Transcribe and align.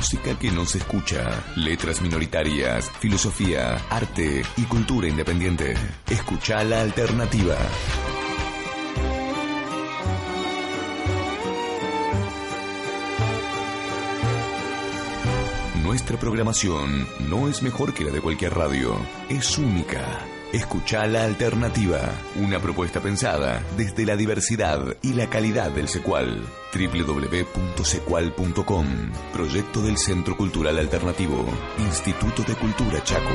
Música 0.00 0.38
que 0.38 0.50
no 0.50 0.64
se 0.64 0.78
escucha, 0.78 1.44
letras 1.56 2.00
minoritarias, 2.00 2.90
filosofía, 2.90 3.76
arte 3.90 4.42
y 4.56 4.62
cultura 4.62 5.06
independiente. 5.06 5.74
Escucha 6.08 6.64
la 6.64 6.80
alternativa. 6.80 7.54
Nuestra 15.82 16.18
programación 16.18 17.06
no 17.28 17.50
es 17.50 17.62
mejor 17.62 17.92
que 17.92 18.04
la 18.04 18.10
de 18.10 18.22
cualquier 18.22 18.54
radio, 18.54 18.96
es 19.28 19.58
única. 19.58 20.00
Escucha 20.52 21.06
la 21.06 21.24
alternativa, 21.24 22.00
una 22.34 22.58
propuesta 22.58 23.00
pensada 23.00 23.62
desde 23.76 24.04
la 24.04 24.16
diversidad 24.16 24.96
y 25.00 25.12
la 25.12 25.30
calidad 25.30 25.70
del 25.70 25.86
secual. 25.86 26.44
www.secual.com, 26.74 28.86
proyecto 29.32 29.80
del 29.80 29.96
Centro 29.96 30.36
Cultural 30.36 30.76
Alternativo, 30.80 31.46
Instituto 31.78 32.42
de 32.42 32.56
Cultura 32.56 33.00
Chaco. 33.04 33.30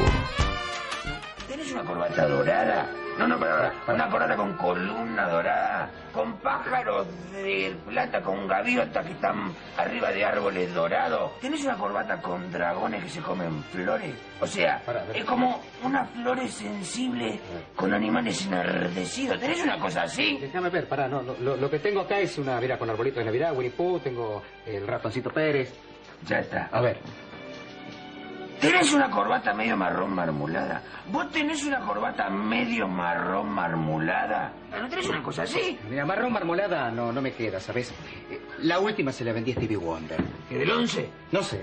¿Tenés 1.48 1.72
una 1.72 1.86
corbata 1.86 2.28
dorada? 2.28 2.92
No, 3.18 3.28
no, 3.28 3.40
pero 3.40 3.72
una 3.88 4.10
corbata 4.10 4.36
con 4.36 4.54
columna 4.58 5.28
dorada, 5.30 5.90
con 6.14 6.34
pájaros 6.40 7.08
de 7.32 7.74
plata, 7.88 8.22
con 8.22 8.46
gaviotas 8.46 9.06
que 9.06 9.14
están 9.14 9.54
arriba 9.78 10.12
de 10.12 10.26
árboles 10.26 10.74
dorados. 10.74 11.40
¿Tenés 11.40 11.64
una 11.64 11.78
corbata 11.78 12.22
con 12.22 12.52
dragones 12.52 13.04
que 13.04 13.10
se 13.10 13.22
comen 13.22 13.64
flores? 13.72 14.14
O 14.42 14.48
sea, 14.48 14.82
es 15.14 15.24
como 15.24 15.62
unas 15.84 16.10
flores 16.10 16.52
sensibles 16.54 17.40
con 17.76 17.94
animales 17.94 18.46
enardecidos. 18.46 19.40
¿Tenés 19.40 19.64
una 19.64 19.80
cosa 19.80 20.04
así? 20.04 20.38
Déjame 20.42 20.70
ver, 20.70 20.88
pará, 20.90 21.08
no, 21.08 21.22
lo, 21.22 21.56
lo- 21.56 21.70
que 21.70 21.80
tengo 21.80 22.02
acá 22.02 22.20
es 22.20 22.38
una, 22.38 22.60
mira, 22.60 22.78
con 22.78 22.90
arbolito 22.90 23.20
de 23.20 23.26
Navidad, 23.26 23.54
Winnie 23.56 23.72
Pooh, 23.72 24.00
tengo 24.00 24.44
el 24.66 24.86
ratoncito 24.86 25.30
Pérez. 25.32 25.74
Ya 26.28 26.40
está. 26.40 26.70
A 26.72 26.82
ver, 26.82 26.98
¿Tenés 28.60 28.94
una 28.94 29.10
corbata 29.10 29.54
medio 29.54 29.76
marrón 29.78 30.14
marmolada? 30.14 30.82
¿Vos 31.12 31.30
tenés 31.32 31.64
una 31.66 31.80
corbata 31.82 32.30
medio 32.30 32.88
marrón 32.88 33.50
marmolada? 33.50 34.54
¿No 34.72 34.88
tenés 34.90 35.08
una 35.08 35.22
cosa 35.22 35.44
así? 35.44 35.78
mira, 35.90 36.06
marrón 36.06 36.32
marmolada 36.34 36.90
no, 36.92 37.12
no 37.12 37.22
me 37.22 37.34
queda, 37.34 37.60
¿sabes? 37.60 37.92
Eh, 38.30 38.42
La 38.60 38.80
última 38.80 39.12
se 39.12 39.24
la 39.26 39.34
vendí 39.34 39.52
a 39.52 39.56
Stevie 39.56 39.78
Wonder. 39.78 40.24
¿Que 40.50 40.58
del 40.58 40.72
11? 40.72 41.10
No 41.32 41.44
sé. 41.44 41.62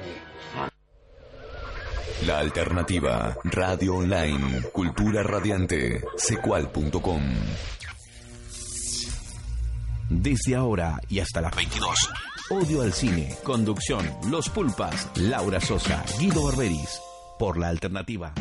La 2.27 2.39
alternativa, 2.39 3.34
radio 3.45 3.97
online, 3.97 4.62
cultura 4.73 5.23
radiante, 5.25 6.03
secual.com. 6.17 7.23
Desde 10.09 10.55
ahora 10.55 11.01
y 11.09 11.19
hasta 11.21 11.41
las 11.41 11.56
22. 11.56 11.97
Odio 12.53 12.83
al 12.83 12.92
cine. 12.92 13.34
Conducción. 13.45 14.05
Los 14.31 14.50
Pulpas. 14.50 15.08
Laura 15.17 15.58
Sosa. 15.58 16.05
Guido 16.19 16.45
Barberis. 16.45 17.00
Por 17.39 17.56
la 17.56 17.69
alternativa. 17.69 18.34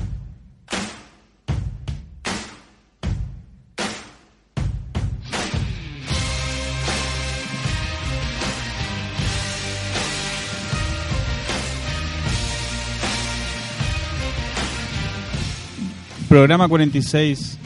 Programa 16.27 16.67
46. 16.67 17.59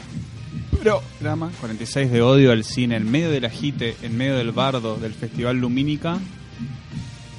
Programa 0.94 1.50
46 1.60 2.12
de 2.12 2.22
odio 2.22 2.52
al 2.52 2.62
cine, 2.62 2.94
en 2.96 3.10
medio 3.10 3.28
del 3.30 3.44
agite, 3.44 3.96
en 4.02 4.16
medio 4.16 4.36
del 4.36 4.52
bardo 4.52 4.96
del 4.96 5.12
Festival 5.14 5.56
Lumínica. 5.58 6.18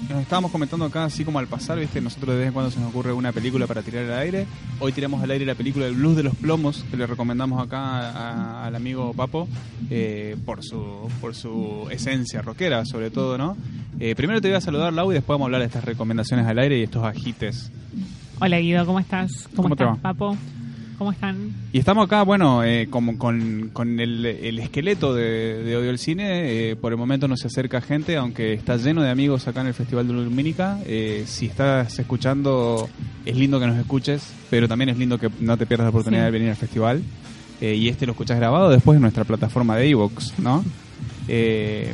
Nos 0.10 0.22
estábamos 0.22 0.52
comentando 0.52 0.84
acá, 0.86 1.06
así 1.06 1.24
como 1.24 1.40
al 1.40 1.48
pasar, 1.48 1.80
¿viste? 1.80 2.02
Nosotros 2.02 2.34
de 2.34 2.40
vez 2.40 2.48
en 2.48 2.54
cuando 2.54 2.72
se 2.72 2.80
nos 2.82 2.90
ocurre 2.90 3.14
una 3.14 3.32
película 3.32 3.66
para 3.66 3.82
tirar 3.84 4.04
al 4.06 4.20
aire. 4.20 4.46
Hoy 4.80 4.92
tiramos 4.92 5.24
al 5.24 5.32
aire 5.32 5.46
la 5.46 5.56
película 5.56 5.86
El 5.86 5.96
Blues 5.96 6.18
de 6.18 6.24
los 6.24 6.36
Plomos, 6.36 6.84
que 6.92 6.98
le 6.98 7.08
recomendamos 7.08 7.62
acá 7.66 7.80
a- 8.12 8.66
al 8.66 8.76
amigo 8.76 9.14
Papo, 9.14 9.48
eh, 9.90 10.36
por, 10.46 10.62
su, 10.64 11.10
por 11.22 11.34
su 11.34 11.88
esencia 11.90 12.42
rockera, 12.42 12.84
sobre 12.86 13.12
todo, 13.12 13.38
¿no? 13.38 13.56
Eh, 14.00 14.14
primero 14.16 14.42
te 14.42 14.50
voy 14.50 14.58
a 14.58 14.62
saludar, 14.62 14.92
Lau, 14.92 15.10
y 15.12 15.16
después 15.16 15.36
vamos 15.36 15.46
a 15.46 15.48
hablar 15.48 15.62
de 15.62 15.68
estas 15.68 15.86
recomendaciones 15.86 16.46
al 16.46 16.60
aire 16.60 16.78
y 16.80 16.84
estos 16.84 17.04
agites. 17.06 17.72
Hola 18.42 18.60
Guido, 18.60 18.86
¿cómo 18.86 19.00
estás? 19.00 19.48
¿Cómo 19.56 19.70
estás? 19.70 19.98
Papo? 20.00 20.38
¿Cómo 20.98 21.12
están? 21.12 21.52
Y 21.74 21.78
estamos 21.78 22.06
acá, 22.06 22.24
bueno, 22.24 22.64
eh, 22.64 22.88
como 22.90 23.20
con, 23.20 23.70
con 23.72 24.00
el, 24.00 24.26
el 24.26 24.58
esqueleto 24.58 25.14
de, 25.14 25.62
de 25.64 25.78
Odio 25.78 25.92
al 25.92 26.00
Cine. 26.00 26.72
eh, 26.72 26.76
por 26.76 26.92
el 26.92 26.98
momento 26.98 27.28
no 27.28 27.38
se 27.38 27.46
acerca 27.48 27.82
gente, 27.82 28.18
aunque 28.18 28.54
está 28.54 28.78
lleno 28.78 29.04
de 29.04 29.12
amigos 29.12 29.48
acá 29.48 29.62
en 29.62 29.68
el 29.68 29.74
Festival 29.76 30.08
de 30.08 30.14
Lumínica. 30.14 30.80
Eh, 30.88 31.24
si 31.28 31.46
estás 31.46 32.00
escuchando, 32.00 32.90
es 33.26 33.36
lindo 33.38 33.60
que 33.60 33.68
nos 33.68 33.78
escuches, 33.78 34.34
pero 34.50 34.68
también 34.68 34.90
es 34.90 34.98
lindo 34.98 35.20
que 35.20 35.30
no 35.40 35.56
te 35.56 35.68
pierdas 35.68 35.86
la 35.86 35.90
oportunidad 35.90 36.24
Sí. 36.24 36.26
de 36.26 36.32
venir 36.32 36.50
al 36.50 36.56
festival. 36.56 37.04
Eh, 37.62 37.76
y 37.76 37.90
este 37.90 38.06
lo 38.08 38.14
escuchás 38.14 38.38
grabado 38.38 38.70
después 38.70 38.96
en 38.96 39.02
nuestra 39.04 39.24
plataforma 39.24 39.76
de 39.78 39.90
Evox, 39.90 40.40
¿no? 40.40 40.66
Eh, 41.28 41.94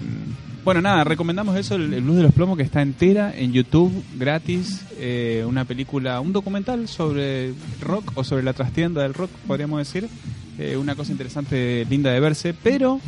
bueno, 0.64 0.82
nada, 0.82 1.04
recomendamos 1.04 1.56
eso, 1.58 1.76
el, 1.76 1.94
el 1.94 2.02
Blues 2.02 2.18
de 2.18 2.24
los 2.24 2.34
Plomos, 2.34 2.58
que 2.58 2.64
está 2.64 2.82
entera 2.82 3.34
en 3.36 3.52
YouTube, 3.52 3.92
gratis. 4.16 4.86
eh, 4.98 5.44
una 5.48 5.66
película, 5.66 6.20
un 6.22 6.32
documental 6.34 6.88
sobre 6.88 7.54
rock 7.82 8.12
o 8.16 8.24
sobre 8.24 8.44
la 8.44 8.54
trastienda 8.54 9.02
del 9.02 9.14
rock, 9.14 9.30
podríamos 9.48 9.80
decir. 9.80 10.08
Eh, 10.60 10.78
una 10.78 10.96
cosa 10.96 11.12
interesante, 11.12 11.86
linda 11.90 12.12
de 12.12 12.20
verse. 12.20 12.54
Pero 12.54 13.00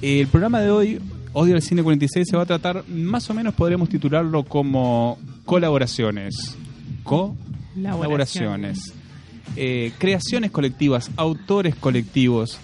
eh, 0.00 0.20
el 0.20 0.28
programa 0.28 0.60
de 0.60 0.70
hoy, 0.70 1.00
Odio 1.32 1.54
al 1.54 1.62
Cine 1.62 1.82
46, 1.82 2.26
se 2.28 2.36
va 2.36 2.44
a 2.44 2.46
tratar, 2.46 2.88
más 2.88 3.28
o 3.28 3.34
menos 3.34 3.54
podríamos 3.54 3.88
titularlo 3.88 4.44
como 4.44 5.18
colaboraciones. 5.44 6.56
Colaboraciones. 7.04 8.94
Eh, 9.54 9.92
creaciones 9.98 10.50
colectivas, 10.50 11.10
autores 11.16 11.74
colectivos. 11.76 12.58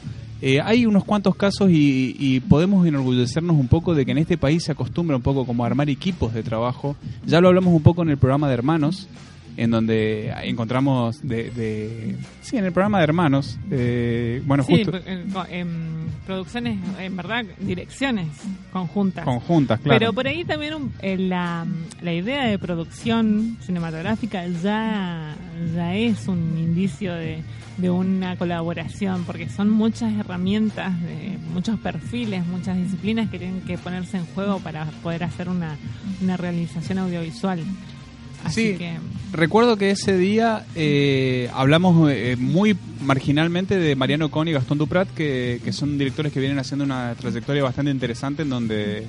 Eh, 0.45 0.61
hay 0.61 0.87
unos 0.87 1.05
cuantos 1.05 1.37
casos 1.37 1.71
y, 1.71 2.17
y 2.19 2.41
podemos 2.41 2.85
enorgullecernos 2.85 3.57
un 3.57 3.69
poco 3.69 3.95
de 3.95 4.05
que 4.05 4.11
en 4.11 4.19
este 4.19 4.37
país 4.37 4.65
se 4.65 4.73
acostumbra 4.73 5.15
un 5.15 5.23
poco 5.23 5.47
como 5.47 5.63
a 5.63 5.69
armar 5.69 5.89
equipos 5.89 6.35
de 6.35 6.43
trabajo. 6.43 6.97
Ya 7.25 7.41
lo 7.41 7.47
hablamos 7.47 7.73
un 7.73 7.83
poco 7.83 8.03
en 8.03 8.11
el 8.11 8.19
programa 8.19 8.49
de 8.49 8.55
Hermanos, 8.55 9.07
en 9.57 9.71
donde 9.71 10.33
encontramos 10.45 11.21
de... 11.27 11.51
de- 11.51 12.17
sí, 12.41 12.57
en 12.57 12.65
el 12.65 12.73
programa 12.73 12.99
de 12.99 13.05
Hermanos. 13.05 13.59
eh, 13.71 14.43
bueno, 14.47 14.63
Sí, 14.65 14.85
justo... 14.85 14.99
en- 15.07 15.33
en 15.51 16.03
producciones, 16.27 16.79
en 17.01 17.17
verdad, 17.17 17.45
direcciones 17.59 18.29
conjuntas. 18.73 19.25
Conjuntas, 19.25 19.81
claro. 19.81 19.99
Pero 19.99 20.13
por 20.13 20.27
ahí 20.27 20.45
también 20.45 20.75
un- 20.75 20.93
eh, 21.03 21.19
la, 21.19 21.67
la 22.01 22.13
idea 22.15 22.45
de 22.47 22.59
producción 22.59 23.57
cinematográfica 23.61 24.47
ya, 24.63 25.35
ya 25.75 25.95
es 25.97 26.29
un 26.29 26.57
indicio 26.59 27.13
de, 27.15 27.43
de 27.77 27.91
una 27.91 28.37
colaboración, 28.37 29.25
porque 29.25 29.49
son 29.49 29.69
muchas 29.71 30.13
herramientas, 30.15 30.99
de 31.03 31.39
muchos 31.53 31.79
perfiles, 31.81 32.47
muchas 32.47 32.77
disciplinas 32.79 33.29
que 33.31 33.39
tienen 33.39 33.61
que 33.63 33.77
ponerse 33.79 34.17
en 34.17 34.27
juego 34.27 34.61
para 34.61 34.87
poder 35.03 35.25
hacer 35.25 35.49
una, 35.49 35.77
una 36.23 36.37
realización 36.37 36.99
audiovisual. 36.99 37.61
Así 38.45 38.73
Sí. 38.73 38.79
que 38.79 38.97
Recuerdo 39.33 39.79
que 39.79 39.91
ese 39.91 40.19
día 40.19 40.67
eh, 40.75 41.49
hablamos 41.55 42.11
eh, 42.13 42.37
muy 42.39 42.77
marginalmente 43.01 43.79
de 43.79 43.97
Mariano 43.97 44.31
Con 44.31 44.47
y 44.47 44.53
Gastón 44.53 44.77
Duprat, 44.77 45.09
que, 45.09 45.59
que 45.65 45.73
son 45.73 45.97
directores 45.97 46.35
que 46.35 46.41
vienen 46.41 46.59
haciendo 46.59 46.85
una 46.85 47.15
trayectoria 47.15 47.63
bastante 47.63 47.91
interesante 47.91 48.43
en 48.43 48.51
donde, 48.51 49.07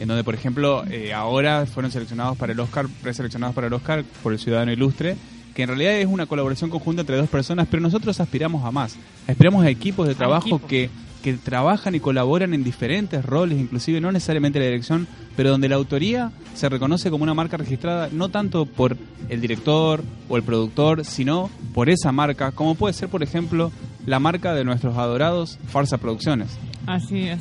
en 0.00 0.08
donde 0.08 0.24
por 0.24 0.34
ejemplo, 0.34 0.82
eh, 0.90 1.12
ahora 1.12 1.66
fueron 1.66 1.92
seleccionados 1.92 2.36
para 2.36 2.52
el 2.52 2.58
Oscar, 2.58 2.86
preseleccionados 3.00 3.54
para 3.54 3.68
el 3.68 3.72
Oscar 3.72 4.02
por 4.24 4.32
el 4.32 4.40
Ciudadano 4.40 4.72
Ilustre, 4.72 5.16
que 5.54 5.62
en 5.62 5.68
realidad 5.68 5.94
es 5.94 6.06
una 6.06 6.26
colaboración 6.26 6.70
conjunta 6.70 7.02
entre 7.02 7.16
dos 7.16 7.28
personas, 7.28 7.66
pero 7.70 7.82
nosotros 7.82 8.20
aspiramos 8.20 8.64
a 8.64 8.70
más. 8.70 8.96
Aspiramos 9.26 9.64
a 9.64 9.70
equipos 9.70 10.06
de 10.08 10.14
trabajo 10.14 10.60
que, 10.66 10.90
que 11.22 11.34
trabajan 11.34 11.94
y 11.94 12.00
colaboran 12.00 12.54
en 12.54 12.64
diferentes 12.64 13.24
roles, 13.24 13.58
inclusive 13.58 14.00
no 14.00 14.12
necesariamente 14.12 14.58
la 14.58 14.66
dirección, 14.66 15.06
pero 15.36 15.50
donde 15.50 15.68
la 15.68 15.76
autoría 15.76 16.32
se 16.54 16.68
reconoce 16.68 17.10
como 17.10 17.24
una 17.24 17.34
marca 17.34 17.56
registrada 17.56 18.08
no 18.12 18.28
tanto 18.28 18.66
por 18.66 18.96
el 19.28 19.40
director 19.40 20.02
o 20.28 20.36
el 20.36 20.42
productor, 20.42 21.04
sino 21.04 21.50
por 21.74 21.90
esa 21.90 22.12
marca, 22.12 22.52
como 22.52 22.74
puede 22.74 22.94
ser, 22.94 23.08
por 23.08 23.22
ejemplo, 23.22 23.70
la 24.06 24.18
marca 24.18 24.54
de 24.54 24.64
nuestros 24.64 24.96
adorados 24.96 25.58
Farsa 25.68 25.98
Producciones. 25.98 26.48
Así 26.86 27.20
es. 27.20 27.40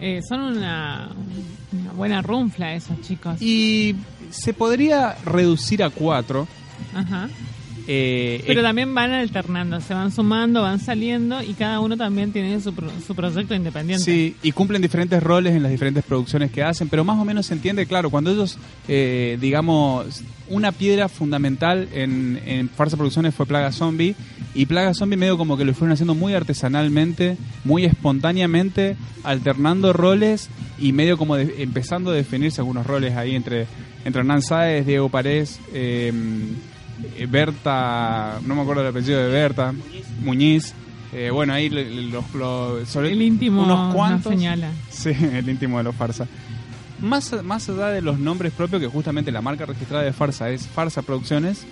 Eh, 0.00 0.20
son 0.28 0.40
una, 0.40 1.10
una 1.72 1.92
buena 1.92 2.22
runfla 2.22 2.74
esos 2.74 3.00
chicos. 3.00 3.40
Y 3.42 3.96
se 4.30 4.52
podría 4.54 5.16
reducir 5.24 5.82
a 5.82 5.90
cuatro. 5.90 6.46
Ajá. 6.94 7.28
eh, 7.86 8.42
Pero 8.46 8.60
eh, 8.60 8.62
también 8.62 8.94
van 8.94 9.12
alternando, 9.12 9.80
se 9.80 9.94
van 9.94 10.12
sumando, 10.12 10.62
van 10.62 10.78
saliendo 10.80 11.42
y 11.42 11.54
cada 11.54 11.80
uno 11.80 11.96
también 11.96 12.32
tiene 12.32 12.60
su, 12.60 12.74
pro- 12.74 12.90
su 13.06 13.14
proyecto 13.14 13.54
independiente. 13.54 14.04
Sí, 14.04 14.36
y 14.42 14.52
cumplen 14.52 14.82
diferentes 14.82 15.22
roles 15.22 15.54
en 15.54 15.62
las 15.62 15.72
diferentes 15.72 16.04
producciones 16.04 16.50
que 16.50 16.62
hacen, 16.62 16.88
pero 16.88 17.04
más 17.04 17.18
o 17.18 17.24
menos 17.24 17.46
se 17.46 17.54
entiende, 17.54 17.86
claro, 17.86 18.10
cuando 18.10 18.30
ellos, 18.30 18.58
eh, 18.88 19.38
digamos, 19.40 20.22
una 20.48 20.72
piedra 20.72 21.08
fundamental 21.08 21.88
en, 21.92 22.40
en 22.44 22.68
Farsa 22.68 22.96
Producciones 22.96 23.34
fue 23.34 23.46
Plaga 23.46 23.72
Zombie, 23.72 24.14
y 24.60 24.66
Plaga 24.66 24.92
Zombie 24.94 25.16
medio 25.16 25.38
como 25.38 25.56
que 25.56 25.64
lo 25.64 25.72
fueron 25.74 25.92
haciendo 25.92 26.14
muy 26.14 26.34
artesanalmente, 26.34 27.36
muy 27.64 27.84
espontáneamente, 27.84 28.96
alternando 29.22 29.92
roles 29.92 30.48
y 30.78 30.92
medio 30.92 31.16
como 31.16 31.36
de- 31.36 31.62
empezando 31.62 32.10
a 32.10 32.14
definirse 32.14 32.60
algunos 32.60 32.86
roles 32.86 33.16
ahí 33.16 33.34
entre, 33.36 33.66
entre 34.04 34.20
Hernán 34.20 34.42
Sáez, 34.42 34.84
Diego 34.86 35.08
Parés, 35.10 35.60
eh, 35.72 36.12
Berta, 37.28 38.40
no 38.44 38.54
me 38.54 38.62
acuerdo 38.62 38.82
el 38.82 38.88
apellido 38.88 39.20
de 39.20 39.28
Berta, 39.28 39.72
Muñiz. 40.24 40.74
Eh, 41.12 41.30
bueno, 41.30 41.54
ahí 41.54 41.68
los, 41.70 42.34
los- 42.34 42.88
sobre 42.88 43.12
El 43.12 43.22
íntimo 43.22 43.62
unos 43.62 43.78
nos 43.86 43.94
cuantos. 43.94 44.32
señala. 44.32 44.70
Sí, 44.90 45.10
el 45.32 45.48
íntimo 45.48 45.78
de 45.78 45.84
los 45.84 45.94
Farsa. 45.94 46.26
Más, 47.00 47.32
más 47.44 47.68
allá 47.68 47.86
de 47.88 48.02
los 48.02 48.18
nombres 48.18 48.52
propios, 48.52 48.82
que 48.82 48.88
justamente 48.88 49.30
la 49.30 49.40
marca 49.40 49.64
registrada 49.66 50.02
de 50.04 50.12
Farsa 50.12 50.50
es 50.50 50.66
Farsa 50.66 51.02
Producciones, 51.02 51.64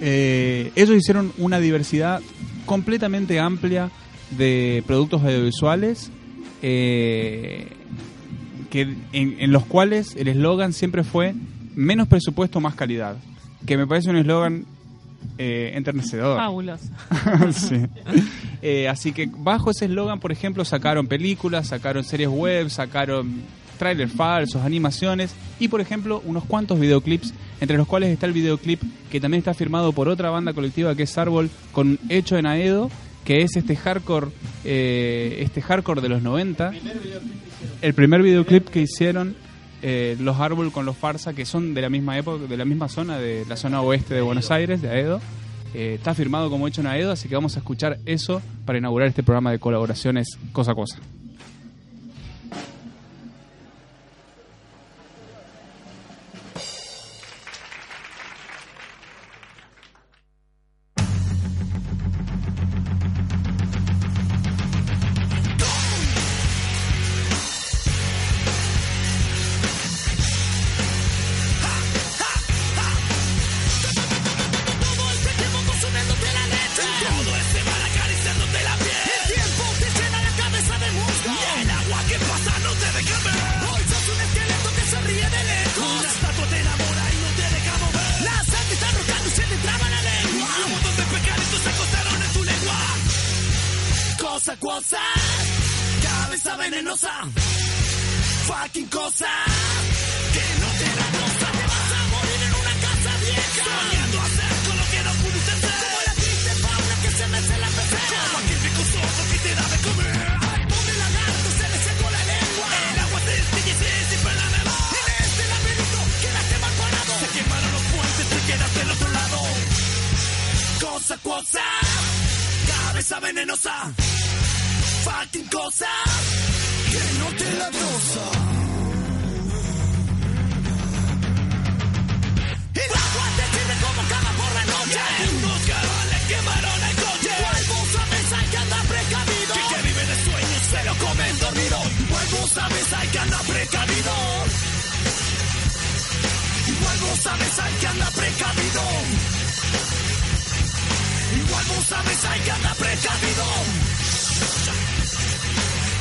eh, 0.00 0.72
ellos 0.76 0.96
hicieron 0.96 1.32
una 1.38 1.60
diversidad 1.60 2.20
completamente 2.66 3.38
amplia 3.38 3.90
de 4.30 4.82
productos 4.86 5.22
audiovisuales 5.22 6.10
eh, 6.62 7.68
que, 8.70 8.82
en, 9.12 9.36
en 9.40 9.52
los 9.52 9.64
cuales 9.66 10.14
el 10.16 10.28
eslogan 10.28 10.72
siempre 10.72 11.04
fue 11.04 11.34
menos 11.74 12.08
presupuesto, 12.08 12.60
más 12.60 12.74
calidad. 12.74 13.16
Que 13.66 13.76
me 13.76 13.86
parece 13.86 14.10
un 14.10 14.16
eslogan 14.16 14.66
eh, 15.38 15.72
enternecedor. 15.74 16.36
Fabuloso. 16.38 16.84
Sí. 17.52 17.86
Eh, 18.62 18.88
así 18.88 19.12
que 19.12 19.26
bajo 19.26 19.70
ese 19.70 19.86
eslogan, 19.86 20.20
por 20.20 20.32
ejemplo, 20.32 20.64
sacaron 20.64 21.06
películas, 21.06 21.68
sacaron 21.68 22.04
series 22.04 22.28
web, 22.28 22.68
sacaron 22.68 23.40
trailers 23.80 24.12
falsos, 24.12 24.62
animaciones 24.62 25.34
y, 25.58 25.68
por 25.68 25.80
ejemplo, 25.80 26.22
unos 26.26 26.44
cuantos 26.44 26.78
videoclips, 26.78 27.32
entre 27.62 27.78
los 27.78 27.86
cuales 27.86 28.10
está 28.10 28.26
el 28.26 28.34
videoclip 28.34 28.82
que 29.10 29.20
también 29.20 29.38
está 29.38 29.54
firmado 29.54 29.92
por 29.92 30.06
otra 30.06 30.28
banda 30.28 30.52
colectiva 30.52 30.94
que 30.94 31.04
es 31.04 31.18
Árbol, 31.18 31.48
con 31.72 31.98
Hecho 32.10 32.36
en 32.36 32.44
Aedo, 32.44 32.90
que 33.24 33.38
es 33.40 33.56
este 33.56 33.76
hardcore, 33.76 34.28
eh, 34.64 35.38
este 35.40 35.62
hardcore 35.62 36.02
de 36.02 36.10
los 36.10 36.20
90. 36.22 36.72
El 37.80 37.94
primer 37.94 38.22
videoclip 38.22 38.68
que 38.68 38.82
hicieron 38.82 39.34
eh, 39.80 40.14
los 40.20 40.38
Árbol 40.38 40.72
con 40.72 40.84
los 40.84 40.94
Farsa, 40.94 41.32
que 41.32 41.46
son 41.46 41.72
de 41.72 41.80
la 41.80 41.88
misma 41.88 42.18
época, 42.18 42.44
de 42.46 42.56
la 42.58 42.66
misma 42.66 42.90
zona, 42.90 43.18
de 43.18 43.46
la 43.48 43.56
zona 43.56 43.80
oeste 43.80 44.12
de 44.12 44.20
Buenos 44.20 44.50
Aires, 44.50 44.82
de 44.82 44.90
Aedo. 44.90 45.22
Eh, 45.72 45.94
está 45.94 46.14
firmado 46.14 46.50
como 46.50 46.68
hecho 46.68 46.82
en 46.82 46.86
Aedo, 46.86 47.12
así 47.12 47.30
que 47.30 47.34
vamos 47.34 47.56
a 47.56 47.60
escuchar 47.60 47.98
eso 48.04 48.42
para 48.66 48.76
inaugurar 48.76 49.08
este 49.08 49.22
programa 49.22 49.52
de 49.52 49.58
colaboraciones 49.58 50.38
cosa 50.52 50.72
a 50.72 50.74
cosa. 50.74 50.98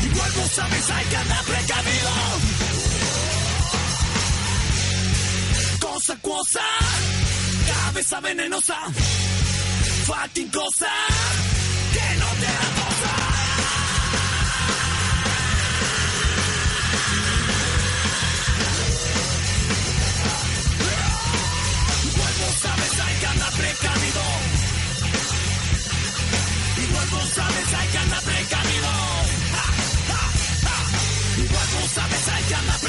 Igual 0.03 0.31
vos 0.31 0.51
sabes 0.51 0.89
hay 0.89 1.05
que 1.05 1.15
andar 1.17 1.43
precavido. 1.45 2.11
Cosa, 5.79 6.15
cosa, 6.21 6.61
cabeza 7.67 8.19
venenosa, 8.21 8.77
fucking 10.05 10.49
cosa, 10.49 10.91
que 11.93 12.19
no 12.19 12.27
te 12.39 12.45
da 12.45 12.69
cosa. 12.81 13.29
Sabes 22.61 22.99
hay 22.99 23.15
que 23.19 23.25
andar 23.27 23.51
precavido. 23.51 24.21
Igual 26.83 27.07
vos 27.09 27.29
sabes 27.29 27.73
hay 27.73 27.87
que 27.87 27.97
andar 27.99 28.21
precavido. 28.23 28.58
Sabes 32.49 32.88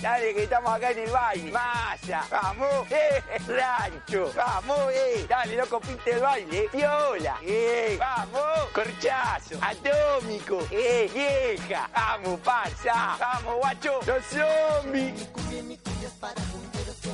Dale, 0.00 0.34
que 0.34 0.44
estamos 0.44 0.72
acá 0.72 0.90
en 0.90 0.98
el 0.98 1.10
baile. 1.10 1.52
Masa. 1.52 2.24
Vamos. 2.30 2.86
Eh, 2.94 3.22
rancho. 3.48 4.32
Vamos, 4.36 4.92
eh. 4.92 5.26
Dale, 5.28 5.56
no 5.56 5.66
compite 5.66 6.12
el 6.12 6.20
baile. 6.20 6.68
Viola. 6.72 7.38
Eh, 7.42 7.96
vamos. 7.98 8.70
Corchazo. 8.72 9.58
Atómico. 9.60 10.58
Eh, 10.70 11.10
vieja. 11.12 11.88
Vamos, 11.94 12.40
farsa. 12.42 13.16
Vamos, 13.18 13.56
guacho. 13.58 14.00
Los 14.06 14.24
zombies. 14.26 15.28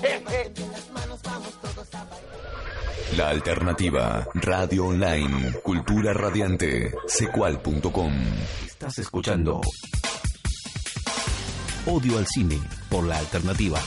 Eh, 0.03 0.25
eh. 0.31 0.53
La 3.17 3.29
alternativa, 3.29 4.27
radio 4.35 4.87
online, 4.87 5.53
cultura 5.63 6.13
radiante, 6.13 6.95
secual.com. 7.07 8.13
Estás 8.65 8.99
escuchando 8.99 9.61
Odio 11.87 12.19
al 12.19 12.27
cine 12.27 12.59
por 12.91 13.07
la 13.07 13.19
alternativa. 13.19 13.81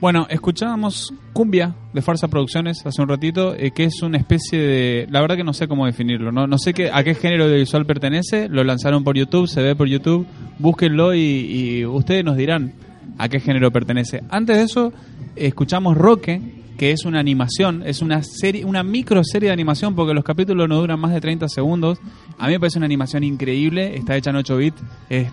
Bueno, 0.00 0.28
escuchábamos 0.30 1.12
Cumbia 1.32 1.74
de 1.92 2.02
Farsa 2.02 2.28
Producciones 2.28 2.86
hace 2.86 3.02
un 3.02 3.08
ratito, 3.08 3.56
eh, 3.56 3.72
que 3.72 3.82
es 3.82 4.00
una 4.02 4.16
especie 4.16 4.60
de... 4.60 5.06
La 5.10 5.20
verdad 5.20 5.36
que 5.36 5.42
no 5.42 5.52
sé 5.52 5.66
cómo 5.66 5.86
definirlo, 5.86 6.30
no, 6.30 6.46
no 6.46 6.56
sé 6.56 6.72
qué, 6.72 6.88
a 6.92 7.02
qué 7.02 7.16
género 7.16 7.46
audiovisual 7.46 7.84
pertenece, 7.84 8.48
lo 8.48 8.62
lanzaron 8.62 9.02
por 9.02 9.16
YouTube, 9.16 9.48
se 9.48 9.60
ve 9.60 9.74
por 9.74 9.88
YouTube, 9.88 10.24
búsquenlo 10.60 11.14
y, 11.16 11.20
y 11.20 11.84
ustedes 11.84 12.24
nos 12.24 12.36
dirán 12.36 12.74
a 13.18 13.28
qué 13.28 13.40
género 13.40 13.72
pertenece. 13.72 14.22
Antes 14.30 14.58
de 14.58 14.62
eso, 14.62 14.92
escuchamos 15.34 15.96
Roque, 15.96 16.62
que 16.78 16.92
es 16.92 17.04
una 17.04 17.18
animación, 17.18 17.82
es 17.84 18.00
una 18.00 18.22
serie, 18.22 18.64
una 18.64 18.84
micro 18.84 19.24
serie 19.24 19.48
de 19.48 19.52
animación, 19.52 19.96
porque 19.96 20.14
los 20.14 20.22
capítulos 20.22 20.68
no 20.68 20.76
duran 20.78 21.00
más 21.00 21.12
de 21.12 21.20
30 21.20 21.48
segundos. 21.48 21.98
A 22.38 22.46
mí 22.46 22.52
me 22.52 22.60
parece 22.60 22.78
una 22.78 22.86
animación 22.86 23.24
increíble, 23.24 23.96
está 23.96 24.16
hecha 24.16 24.30
en 24.30 24.36
8 24.36 24.56
bits, 24.58 24.80
es 25.10 25.26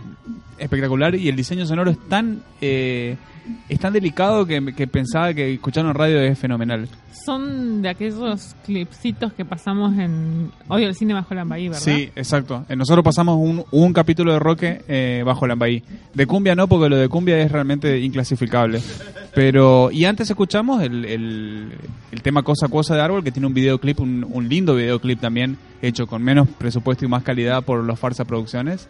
espectacular 0.58 1.14
y 1.14 1.30
el 1.30 1.36
diseño 1.36 1.68
sonoro 1.68 1.92
es 1.92 2.00
tan... 2.10 2.42
eh, 2.62 3.16
es 3.70 3.80
tan 3.80 3.94
delicado 3.94 4.46
que, 4.46 4.74
que 4.74 4.88
pensaba 4.88 5.34
que 5.34 5.54
escucharlo 5.54 5.92
en 5.92 5.96
radio 5.96 6.20
es 6.22 6.38
fenomenal. 6.38 6.88
Son 7.26 7.82
de 7.82 7.90
aquellos 7.90 8.56
clipsitos 8.66 9.34
que 9.34 9.46
pasamos 9.46 9.98
en 9.98 10.52
hoy 10.68 10.84
el 10.84 10.94
cine 10.94 11.14
bajo 11.14 11.34
la 11.34 11.44
bahía, 11.44 11.70
¿verdad? 11.70 11.84
Sí, 11.84 12.12
exacto. 12.16 12.66
Eh, 12.70 12.76
Nosotros 12.76 13.04
pasamos 13.04 13.38
un, 13.40 13.64
un 13.72 13.94
capítulo 13.94 14.34
de 14.34 14.40
Roque 14.40 14.84
eh, 14.88 15.24
bajo 15.26 15.48
la 15.48 15.56
bahía. 15.56 15.82
De 16.14 16.28
Cumbia 16.28 16.54
no, 16.56 16.68
porque 16.68 16.90
lo 16.90 16.98
de 16.98 17.10
Cumbia 17.10 17.40
es 17.40 17.52
realmente 17.52 18.00
inclasificable. 18.00 18.80
Pero, 19.34 19.90
y 19.92 20.06
antes 20.06 20.30
escuchamos 20.30 20.84
el, 20.84 21.04
el, 21.06 21.72
el 22.12 22.22
tema 22.22 22.44
Cosa 22.44 22.68
Cosa 22.68 22.96
de 22.96 23.02
Árbol, 23.02 23.24
que 23.24 23.32
tiene 23.32 23.48
un 23.48 23.54
videoclip, 23.54 24.00
un, 24.00 24.26
un 24.30 24.48
lindo 24.48 24.76
videoclip 24.76 25.20
también, 25.20 25.58
hecho 25.82 26.06
con 26.08 26.22
menos 26.22 26.48
presupuesto 26.48 27.06
y 27.06 27.08
más 27.08 27.24
calidad 27.24 27.64
por 27.64 27.84
los 27.84 28.00
Farsa 28.00 28.26
Producciones. 28.26 28.88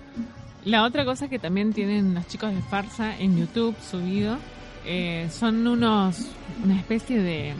La 0.65 0.83
otra 0.83 1.05
cosa 1.05 1.27
que 1.27 1.37
también 1.37 1.73
tienen 1.73 2.15
los 2.15 2.27
chicos 2.27 2.51
de 2.53 2.59
Farsa 2.59 3.15
en 3.19 3.37
YouTube 3.37 3.75
subido 3.79 4.37
eh, 4.83 5.27
son 5.29 5.67
unos 5.67 6.31
una 6.63 6.75
especie 6.75 7.21
de, 7.21 7.53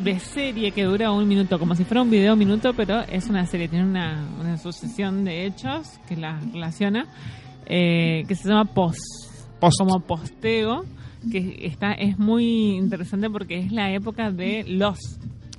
de 0.00 0.18
serie 0.18 0.70
que 0.72 0.84
dura 0.84 1.12
un 1.12 1.26
minuto, 1.26 1.58
como 1.58 1.74
si 1.74 1.84
fuera 1.84 2.02
un 2.02 2.10
video 2.10 2.36
minuto, 2.36 2.74
pero 2.74 3.00
es 3.00 3.28
una 3.30 3.46
serie, 3.46 3.68
tiene 3.68 3.86
una, 3.86 4.28
una 4.38 4.58
sucesión 4.58 5.24
de 5.24 5.46
hechos 5.46 5.98
que 6.06 6.14
la 6.14 6.38
relaciona, 6.52 7.06
eh, 7.64 8.24
que 8.28 8.34
se 8.34 8.50
llama 8.50 8.66
Post, 8.66 9.00
Post. 9.58 9.78
como 9.78 10.00
posteo, 10.00 10.84
que 11.30 11.66
está 11.66 11.92
es 11.92 12.18
muy 12.18 12.76
interesante 12.76 13.30
porque 13.30 13.60
es 13.60 13.72
la 13.72 13.92
época 13.92 14.30
de 14.30 14.64
los 14.68 14.98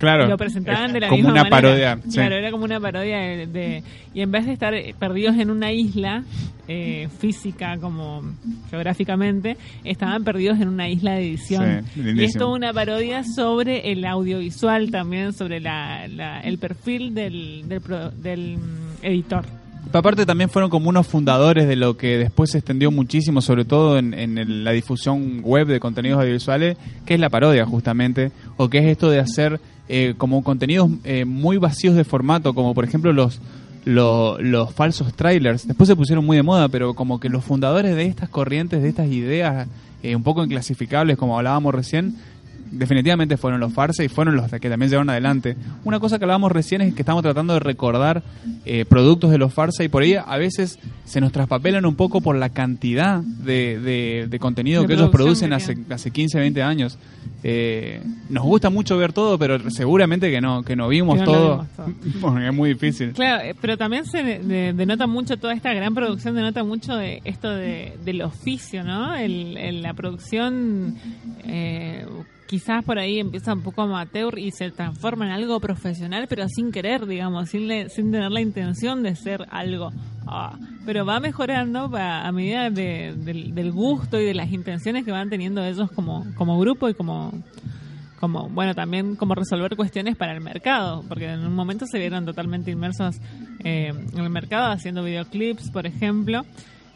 Claro. 0.03 0.27
lo 0.27 0.37
presentaban 0.37 0.93
de 0.93 0.99
la 1.01 1.07
como 1.07 1.17
misma 1.17 1.31
una 1.33 1.43
manera. 1.43 1.61
parodia. 1.61 1.99
sí. 2.03 2.11
Claro, 2.17 2.35
era 2.35 2.51
como 2.51 2.63
una 2.65 2.79
parodia 2.79 3.17
de, 3.19 3.47
de- 3.47 3.83
y 4.13 4.21
en 4.21 4.31
vez 4.31 4.45
de 4.45 4.53
estar 4.53 4.73
eh, 4.73 4.93
perdidos 4.99 5.37
en 5.37 5.49
una 5.49 5.71
isla 5.71 6.23
eh, 6.67 7.07
física 7.19 7.77
como 7.77 8.21
geográficamente, 8.69 9.57
estaban 9.83 10.23
perdidos 10.23 10.59
en 10.59 10.67
una 10.69 10.89
isla 10.89 11.13
de 11.13 11.21
edición. 11.29 11.85
Sí, 11.93 12.01
y 12.15 12.23
es 12.23 12.33
toda 12.33 12.55
una 12.55 12.73
parodia 12.73 13.23
sobre 13.23 13.91
el 13.91 14.05
audiovisual 14.05 14.91
también, 14.91 15.33
sobre 15.33 15.59
la, 15.59 16.07
la- 16.07 16.41
el 16.41 16.57
perfil 16.57 17.13
del, 17.13 17.63
del, 17.67 17.81
pro- 17.81 18.11
del, 18.11 18.57
mm, 18.57 19.05
editor. 19.05 19.45
Aparte 19.91 20.25
también 20.25 20.49
fueron 20.49 20.71
como 20.71 20.89
unos 20.89 21.05
fundadores 21.05 21.67
de 21.67 21.75
lo 21.75 21.97
que 21.97 22.17
después 22.17 22.49
se 22.51 22.57
extendió 22.57 22.89
muchísimo, 22.89 23.41
sobre 23.41 23.65
todo 23.65 23.99
en, 23.99 24.13
en 24.13 24.37
el- 24.37 24.63
la 24.63 24.71
difusión 24.71 25.41
web 25.43 25.67
de 25.67 25.79
contenidos 25.79 26.19
audiovisuales, 26.21 26.77
que 27.05 27.13
es 27.15 27.19
la 27.19 27.29
parodia 27.29 27.65
justamente, 27.65 28.31
o 28.57 28.69
que 28.69 28.79
es 28.79 28.85
esto 28.85 29.09
de 29.11 29.19
hacer 29.19 29.59
eh, 29.89 30.13
como 30.17 30.43
contenidos 30.43 30.89
eh, 31.03 31.25
muy 31.25 31.57
vacíos 31.57 31.95
de 31.95 32.03
formato, 32.03 32.53
como 32.53 32.73
por 32.73 32.83
ejemplo 32.85 33.11
los, 33.13 33.39
lo- 33.85 34.39
los 34.41 34.71
falsos 34.73 35.13
trailers. 35.13 35.67
Después 35.67 35.87
se 35.87 35.95
pusieron 35.95 36.25
muy 36.25 36.37
de 36.37 36.43
moda, 36.43 36.69
pero 36.69 36.93
como 36.93 37.19
que 37.19 37.29
los 37.29 37.43
fundadores 37.43 37.95
de 37.95 38.05
estas 38.05 38.29
corrientes, 38.29 38.81
de 38.81 38.89
estas 38.89 39.07
ideas 39.07 39.67
eh, 40.01 40.15
un 40.15 40.23
poco 40.23 40.43
inclasificables, 40.43 41.17
como 41.17 41.37
hablábamos 41.37 41.73
recién, 41.75 42.15
definitivamente 42.73 43.37
fueron 43.37 43.59
los 43.59 43.71
farsa 43.73 44.03
y 44.03 44.09
fueron 44.09 44.35
los 44.35 44.51
que 44.51 44.69
también 44.69 44.89
llevaron 44.91 45.09
adelante. 45.09 45.55
Una 45.83 45.99
cosa 45.99 46.17
que 46.19 46.25
hablábamos 46.25 46.51
recién 46.51 46.81
es 46.81 46.93
que 46.93 47.01
estamos 47.01 47.23
tratando 47.23 47.53
de 47.53 47.59
recordar 47.59 48.23
eh, 48.65 48.85
productos 48.85 49.31
de 49.31 49.37
los 49.37 49.53
farsa 49.53 49.83
y 49.83 49.87
por 49.89 50.03
ahí 50.03 50.15
a 50.15 50.37
veces 50.37 50.79
se 51.05 51.21
nos 51.21 51.31
traspapelan 51.31 51.85
un 51.85 51.95
poco 51.95 52.21
por 52.21 52.35
la 52.35 52.49
cantidad 52.49 53.21
de, 53.21 53.79
de- 53.79 54.27
de 54.29 54.39
contenido 54.39 54.81
De 54.81 54.87
que 54.87 54.93
ellos 54.93 55.09
producen 55.09 55.53
hace, 55.53 55.77
hace 55.89 56.11
15, 56.11 56.39
20 56.39 56.61
años. 56.63 56.97
Eh, 57.45 58.01
nos 58.29 58.43
gusta 58.43 58.69
mucho 58.69 58.97
ver 58.97 59.11
todo, 59.13 59.37
pero 59.37 59.69
seguramente 59.69 60.31
que 60.31 60.39
no, 60.39 60.63
que 60.63 60.75
no 60.77 60.87
vimos 60.87 61.19
Que 61.19 61.25
no 61.25 61.31
lo 61.31 61.37
todo. 61.37 61.51
vimos 61.57 61.67
todo. 61.75 62.21
Bueno, 62.31 62.47
es 62.47 62.53
muy 62.55 62.69
difícil. 62.69 63.11
Claro, 63.11 63.43
eh, 63.43 63.55
pero 63.59 63.77
también 63.77 64.05
se 64.05 64.23
de- 64.23 64.39
de- 64.39 64.73
denota 64.73 65.07
mucho, 65.07 65.37
toda 65.37 65.53
esta 65.53 65.73
gran 65.73 65.93
producción 65.93 66.35
denota 66.35 66.63
mucho 66.63 66.95
de 66.95 67.21
esto 67.25 67.49
de, 67.49 67.97
del 68.05 68.21
oficio, 68.21 68.83
¿no? 68.83 69.13
El, 69.15 69.57
el- 69.57 69.81
la 69.81 69.93
producción 69.93 70.95
eh, 71.43 72.05
quizás 72.53 72.85
por 72.85 72.99
ahí 72.99 73.19
empieza 73.19 73.51
un 73.51 73.63
poco 73.63 73.81
amateur 73.81 74.37
y 74.37 74.51
se 74.51 74.69
transforma 74.69 75.25
en 75.25 75.31
algo 75.31 75.59
profesional, 75.59 76.27
pero 76.29 76.47
sin 76.47 76.71
querer, 76.71 77.07
digamos, 77.07 77.49
sin, 77.49 77.67
le- 77.67 77.89
sin 77.89 78.11
tener 78.11 78.29
la 78.29 78.41
intención 78.41 79.01
de 79.01 79.15
ser 79.15 79.47
algo. 79.49 79.91
Ah, 80.27 80.55
pero 80.85 81.03
va 81.03 81.19
mejorando 81.19 81.89
a 81.97 82.31
medida 82.31 82.69
de- 82.69 83.15
del, 83.17 83.55
del 83.55 83.71
gusto 83.71 84.19
y 84.19 84.25
de 84.25 84.35
las 84.35 84.51
intenciones 84.51 85.03
que 85.03 85.11
van 85.11 85.31
teniendo 85.31 85.63
ellos 85.65 85.89
como, 85.95 86.25
como 86.35 86.59
grupo 86.59 86.87
y 86.89 86.93
como, 86.93 87.31
como 88.19 88.49
bueno 88.49 88.75
también 88.75 89.15
como 89.15 89.33
resolver 89.33 89.75
cuestiones 89.75 90.15
para 90.15 90.33
el 90.33 90.41
mercado 90.41 91.03
porque 91.09 91.25
en 91.25 91.39
un 91.45 91.55
momento 91.55 91.85
se 91.87 91.97
vieron 91.97 92.23
totalmente 92.23 92.69
inmersos 92.69 93.17
eh, 93.63 93.87
en 94.13 94.19
el 94.19 94.29
mercado 94.29 94.71
haciendo 94.71 95.03
videoclips 95.03 95.71
por 95.71 95.85
ejemplo 95.87 96.45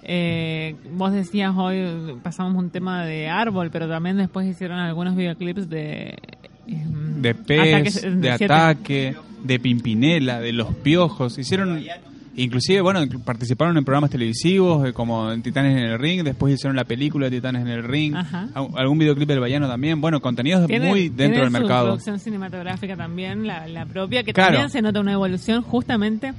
Eh, 0.04 0.76
vos 0.94 1.12
decías 1.12 1.54
hoy 1.58 2.18
pasamos 2.24 2.56
un 2.56 2.70
tema 2.70 3.04
de 3.06 3.28
árbol 3.30 3.70
pero 3.72 3.90
también 3.90 4.16
después 4.18 4.48
hicieron 4.48 4.78
algunos 4.80 5.16
videoclips 5.16 5.70
de 5.70 6.16
em, 6.68 7.22
de 7.22 7.34
pez, 7.36 7.60
ataques- 7.60 8.20
de 8.22 8.32
ataque, 8.32 9.16
de 9.44 9.60
pimpinela, 9.60 10.40
de 10.40 10.54
los 10.54 10.74
piojos. 10.76 11.38
Hicieron, 11.40 11.84
inclusive, 12.36 12.82
bueno, 12.82 13.00
participaron 13.26 13.76
en 13.78 13.84
programas 13.86 14.12
televisivos 14.12 14.88
eh, 14.88 14.94
como 14.94 15.32
en 15.32 15.42
Titanes 15.42 15.78
en 15.78 15.84
el 15.92 15.98
Ring, 16.00 16.24
después 16.24 16.54
hicieron 16.54 16.76
la 16.76 16.84
película 16.86 17.30
de 17.30 17.38
Titanes 17.38 17.64
en 17.64 17.68
el 17.70 17.84
Ring, 17.84 18.16
Ajá. 18.16 18.50
al- 18.54 18.68
algún 18.76 19.00
videoclip 19.00 19.28
del 19.28 19.40
Bayano 19.40 19.68
también. 19.68 20.00
Bueno, 20.00 20.20
contenidos 20.22 20.70
muy 20.70 21.10
dentro 21.10 21.42
del 21.42 21.52
su 21.52 21.60
mercado. 21.60 21.86
producción 21.88 22.20
cinematográfica 22.20 22.96
también, 22.96 23.48
la, 23.48 23.68
la 23.68 23.86
propia, 23.86 24.24
que 24.24 24.34
Claro. 24.34 24.54
también 24.54 24.70
se 24.70 24.82
nota 24.82 25.00
una 25.00 25.14
evolución 25.14 25.64
justamente 25.64 26.34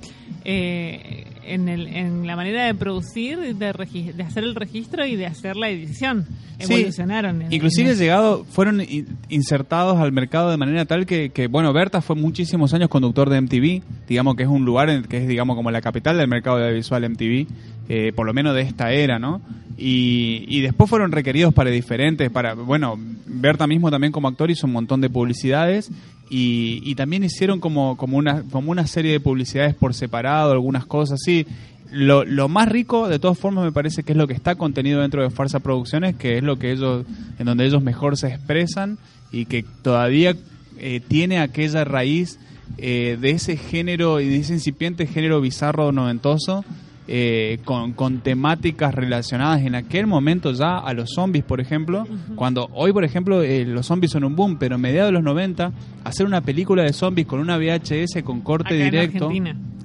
eh, 0.44 1.24
en, 1.54 1.68
el, 1.68 1.86
en 1.88 2.26
la 2.26 2.36
manera 2.36 2.64
de 2.66 2.74
producir, 2.74 3.38
de, 3.38 3.54
de 3.54 4.22
hacer 4.22 4.44
el 4.44 4.54
registro 4.54 5.04
y 5.06 5.16
de 5.16 5.26
hacer 5.26 5.56
la 5.56 5.68
edición. 5.70 6.26
Sí, 6.60 6.72
Evolucionaron. 6.74 7.42
en- 7.42 7.52
Inclusive 7.52 7.92
en- 7.92 7.98
llegado, 7.98 8.44
fueron 8.44 8.80
in- 8.80 9.06
insertados 9.28 9.98
al 9.98 10.12
mercado 10.12 10.50
de 10.50 10.56
manera 10.56 10.84
tal 10.86 11.06
que, 11.06 11.30
que, 11.30 11.46
bueno, 11.46 11.72
Berta 11.72 12.00
fue 12.02 12.16
muchísimos 12.16 12.74
años 12.74 12.88
conductor 12.88 13.30
de 13.30 13.40
MTV, 13.40 13.82
digamos 14.08 14.34
que 14.36 14.42
es 14.42 14.48
un 14.48 14.64
lugar 14.64 14.90
en- 14.90 15.04
que 15.04 15.18
es, 15.18 15.28
digamos, 15.28 15.56
como 15.56 15.70
la 15.70 15.80
capital 15.80 16.16
del 16.18 16.28
mercado 16.28 16.56
audiovisual 16.58 17.04
MTV, 17.04 17.46
eh, 17.88 18.12
por 18.14 18.26
lo 18.26 18.34
menos 18.34 18.54
de 18.54 18.62
esta 18.62 18.92
era, 18.92 19.18
¿no? 19.18 19.40
Y, 19.80 20.44
y 20.48 20.60
después 20.60 20.90
fueron 20.90 21.12
requeridos 21.12 21.54
para 21.54 21.70
diferentes, 21.70 22.30
para, 22.30 22.54
bueno, 22.54 22.98
Berta 23.26 23.68
mismo 23.68 23.92
también 23.92 24.12
como 24.12 24.26
actor 24.26 24.50
hizo 24.50 24.66
un 24.66 24.72
montón 24.72 25.00
de 25.00 25.08
publicidades 25.08 25.90
y, 26.28 26.82
y 26.84 26.96
también 26.96 27.22
hicieron 27.22 27.60
como, 27.60 27.96
como, 27.96 28.18
una, 28.18 28.42
como 28.50 28.72
una 28.72 28.88
serie 28.88 29.12
de 29.12 29.20
publicidades 29.20 29.74
por 29.74 29.94
separado, 29.94 30.50
algunas 30.50 30.84
cosas 30.84 31.20
así. 31.22 31.46
Lo, 31.92 32.24
lo 32.24 32.48
más 32.48 32.68
rico, 32.68 33.08
de 33.08 33.20
todas 33.20 33.38
formas, 33.38 33.64
me 33.64 33.72
parece 33.72 34.02
que 34.02 34.12
es 34.12 34.18
lo 34.18 34.26
que 34.26 34.34
está 34.34 34.56
contenido 34.56 35.00
dentro 35.00 35.22
de 35.22 35.30
Farsa 35.30 35.60
Producciones, 35.60 36.16
que 36.16 36.36
es 36.36 36.42
lo 36.42 36.58
que 36.58 36.72
ellos, 36.72 37.06
en 37.38 37.46
donde 37.46 37.64
ellos 37.64 37.82
mejor 37.82 38.16
se 38.16 38.28
expresan 38.28 38.98
y 39.30 39.44
que 39.44 39.64
todavía 39.82 40.34
eh, 40.78 41.00
tiene 41.06 41.38
aquella 41.38 41.84
raíz 41.84 42.38
eh, 42.76 43.16
de 43.20 43.30
ese 43.30 43.56
género 43.56 44.20
y 44.20 44.28
de 44.28 44.36
ese 44.36 44.52
incipiente 44.52 45.06
género 45.06 45.40
bizarro 45.40 45.92
noventoso, 45.92 46.64
eh, 47.10 47.58
con, 47.64 47.94
con 47.94 48.20
temáticas 48.20 48.94
relacionadas 48.94 49.62
en 49.62 49.74
aquel 49.74 50.06
momento 50.06 50.52
ya 50.52 50.78
a 50.78 50.92
los 50.92 51.10
zombies, 51.14 51.44
por 51.44 51.60
ejemplo, 51.60 52.06
cuando 52.36 52.68
hoy, 52.74 52.92
por 52.92 53.02
ejemplo, 53.02 53.42
eh, 53.42 53.64
los 53.64 53.86
zombies 53.86 54.12
son 54.12 54.24
un 54.24 54.36
boom, 54.36 54.58
pero 54.58 54.74
en 54.74 54.82
mediados 54.82 55.08
de 55.08 55.12
los 55.12 55.22
90, 55.22 55.72
hacer 56.04 56.26
una 56.26 56.42
película 56.42 56.82
de 56.82 56.92
zombies 56.92 57.26
con 57.26 57.40
una 57.40 57.56
VHS 57.56 58.22
con 58.22 58.42
corte 58.42 58.74
acá 58.74 58.84
directo 58.84 59.30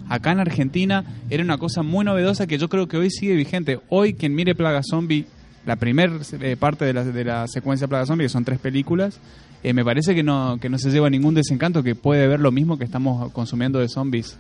acá 0.09 0.31
en 0.31 0.39
Argentina 0.39 1.03
era 1.29 1.43
una 1.43 1.57
cosa 1.57 1.81
muy 1.81 2.05
novedosa 2.05 2.45
que 2.45 2.57
yo 2.57 2.69
creo 2.69 2.87
que 2.87 2.97
hoy 2.97 3.09
sigue 3.09 3.35
vigente. 3.35 3.79
Hoy 3.89 4.13
quien 4.13 4.35
mire 4.35 4.53
Plaga 4.53 4.81
Zombie, 4.83 5.25
la 5.65 5.77
primera 5.77 6.13
parte 6.59 6.85
de 6.85 6.93
la, 6.93 7.03
de 7.03 7.23
la 7.23 7.47
secuencia 7.47 7.87
Plaga 7.87 8.05
Zombie, 8.05 8.25
que 8.25 8.29
son 8.29 8.43
tres 8.43 8.59
películas, 8.59 9.19
eh, 9.63 9.73
me 9.73 9.85
parece 9.85 10.13
que 10.13 10.23
no, 10.23 10.57
que 10.59 10.69
no 10.69 10.77
se 10.77 10.91
lleva 10.91 11.09
ningún 11.09 11.33
desencanto, 11.33 11.83
que 11.83 11.95
puede 11.95 12.27
ver 12.27 12.41
lo 12.41 12.51
mismo 12.51 12.77
que 12.77 12.83
estamos 12.83 13.31
consumiendo 13.31 13.79
de 13.79 13.87
zombies 13.87 14.37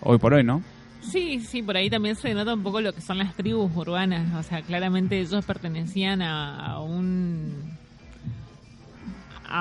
hoy 0.00 0.18
por 0.18 0.34
hoy, 0.34 0.44
¿no? 0.44 0.62
Sí, 1.02 1.40
sí, 1.40 1.62
por 1.62 1.76
ahí 1.76 1.90
también 1.90 2.14
se 2.16 2.32
nota 2.32 2.54
un 2.54 2.62
poco 2.62 2.80
lo 2.80 2.92
que 2.92 3.00
son 3.00 3.18
las 3.18 3.34
tribus 3.34 3.70
urbanas. 3.76 4.34
O 4.34 4.42
sea, 4.42 4.62
claramente 4.62 5.18
ellos 5.20 5.44
pertenecían 5.44 6.22
a, 6.22 6.66
a 6.74 6.80
un. 6.80 7.72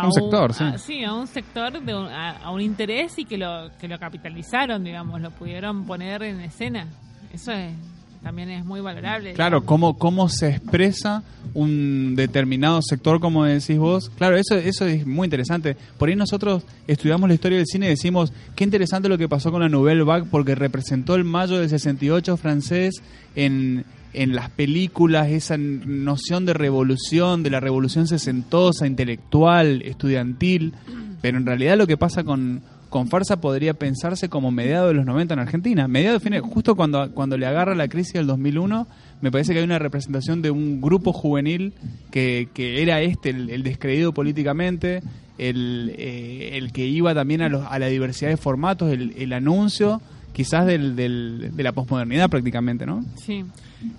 Un 0.04 0.12
sector, 0.14 0.54
sí. 0.54 0.64
a- 0.64 0.78
sí, 0.78 1.04
a 1.04 1.14
un 1.14 1.28
sector, 1.28 1.82
de 1.82 1.94
un- 1.96 2.08
a, 2.08 2.38
a 2.38 2.52
un 2.52 2.62
interés 2.62 3.18
y 3.20 3.26
que 3.26 3.38
lo, 3.38 3.70
que 3.80 3.88
lo 3.90 4.00
capitalizaron, 4.00 4.84
digamos, 4.84 5.20
lo 5.20 5.32
pudieron 5.32 5.86
poner 5.86 6.24
en 6.24 6.40
escena. 6.42 6.88
Eso 7.34 7.52
es 7.52 7.74
también 8.22 8.51
es 8.51 8.63
muy 8.63 8.82
valorable. 8.82 9.34
Claro, 9.34 9.66
cómo, 9.66 9.98
cómo 9.98 10.30
se 10.30 10.50
expresa 10.50 11.24
un 11.54 12.16
determinado 12.16 12.80
sector, 12.82 13.20
como 13.20 13.46
decís 13.46 13.78
vos. 13.78 14.12
Claro, 14.18 14.38
eso, 14.38 14.56
eso 14.56 14.86
es 14.86 15.08
muy 15.08 15.25
interesante. 15.25 15.75
Por 15.98 16.10
ahí 16.10 16.16
nosotros 16.16 16.63
estudiamos 16.88 17.28
la 17.28 17.34
historia 17.34 17.58
del 17.58 17.68
cine 17.68 17.88
y 17.88 17.90
decimos, 17.90 18.32
qué 18.56 18.63
interesante 18.63 19.10
lo 19.10 19.18
que 19.18 19.28
pasó 19.28 19.51
con 19.51 19.62
la 19.62 19.70
Nouvelle 19.70 20.04
Vague 20.04 20.28
porque 20.30 20.54
representó 20.54 21.16
el 21.16 21.24
mayo 21.24 21.58
del 21.58 21.70
68 21.70 22.38
francés 22.38 23.01
en, 23.36 23.86
en 24.13 24.36
las 24.36 24.51
películas, 24.51 25.30
esa 25.30 25.58
noción 25.58 26.46
de 26.46 26.54
revolución, 26.54 27.42
de 27.42 27.50
la 27.50 27.60
revolución 27.60 28.08
sesentosa, 28.08 28.86
intelectual, 28.86 29.82
estudiantil. 29.82 30.74
Pero 31.22 31.38
en 31.38 31.46
realidad 31.48 31.75
lo 31.75 31.88
que 31.88 31.98
pasa 31.98 32.24
con, 32.24 32.62
con 32.92 33.08
Farsa 33.08 33.40
podría 33.40 33.74
pensarse 33.74 34.28
como 34.28 34.52
mediados 34.52 34.90
de 34.90 34.96
los 34.96 35.06
90 35.06 35.34
en 35.34 35.40
Argentina. 35.40 35.88
Mediados 35.88 36.22
justo 36.42 36.76
cuando, 36.76 37.14
cuando 37.14 37.38
le 37.38 37.46
agarra 37.46 37.74
la 37.74 37.88
crisis 37.88 38.16
del 38.16 38.28
2001, 38.28 38.86
me 39.22 39.32
parece 39.32 39.54
que 39.54 39.60
hay 39.60 39.66
una 39.66 39.80
representación 39.80 40.42
de 40.42 40.52
un 40.52 40.82
grupo 40.82 41.14
juvenil 41.14 41.72
que, 42.12 42.50
que 42.54 42.82
era 42.82 43.00
este, 43.00 43.30
el, 43.30 43.50
el 43.50 43.64
descreído 43.64 44.14
políticamente, 44.14 45.02
el, 45.38 45.96
eh, 45.98 46.58
el 46.58 46.74
que 46.74 46.86
iba 46.86 47.16
también 47.16 47.42
a, 47.42 47.48
los, 47.48 47.66
a 47.66 47.80
la 47.80 47.88
diversidad 47.88 48.30
de 48.30 48.36
formatos, 48.36 48.92
el, 48.92 49.14
el 49.18 49.32
anuncio 49.32 50.02
quizás 50.34 50.66
del, 50.66 50.96
del- 50.96 51.52
de 51.56 51.64
la 51.64 51.72
posmodernidad 51.72 52.30
prácticamente, 52.30 52.86
¿no? 52.86 53.04
Sí. 53.18 53.46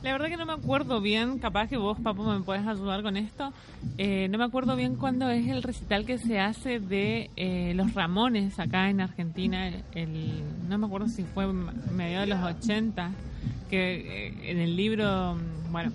La 0.02 0.12
verdad 0.12 0.28
que 0.28 0.36
no 0.36 0.46
me 0.46 0.52
acuerdo 0.52 1.00
bien, 1.00 1.38
capaz 1.38 1.66
que 1.68 1.76
vos, 1.76 1.98
Papo, 1.98 2.22
me 2.32 2.40
puedes 2.44 2.64
ayudar 2.66 3.02
con 3.02 3.16
esto. 3.16 3.52
Eh, 3.98 4.28
no 4.30 4.38
me 4.38 4.44
acuerdo 4.44 4.76
bien 4.76 4.94
cuándo 4.94 5.28
es 5.28 5.48
el 5.48 5.62
recital 5.62 6.06
que 6.06 6.18
se 6.18 6.38
hace 6.38 6.78
de 6.78 7.30
eh, 7.36 7.72
los 7.74 7.92
Ramones 7.94 8.58
acá 8.60 8.90
en 8.90 9.00
Argentina. 9.00 9.70
El, 9.94 10.42
no 10.68 10.78
me 10.78 10.86
acuerdo 10.86 11.08
si 11.08 11.24
fue 11.24 11.44
m- 11.44 11.72
mediados 11.96 12.28
de 12.28 12.34
los 12.34 12.44
80, 12.62 13.10
que 13.68 14.28
eh, 14.28 14.34
en 14.50 14.58
el 14.60 14.76
libro, 14.76 15.36
bueno... 15.72 15.90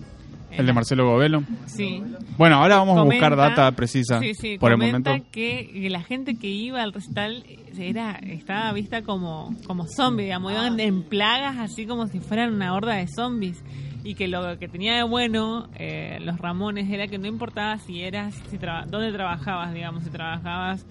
El 0.51 0.66
de 0.66 0.74
Marcelo 0.74 1.06
Govelo. 1.10 1.44
Sí. 1.66 2.01
Bueno, 2.38 2.58
ahora 2.58 2.77
vamos 2.77 2.98
a 2.98 3.04
buscar 3.04 3.36
data 3.36 3.72
precisa 3.74 4.20
Sí, 4.20 4.34
sí, 4.34 4.58
por 4.58 4.72
el 4.72 4.77
momento. 4.77 5.12
Que, 5.32 5.88
la 5.89 6.01
gente 6.01 6.36
que 6.36 6.48
iba 6.48 6.82
al 6.82 6.94
recital 6.94 7.44
era 7.77 8.13
estaba 8.24 8.72
vista 8.74 9.01
como, 9.04 9.56
como 9.66 9.86
zombie, 9.88 10.25
digamos, 10.25 10.51
iban 10.51 10.80
en 10.80 11.04
plagas 11.04 11.58
así 11.58 11.86
como 11.86 12.08
si 12.08 12.20
fueran 12.20 12.54
una 12.54 12.74
horda 12.74 12.96
de 12.96 13.08
zombies. 13.08 13.63
Y 14.04 14.16
que 14.16 14.27
lo 14.30 14.58
que 14.58 14.68
tenía 14.70 14.96
de 14.96 15.04
bueno 15.04 15.68
eh, 15.75 16.20
los 16.22 16.38
Ramones 16.39 16.89
era 16.89 17.08
que 17.08 17.18
no 17.18 17.27
importaba 17.27 17.77
si 17.80 18.01
eras, 18.04 18.36
si 18.50 18.58
traba- 18.58 18.86
dónde 18.86 19.12
trabajabas, 19.12 19.74
digamos, 19.74 20.04
si 20.06 20.10
trabajabas 20.10 20.86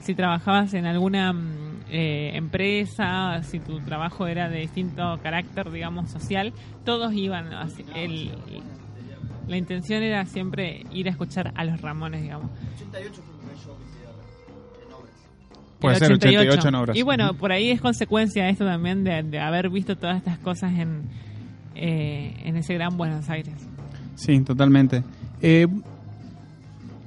si 0.00 0.14
trabajabas 0.14 0.72
en 0.72 0.86
alguna 0.86 1.34
mm, 1.34 1.69
eh, 1.90 2.32
empresa, 2.34 3.42
si 3.42 3.58
tu 3.60 3.80
trabajo 3.80 4.26
era 4.26 4.48
de 4.48 4.60
distinto 4.60 5.18
carácter, 5.22 5.70
digamos, 5.70 6.10
social, 6.10 6.52
todos 6.84 7.12
iban. 7.14 7.52
así, 7.52 7.84
el- 7.94 8.30
la 9.48 9.56
intención 9.56 10.02
era 10.04 10.24
siempre 10.26 10.84
ir 10.92 11.08
a 11.08 11.10
escuchar 11.10 11.52
a 11.56 11.64
los 11.64 11.80
Ramones, 11.80 12.22
digamos. 12.22 12.50
Puede 15.80 15.94
El 15.94 16.00
ser 16.00 16.12
88 16.12 16.68
en 16.68 16.74
obras. 16.74 16.96
Y 16.96 17.02
bueno, 17.02 17.34
por 17.34 17.52
ahí 17.52 17.70
es 17.70 17.80
consecuencia 17.80 18.48
esto 18.48 18.64
también 18.66 19.02
de, 19.02 19.22
de 19.22 19.40
haber 19.40 19.70
visto 19.70 19.96
todas 19.96 20.18
estas 20.18 20.38
cosas 20.38 20.72
en, 20.78 21.02
eh, 21.74 22.34
en 22.44 22.56
ese 22.56 22.74
gran 22.74 22.96
Buenos 22.98 23.28
Aires. 23.30 23.54
Sí, 24.14 24.38
totalmente. 24.40 25.02
Eh, 25.40 25.66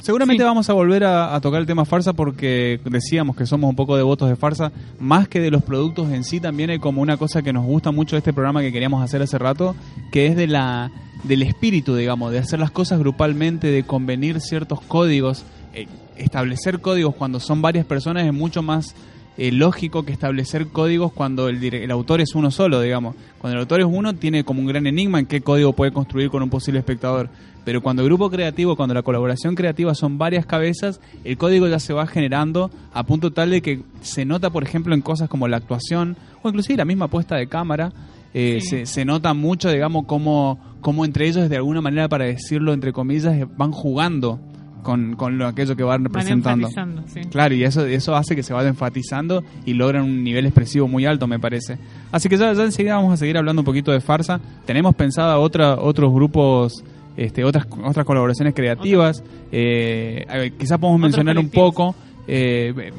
seguramente 0.03 0.43
Sí. 0.43 0.45
vamos 0.45 0.69
a 0.69 0.73
volver 0.73 1.03
a, 1.03 1.33
a 1.33 1.41
tocar 1.41 1.59
el 1.61 1.65
tema 1.65 1.85
farsa 1.85 2.13
porque 2.13 2.79
decíamos 2.85 3.35
que 3.35 3.45
somos 3.47 3.69
un 3.69 3.75
poco 3.75 3.97
devotos 3.97 4.29
de 4.29 4.35
farsa, 4.35 4.71
más 4.99 5.27
que 5.27 5.39
de 5.39 5.49
los 5.49 5.63
productos 5.63 6.11
en 6.11 6.23
sí, 6.23 6.39
también 6.39 6.69
hay 6.69 6.77
como 6.79 7.01
una 7.01 7.17
cosa 7.17 7.41
que 7.41 7.51
nos 7.53 7.65
gusta 7.65 7.91
mucho 7.91 8.15
de 8.15 8.19
este 8.19 8.33
programa 8.33 8.61
que 8.61 8.71
queríamos 8.71 9.01
hacer 9.03 9.21
hace 9.21 9.37
rato, 9.39 9.75
que 10.11 10.27
es 10.27 10.35
de 10.35 10.47
la 10.47 10.91
del 11.23 11.41
espíritu, 11.41 11.95
digamos, 11.95 12.31
de 12.31 12.39
hacer 12.39 12.59
las 12.59 12.69
cosas 12.71 12.99
grupalmente, 12.99 13.67
de 13.71 13.83
convenir 13.83 14.41
ciertos 14.41 14.81
códigos, 14.81 15.45
eh, 15.73 15.87
establecer 16.17 16.81
códigos 16.81 17.15
cuando 17.15 17.39
son 17.39 17.61
varias 17.61 17.85
personas 17.85 18.25
es 18.25 18.33
mucho 18.33 18.61
más 18.61 18.93
eh, 19.37 19.51
lógico 19.51 20.03
que 20.03 20.11
establecer 20.11 20.67
códigos 20.67 21.11
cuando 21.11 21.49
el, 21.49 21.63
el 21.63 21.91
autor 21.91 22.21
es 22.21 22.35
uno 22.35 22.51
solo, 22.51 22.81
digamos. 22.81 23.15
Cuando 23.39 23.55
el 23.57 23.61
autor 23.61 23.81
es 23.81 23.87
uno, 23.89 24.13
tiene 24.13 24.43
como 24.43 24.59
un 24.61 24.67
gran 24.67 24.85
enigma 24.87 25.19
en 25.19 25.25
qué 25.25 25.41
código 25.41 25.73
puede 25.73 25.91
construir 25.91 26.29
con 26.29 26.43
un 26.43 26.49
posible 26.49 26.79
espectador. 26.79 27.29
Pero 27.65 27.81
cuando 27.81 28.01
el 28.01 28.09
grupo 28.09 28.29
creativo, 28.29 28.75
cuando 28.75 28.93
la 28.93 29.03
colaboración 29.03 29.55
creativa 29.55 29.95
son 29.95 30.17
varias 30.17 30.45
cabezas, 30.45 30.99
el 31.23 31.37
código 31.37 31.67
ya 31.67 31.79
se 31.79 31.93
va 31.93 32.05
generando 32.07 32.69
a 32.93 33.03
punto 33.05 33.31
tal 33.31 33.51
de 33.51 33.61
que 33.61 33.79
se 34.01 34.25
nota, 34.25 34.49
por 34.49 34.63
ejemplo, 34.63 34.93
en 34.93 35.01
cosas 35.01 35.29
como 35.29 35.47
la 35.47 35.57
actuación 35.57 36.17
o 36.41 36.49
inclusive 36.49 36.77
la 36.77 36.85
misma 36.85 37.07
puesta 37.07 37.35
de 37.37 37.47
cámara. 37.47 37.91
eh, 38.33 38.59
Sí. 38.61 38.67
se, 38.67 38.85
se 38.87 39.05
nota 39.05 39.33
mucho, 39.33 39.69
digamos, 39.71 40.05
cómo, 40.07 40.59
cómo 40.81 41.05
entre 41.05 41.27
ellos, 41.27 41.49
de 41.49 41.55
alguna 41.55 41.81
manera, 41.81 42.09
para 42.09 42.25
decirlo 42.25 42.73
entre 42.73 42.91
comillas, 42.91 43.33
eh, 43.35 43.47
van 43.57 43.71
jugando 43.71 44.39
con, 44.83 45.15
con 45.15 45.37
lo, 45.37 45.47
aquello 45.47 45.75
que 45.75 45.83
van 45.83 46.03
representando. 46.03 46.69
sí. 47.07 47.21
Claro, 47.31 47.55
y 47.55 47.63
eso, 47.63 47.85
eso 47.85 48.15
hace 48.15 48.35
que 48.35 48.43
se 48.43 48.53
vaya 48.53 48.69
enfatizando 48.69 49.43
y 49.65 49.73
logran 49.73 50.03
un 50.03 50.23
nivel 50.23 50.45
expresivo 50.45 50.87
muy 50.87 51.05
alto, 51.05 51.27
me 51.27 51.39
parece. 51.39 51.77
Así 52.11 52.29
que 52.29 52.37
ya, 52.37 52.53
ya 52.53 52.63
enseguida 52.63 52.95
vamos 52.95 53.13
a 53.13 53.17
seguir 53.17 53.37
hablando 53.37 53.61
un 53.61 53.65
poquito 53.65 53.91
de 53.91 54.01
farsa. 54.01 54.39
Tenemos 54.65 54.93
pensada 54.95 55.39
otra, 55.39 55.79
otros 55.79 56.13
grupos, 56.13 56.83
este, 57.17 57.43
otras, 57.43 57.65
otras 57.83 58.05
colaboraciones 58.05 58.53
creativas. 58.53 59.23
Eh, 59.51 60.51
quizás 60.57 60.77
podemos 60.79 61.01
mencionar 61.01 61.37
un 61.37 61.49
poco. 61.49 61.95
Eh, 62.27 62.91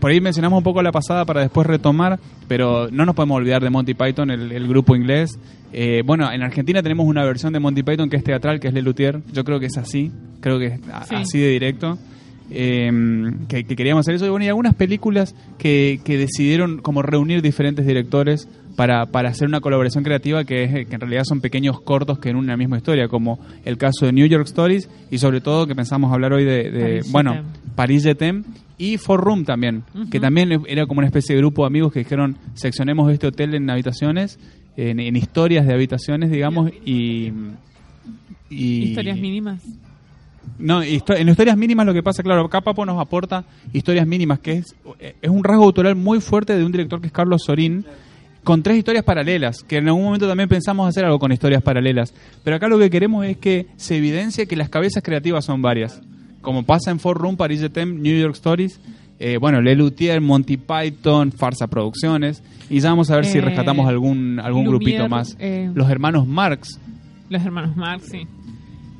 por 0.00 0.10
ahí 0.10 0.20
mencionamos 0.20 0.58
un 0.58 0.64
poco 0.64 0.82
la 0.82 0.92
pasada 0.92 1.24
para 1.24 1.40
después 1.40 1.66
retomar, 1.66 2.18
pero 2.48 2.88
no 2.90 3.04
nos 3.06 3.14
podemos 3.14 3.36
olvidar 3.38 3.62
de 3.62 3.70
Monty 3.70 3.94
Python, 3.94 4.30
el, 4.30 4.52
el 4.52 4.68
grupo 4.68 4.94
inglés. 4.96 5.38
Eh, 5.72 6.02
bueno, 6.04 6.30
en 6.32 6.42
Argentina 6.42 6.82
tenemos 6.82 7.06
una 7.06 7.24
versión 7.24 7.52
de 7.52 7.60
Monty 7.60 7.82
Python 7.82 8.08
que 8.10 8.16
es 8.16 8.24
teatral, 8.24 8.60
que 8.60 8.68
es 8.68 8.74
Lelutier. 8.74 9.20
Yo 9.32 9.44
creo 9.44 9.58
que 9.60 9.66
es 9.66 9.76
así, 9.78 10.10
creo 10.40 10.58
que 10.58 10.66
es 10.66 10.80
a- 10.92 11.04
Sí. 11.04 11.14
así 11.16 11.38
de 11.40 11.48
directo. 11.48 11.98
Eh, 12.50 12.90
que, 13.48 13.64
que 13.64 13.74
queríamos 13.74 14.02
hacer 14.04 14.14
eso. 14.14 14.26
Y 14.26 14.28
bueno, 14.28 14.44
y 14.44 14.48
algunas 14.48 14.74
películas 14.74 15.34
que, 15.58 16.00
que 16.04 16.16
decidieron 16.16 16.78
como 16.78 17.02
reunir 17.02 17.42
diferentes 17.42 17.84
directores 17.86 18.48
para, 18.76 19.06
para 19.06 19.30
hacer 19.30 19.48
una 19.48 19.60
colaboración 19.60 20.04
creativa 20.04 20.44
que, 20.44 20.64
es, 20.64 20.86
que 20.86 20.94
en 20.94 21.00
realidad 21.00 21.24
son 21.24 21.40
pequeños 21.40 21.80
cortos 21.80 22.18
que 22.18 22.28
en 22.28 22.36
una 22.36 22.56
misma 22.56 22.76
historia, 22.76 23.08
como 23.08 23.40
el 23.64 23.78
caso 23.78 24.06
de 24.06 24.12
New 24.12 24.26
York 24.26 24.44
Stories 24.46 24.88
y 25.10 25.18
sobre 25.18 25.40
todo 25.40 25.66
que 25.66 25.74
pensamos 25.74 26.12
hablar 26.12 26.34
hoy 26.34 26.44
de, 26.44 26.70
de, 26.70 26.80
Paris 26.98 27.12
bueno, 27.12 27.32
Jetem. 27.32 27.74
Paris 27.74 28.02
Jetem 28.04 28.44
y 28.78 28.98
Four 28.98 29.24
Room 29.24 29.44
también, 29.44 29.84
que 30.10 30.20
también 30.20 30.62
era 30.68 30.86
como 30.86 30.98
una 30.98 31.06
especie 31.06 31.34
de 31.34 31.40
grupo 31.40 31.62
de 31.62 31.68
amigos 31.68 31.92
que 31.92 32.00
dijeron 32.00 32.36
seccionemos 32.54 33.10
este 33.10 33.26
hotel 33.26 33.54
en 33.54 33.70
habitaciones, 33.70 34.38
en, 34.76 35.00
en 35.00 35.16
historias 35.16 35.66
de 35.66 35.72
habitaciones, 35.72 36.30
digamos, 36.30 36.70
y... 36.84 37.32
y 38.50 38.82
Historias 38.82 39.18
mínimas. 39.18 39.62
no, 40.58 40.82
en 40.82 41.28
historias 41.28 41.56
mínimas 41.56 41.86
lo 41.86 41.94
que 41.94 42.02
pasa, 42.02 42.22
claro, 42.22 42.44
acá 42.44 42.60
Papo 42.60 42.84
nos 42.84 43.00
aporta 43.00 43.46
historias 43.72 44.06
mínimas, 44.06 44.40
que 44.40 44.52
es, 44.52 44.76
es 45.22 45.30
un 45.30 45.42
rasgo 45.42 45.64
autoral 45.64 45.96
muy 45.96 46.20
fuerte 46.20 46.54
de 46.54 46.62
un 46.62 46.72
director 46.72 47.00
que 47.00 47.06
es 47.06 47.12
Carlos 47.14 47.44
Sorín, 47.46 47.86
con 48.46 48.62
tres 48.62 48.78
historias 48.78 49.04
paralelas, 49.04 49.64
que 49.64 49.78
en 49.78 49.88
algún 49.88 50.04
momento 50.04 50.28
también 50.28 50.48
pensamos 50.48 50.88
hacer 50.88 51.04
algo 51.04 51.18
con 51.18 51.32
historias 51.32 51.62
paralelas. 51.64 52.14
Pero 52.44 52.54
acá 52.56 52.68
lo 52.68 52.78
que 52.78 52.90
queremos 52.90 53.26
es 53.26 53.36
que 53.38 53.66
se 53.76 53.96
evidencie 53.96 54.46
que 54.46 54.54
las 54.54 54.68
cabezas 54.68 55.02
creativas 55.02 55.44
son 55.44 55.62
varias. 55.62 56.00
Como 56.42 56.62
pasa 56.62 56.92
en 56.92 57.00
Four 57.00 57.18
Room, 57.18 57.36
Paris 57.36 57.60
Jetem, 57.60 58.00
New 58.00 58.16
York 58.16 58.34
Stories, 58.36 58.80
eh, 59.18 59.38
bueno, 59.40 59.60
Lelutier, 59.60 60.20
Monty 60.20 60.58
Python, 60.58 61.32
Farsa 61.32 61.66
Producciones, 61.66 62.40
y 62.70 62.78
ya 62.78 62.90
vamos 62.90 63.10
a 63.10 63.16
ver 63.16 63.24
si 63.24 63.38
Eh, 63.38 63.40
rescatamos 63.40 63.88
algún, 63.88 64.38
algún 64.38 64.64
Lumière, 64.64 64.68
grupito 64.68 65.08
más. 65.08 65.36
eh, 65.40 65.68
Los 65.74 65.90
hermanos 65.90 66.28
Marx, 66.28 66.78
Los 67.28 67.44
hermanos 67.44 67.74
Marx, 67.76 68.06
sí. 68.12 68.28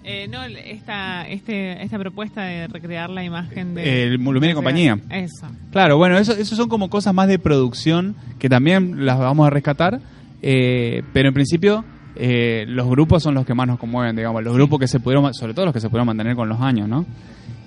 Eh, 0.09 0.29
no, 0.29 0.45
esta, 0.45 1.27
este, 1.29 1.83
esta 1.83 1.99
propuesta 1.99 2.43
de 2.45 2.69
recrear 2.69 3.11
la 3.11 3.25
imagen 3.25 3.75
de... 3.75 4.05
El 4.05 4.21
Lumière 4.21 4.53
y 4.53 4.55
compañía. 4.55 4.97
Eso. 5.11 5.49
Claro, 5.73 5.97
bueno, 5.97 6.17
eso, 6.17 6.33
eso 6.33 6.55
son 6.55 6.69
como 6.69 6.89
cosas 6.89 7.13
más 7.13 7.27
de 7.27 7.41
producción 7.41 8.15
que 8.39 8.49
también 8.49 9.05
las 9.05 9.19
vamos 9.19 9.45
a 9.47 9.51
rescatar, 9.51 9.99
eh, 10.43 11.03
pero 11.13 11.27
en 11.29 11.35
principio 11.35 11.85
eh, 12.15 12.67
los 12.69 12.89
grupos 12.89 13.25
son 13.25 13.35
los 13.35 13.45
que 13.45 13.55
más 13.55 13.67
nos 13.67 13.81
conmueven, 13.81 14.15
digamos, 14.15 14.45
los 14.45 14.55
grupos 14.55 14.79
que 14.79 14.87
se 14.87 15.01
pudieron, 15.01 15.35
sobre 15.35 15.55
todo 15.55 15.65
los 15.65 15.75
que 15.75 15.81
se 15.81 15.89
pudieron 15.89 16.07
mantener 16.07 16.37
con 16.37 16.49
los 16.49 16.61
años, 16.61 16.89
¿no? 16.89 17.05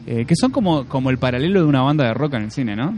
Eh, 0.08 0.23
que 0.25 0.36
son 0.38 0.52
como, 0.52 0.86
como 0.86 1.10
el 1.10 1.17
paralelo 1.17 1.60
de 1.60 1.65
una 1.65 1.82
banda 1.82 2.06
de 2.06 2.13
rock 2.13 2.36
en 2.36 2.43
el 2.43 2.52
cine, 2.52 2.73
¿no? 2.75 2.97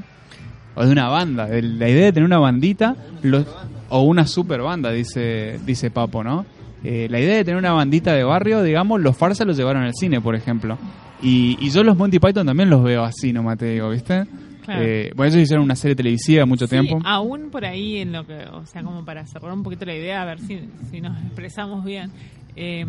O 0.76 0.86
de 0.86 0.92
una 0.92 1.10
banda, 1.10 1.48
la 1.48 1.90
idea 1.90 2.06
de 2.06 2.14
tener 2.14 2.28
una 2.28 2.38
bandita 2.38 2.96
los- 3.24 3.48
o 3.90 4.04
una 4.04 4.28
super 4.28 4.62
banda, 4.62 4.92
dice, 4.92 5.60
dice 5.66 5.90
Papo, 5.90 6.24
¿no? 6.24 6.46
Eh, 6.84 7.08
la 7.10 7.20
idea 7.20 7.36
de 7.38 7.44
tener 7.44 7.58
una 7.60 7.74
bandita 7.74 8.14
de 8.14 8.24
barrio, 8.24 8.64
digamos, 8.64 9.00
los 9.02 9.16
Farsa 9.16 9.46
los 9.46 9.56
llevaron 9.58 9.84
al 9.84 9.94
cine, 9.94 10.20
por 10.22 10.36
ejemplo. 10.36 10.78
Y, 11.22 11.58
y 11.60 11.70
yo 11.70 11.84
los 11.84 11.96
Monty 11.98 12.20
Python 12.20 12.46
también 12.48 12.70
los 12.70 12.84
veo 12.84 13.04
así, 13.04 13.32
no 13.32 13.56
te 13.56 13.66
digo, 13.74 13.90
¿viste? 13.90 14.26
Claro. 14.66 14.82
Eh, 14.84 15.12
bueno, 15.16 15.32
ellos 15.34 15.44
hicieron 15.44 15.64
una 15.66 15.76
serie 15.76 15.96
televisiva 15.96 16.46
mucho 16.46 16.66
Sí, 16.68 16.72
tiempo. 16.72 17.00
aún 17.04 17.50
por 17.52 17.66
ahí 17.66 17.98
en 17.98 18.12
lo 18.12 18.26
que, 18.26 18.46
o 18.52 18.66
sea, 18.66 18.84
como 18.84 19.04
para 19.06 19.26
cerrar 19.26 19.54
un 19.54 19.64
poquito 19.64 19.86
la 19.86 19.96
idea, 19.96 20.22
a 20.22 20.26
ver 20.26 20.40
si, 20.40 20.60
si 20.92 21.02
nos 21.02 21.18
expresamos 21.24 21.84
bien. 21.86 22.12
Eh, 22.56 22.86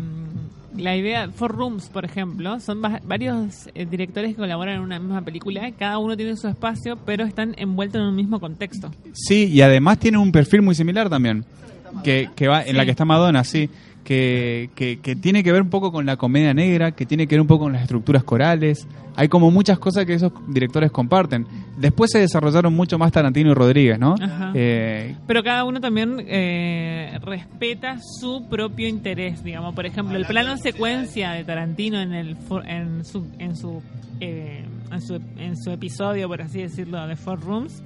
la 0.77 0.95
idea, 0.95 1.29
Four 1.29 1.55
Rooms, 1.55 1.89
por 1.89 2.03
ejemplo, 2.05 2.59
son 2.59 2.83
va- 2.83 2.99
varios 3.05 3.69
eh, 3.75 3.85
directores 3.85 4.31
que 4.31 4.37
colaboran 4.37 4.75
en 4.77 4.81
una 4.81 4.99
misma 4.99 5.21
película, 5.21 5.71
cada 5.77 5.99
uno 5.99 6.17
tiene 6.17 6.35
su 6.35 6.47
espacio, 6.47 6.97
pero 7.05 7.23
están 7.25 7.53
envueltos 7.57 8.01
en 8.01 8.07
un 8.07 8.15
mismo 8.15 8.39
contexto. 8.39 8.91
Sí, 9.13 9.45
y 9.51 9.61
además 9.61 9.99
tienen 9.99 10.19
un 10.19 10.31
perfil 10.31 10.63
muy 10.63 10.73
similar 10.75 11.09
también. 11.09 11.45
Que, 12.03 12.29
que 12.35 12.47
va, 12.47 12.63
en 12.63 12.77
la 12.77 12.85
que 12.85 12.91
está 12.91 13.05
Madonna, 13.05 13.43
sí, 13.43 13.69
que, 14.03 14.69
que, 14.75 14.99
que 14.99 15.15
tiene 15.15 15.43
que 15.43 15.51
ver 15.51 15.61
un 15.61 15.69
poco 15.69 15.91
con 15.91 16.05
la 16.05 16.17
comedia 16.17 16.53
negra, 16.53 16.91
que 16.91 17.05
tiene 17.05 17.27
que 17.27 17.35
ver 17.35 17.41
un 17.41 17.47
poco 17.47 17.65
con 17.65 17.73
las 17.73 17.83
estructuras 17.83 18.23
corales. 18.23 18.87
Hay 19.15 19.27
como 19.27 19.51
muchas 19.51 19.77
cosas 19.77 20.05
que 20.05 20.15
esos 20.15 20.31
directores 20.47 20.91
comparten. 20.91 21.45
Después 21.77 22.11
se 22.11 22.19
desarrollaron 22.19 22.73
mucho 22.73 22.97
más 22.97 23.11
Tarantino 23.11 23.51
y 23.51 23.53
Rodríguez, 23.53 23.99
¿no? 23.99 24.15
Eh, 24.55 25.15
Pero 25.27 25.43
cada 25.43 25.65
uno 25.65 25.79
también 25.79 26.17
eh, 26.27 27.17
respeta 27.21 27.97
su 28.19 28.47
propio 28.49 28.87
interés, 28.87 29.43
digamos. 29.43 29.75
Por 29.75 29.85
ejemplo, 29.85 30.17
el 30.17 30.25
plano 30.25 30.57
secuencia 30.57 31.31
de 31.31 31.43
Tarantino 31.43 32.01
en 32.01 32.13
el 32.13 32.37
en 32.65 33.05
su 33.05 33.27
en 33.37 33.55
su, 33.55 33.83
eh, 34.19 34.65
en 34.91 35.01
su 35.01 35.21
en 35.37 35.57
su 35.57 35.71
episodio, 35.71 36.27
por 36.27 36.41
así 36.41 36.61
decirlo, 36.61 37.05
de 37.05 37.15
Four 37.15 37.41
Rooms 37.41 37.83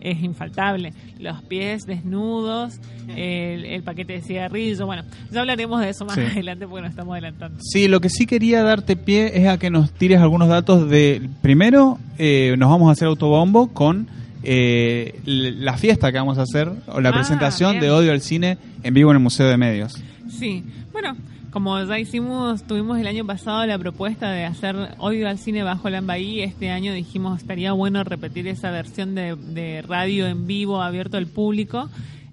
es 0.00 0.22
infaltable. 0.22 0.92
Los 1.18 1.42
pies 1.42 1.84
desnudos, 1.86 2.78
el, 3.08 3.64
el 3.64 3.82
paquete 3.82 4.14
de 4.14 4.22
cigarrillos. 4.22 4.80
Bueno, 4.86 5.02
ya 5.30 5.40
hablaremos 5.40 5.80
de 5.80 5.90
eso 5.90 6.04
más 6.04 6.14
Sí. 6.14 6.20
adelante 6.22 6.66
porque 6.66 6.82
nos 6.82 6.90
estamos 6.90 7.12
adelantando. 7.12 7.58
Sí, 7.62 7.88
lo 7.88 8.00
que 8.00 8.08
sí 8.08 8.26
quería 8.26 8.62
darte 8.62 8.96
pie 8.96 9.32
es 9.34 9.48
a 9.48 9.58
que 9.58 9.70
nos 9.70 9.90
tires 9.92 10.20
algunos 10.20 10.48
datos 10.48 10.88
de... 10.88 11.28
Primero, 11.42 11.98
eh, 12.18 12.54
nos 12.58 12.70
vamos 12.70 12.88
a 12.88 12.92
hacer 12.92 13.08
autobombo 13.08 13.68
con 13.72 14.08
eh, 14.44 15.18
la 15.24 15.76
fiesta 15.76 16.12
que 16.12 16.18
vamos 16.18 16.38
a 16.38 16.42
hacer, 16.42 16.70
o 16.86 17.00
la 17.00 17.08
Ah, 17.10 17.12
presentación 17.12 17.72
bien. 17.72 17.82
de 17.82 17.90
Odio 17.90 18.12
al 18.12 18.20
Cine 18.20 18.56
en 18.82 18.94
vivo 18.94 19.10
en 19.10 19.16
el 19.16 19.22
Museo 19.22 19.48
de 19.48 19.56
Medios. 19.56 19.94
Sí, 20.30 20.62
bueno, 20.92 21.16
como 21.50 21.82
ya 21.82 21.98
hicimos, 21.98 22.62
tuvimos 22.64 22.98
el 22.98 23.06
año 23.06 23.24
pasado 23.26 23.64
la 23.66 23.78
propuesta 23.78 24.30
de 24.30 24.44
hacer 24.44 24.76
Odio 24.98 25.28
al 25.28 25.38
Cine 25.38 25.62
bajo 25.62 25.88
la 25.90 26.00
Bahía, 26.00 26.44
este 26.44 26.70
año 26.70 26.92
dijimos 26.92 27.40
estaría 27.40 27.72
bueno 27.72 28.04
repetir 28.04 28.46
esa 28.48 28.70
versión 28.70 29.14
de, 29.14 29.34
de 29.36 29.82
radio 29.82 30.26
en 30.26 30.46
vivo 30.46 30.80
abierto 30.82 31.16
al 31.16 31.26
público. 31.26 31.88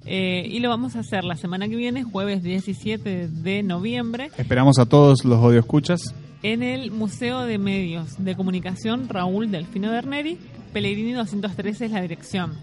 eh, 0.05 0.45
y 0.49 0.59
lo 0.59 0.69
vamos 0.69 0.95
a 0.95 0.99
hacer 0.99 1.23
la 1.23 1.35
semana 1.35 1.67
que 1.67 1.75
viene, 1.75 2.03
jueves 2.03 2.43
17 2.43 3.27
de 3.27 3.63
noviembre, 3.63 4.29
Esperamos 4.37 4.77
a 4.79 4.85
todos 4.85 5.23
los 5.25 5.39
audio 5.43 5.59
escuchas. 5.59 6.13
en 6.43 6.61
el 6.61 6.91
Museo 6.91 7.41
de 7.45 7.57
Medios 7.57 8.23
de 8.23 8.35
Comunicación 8.35 9.09
Raúl 9.09 9.49
Delfino 9.49 9.89
Berneri. 9.91 10.37
Pellegrini 10.73 11.13
213 11.13 11.85
es 11.85 11.91
la 11.91 12.01
dirección. 12.01 12.53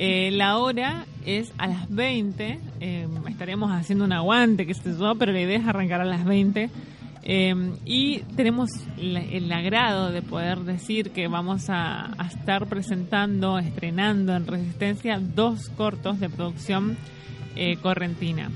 Eh, 0.00 0.30
la 0.32 0.58
hora 0.58 1.04
es 1.26 1.52
a 1.58 1.66
las 1.66 1.92
20. 1.92 2.60
eh, 2.80 3.08
estaremos 3.28 3.72
haciendo 3.72 4.04
un 4.04 4.12
aguante, 4.12 4.64
qué 4.66 4.74
sé 4.74 4.96
yo, 4.98 5.14
pero 5.16 5.32
la 5.32 5.40
idea 5.40 5.58
es 5.58 5.66
arrancar 5.66 6.00
a 6.00 6.04
las 6.04 6.24
20. 6.24 6.70
Eh, 7.30 7.72
y 7.84 8.20
tenemos 8.36 8.70
la- 8.96 9.20
el 9.20 9.52
agrado 9.52 10.10
de 10.12 10.22
poder 10.22 10.60
decir 10.60 11.10
que 11.10 11.26
vamos 11.28 11.68
a, 11.68 12.12
a 12.16 12.26
estar 12.28 12.66
presentando, 12.68 13.58
estrenando 13.58 14.34
en 14.36 14.46
Resistencia 14.46 15.18
dos 15.20 15.68
cortos 15.70 16.20
de 16.20 16.30
producción 16.30 16.96
eh, 17.56 17.76
correntina. 17.82 18.50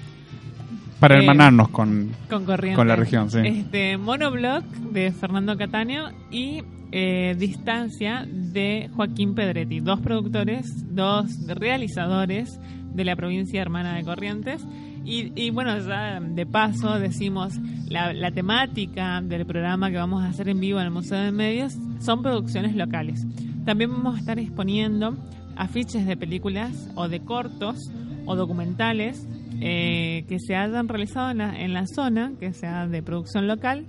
Para 1.01 1.17
Eh, 1.17 1.19
hermanarnos 1.19 1.69
con... 1.71 2.13
Con 2.31 2.47
la 2.89 2.95
región, 2.97 3.29
sí. 3.31 3.39
Este, 3.45 3.99
Monoblock 3.99 4.65
de 4.93 5.11
Fernando 5.11 5.57
Cataño 5.59 6.11
y 6.31 6.63
eh, 6.93 7.35
Distancia 7.39 8.27
de 8.29 8.89
Joaquín 8.95 9.35
Pedretti. 9.35 9.81
Dos 9.81 10.01
productores, 10.01 10.67
dos 10.95 11.27
realizadores 11.47 12.61
de 12.95 13.05
la 13.05 13.17
provincia 13.17 13.61
hermana 13.61 13.97
de 13.97 14.05
Corrientes. 14.05 14.65
Y, 15.05 15.33
y 15.35 15.51
bueno, 15.51 15.77
ya 15.79 16.21
de 16.21 16.47
paso 16.47 16.99
decimos, 16.99 17.59
la, 17.89 18.13
la 18.13 18.31
temática 18.31 19.21
del 19.21 19.45
programa 19.47 19.91
que 19.91 19.97
vamos 19.97 20.23
a 20.23 20.29
hacer 20.29 20.49
en 20.49 20.61
vivo 20.61 20.79
en 20.79 20.87
el 20.87 20.93
Museo 20.93 21.19
de 21.19 21.33
Medios 21.33 21.75
son 21.99 22.23
producciones 22.23 22.77
locales. 22.77 23.27
También 23.65 23.91
vamos 23.91 24.17
a 24.17 24.19
estar 24.19 24.39
exponiendo 24.39 25.17
afiches 25.57 26.07
de 26.07 26.17
películas 26.17 26.91
o 26.95 27.09
de 27.09 27.21
cortos 27.21 27.91
o 28.27 28.37
documentales 28.37 29.27
eh, 29.61 30.25
que 30.29 30.39
se 30.39 30.55
hayan 30.55 30.89
realizado 30.89 31.31
en 31.31 31.39
la, 31.39 31.61
en 31.61 31.73
la 31.73 31.87
zona, 31.87 32.33
que 32.39 32.53
sea 32.53 32.87
de 32.87 33.03
producción 33.03 33.47
local. 33.47 33.87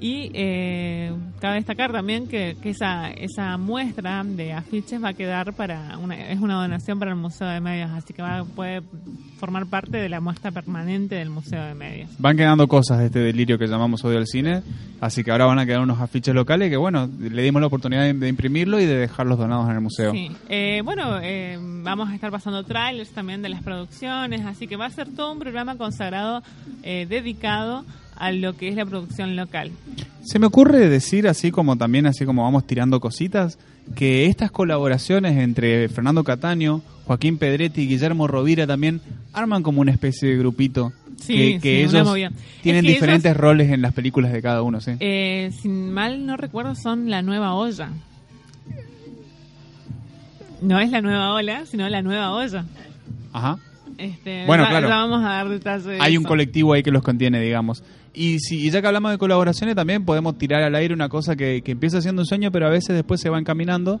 Y 0.00 0.30
eh, 0.32 1.12
cabe 1.40 1.56
destacar 1.56 1.92
también 1.92 2.26
que, 2.26 2.56
que 2.62 2.70
esa, 2.70 3.10
esa 3.10 3.58
muestra 3.58 4.22
de 4.24 4.54
afiches 4.54 5.02
va 5.02 5.10
a 5.10 5.12
quedar 5.14 5.52
para 5.52 5.98
una, 5.98 6.30
es 6.30 6.40
una 6.40 6.54
donación 6.54 6.98
para 6.98 7.10
el 7.10 7.18
Museo 7.18 7.46
de 7.46 7.60
Medios, 7.60 7.90
así 7.90 8.14
que 8.14 8.22
va, 8.22 8.44
puede 8.44 8.80
formar 9.38 9.66
parte 9.66 9.98
de 9.98 10.08
la 10.08 10.20
muestra 10.20 10.52
permanente 10.52 11.16
del 11.16 11.28
Museo 11.28 11.62
de 11.62 11.74
Medios. 11.74 12.08
Van 12.18 12.34
quedando 12.34 12.66
cosas 12.66 12.98
de 12.98 13.06
este 13.06 13.18
delirio 13.18 13.58
que 13.58 13.66
llamamos 13.66 14.02
Odio 14.02 14.16
al 14.16 14.26
Cine, 14.26 14.62
así 15.02 15.22
que 15.22 15.32
ahora 15.32 15.44
van 15.44 15.58
a 15.58 15.66
quedar 15.66 15.80
unos 15.80 16.00
afiches 16.00 16.34
locales 16.34 16.70
que, 16.70 16.78
bueno, 16.78 17.06
le 17.18 17.42
dimos 17.42 17.60
la 17.60 17.66
oportunidad 17.66 18.04
de, 18.04 18.14
de 18.14 18.28
imprimirlo 18.28 18.80
y 18.80 18.86
de 18.86 18.96
dejarlos 18.96 19.38
donados 19.38 19.68
en 19.68 19.74
el 19.74 19.80
museo. 19.82 20.12
Sí. 20.12 20.30
Eh, 20.48 20.80
bueno, 20.82 21.18
eh, 21.22 21.58
vamos 21.60 22.08
a 22.08 22.14
estar 22.14 22.30
pasando 22.30 22.64
trailers 22.64 23.10
también 23.10 23.42
de 23.42 23.50
las 23.50 23.62
producciones, 23.62 24.46
así 24.46 24.66
que 24.66 24.76
va 24.76 24.86
a 24.86 24.90
ser 24.90 25.14
todo 25.14 25.32
un 25.32 25.38
programa 25.38 25.76
consagrado, 25.76 26.42
eh, 26.82 27.06
dedicado 27.06 27.84
a 28.20 28.30
lo 28.32 28.56
que 28.56 28.68
es 28.68 28.76
la 28.76 28.86
producción 28.86 29.34
local. 29.34 29.72
Se 30.22 30.38
me 30.38 30.46
ocurre 30.46 30.88
decir, 30.88 31.26
así 31.26 31.50
como 31.50 31.76
también, 31.76 32.06
así 32.06 32.24
como 32.24 32.44
vamos 32.44 32.66
tirando 32.66 33.00
cositas, 33.00 33.58
que 33.96 34.26
estas 34.26 34.50
colaboraciones 34.52 35.36
entre 35.38 35.88
Fernando 35.88 36.22
Cataño, 36.22 36.82
Joaquín 37.06 37.38
Pedretti 37.38 37.80
y 37.82 37.86
Guillermo 37.88 38.28
Rovira 38.28 38.66
también 38.66 39.00
arman 39.32 39.62
como 39.64 39.80
una 39.80 39.90
especie 39.90 40.28
de 40.28 40.36
grupito. 40.36 40.92
Sí, 41.20 41.34
que, 41.34 41.58
que 41.60 41.88
sí, 41.88 41.96
ellos 41.96 42.08
tienen 42.62 42.84
Es 42.84 42.88
que 42.88 42.94
diferentes 42.94 43.30
ellos- 43.32 43.40
roles 43.40 43.70
en 43.72 43.82
las 43.82 43.92
películas 43.92 44.32
de 44.32 44.40
cada 44.40 44.62
uno, 44.62 44.80
sí. 44.80 44.92
Eh, 45.00 45.50
sin 45.60 45.90
mal 45.92 46.24
no 46.24 46.36
recuerdo, 46.36 46.74
son 46.74 47.10
la 47.10 47.20
nueva 47.22 47.54
olla. 47.54 47.90
No 50.62 50.78
es 50.78 50.90
la 50.90 51.00
nueva 51.00 51.32
ola, 51.34 51.64
sino 51.66 51.88
la 51.88 52.02
nueva 52.02 52.32
olla. 52.32 52.64
Ajá. 53.32 53.58
Este, 54.00 54.46
Bueno, 54.46 54.66
claro. 54.66 54.88
vamos 54.88 55.22
a 55.22 55.44
dar 55.44 56.00
Hay 56.00 56.16
un 56.16 56.24
colectivo 56.24 56.72
ahí 56.72 56.82
que 56.82 56.90
los 56.90 57.02
contiene, 57.02 57.38
digamos. 57.40 57.84
Y, 58.14 58.38
si, 58.38 58.66
y 58.66 58.70
ya 58.70 58.80
que 58.80 58.86
hablamos 58.86 59.12
de 59.12 59.18
colaboraciones, 59.18 59.76
también 59.76 60.04
podemos 60.04 60.38
tirar 60.38 60.62
al 60.62 60.74
aire 60.74 60.94
una 60.94 61.08
cosa 61.08 61.36
que, 61.36 61.62
que 61.62 61.72
empieza 61.72 62.00
siendo 62.00 62.22
un 62.22 62.26
sueño, 62.26 62.50
pero 62.50 62.66
a 62.66 62.70
veces 62.70 62.96
después 62.96 63.20
se 63.20 63.28
va 63.28 63.38
encaminando. 63.38 64.00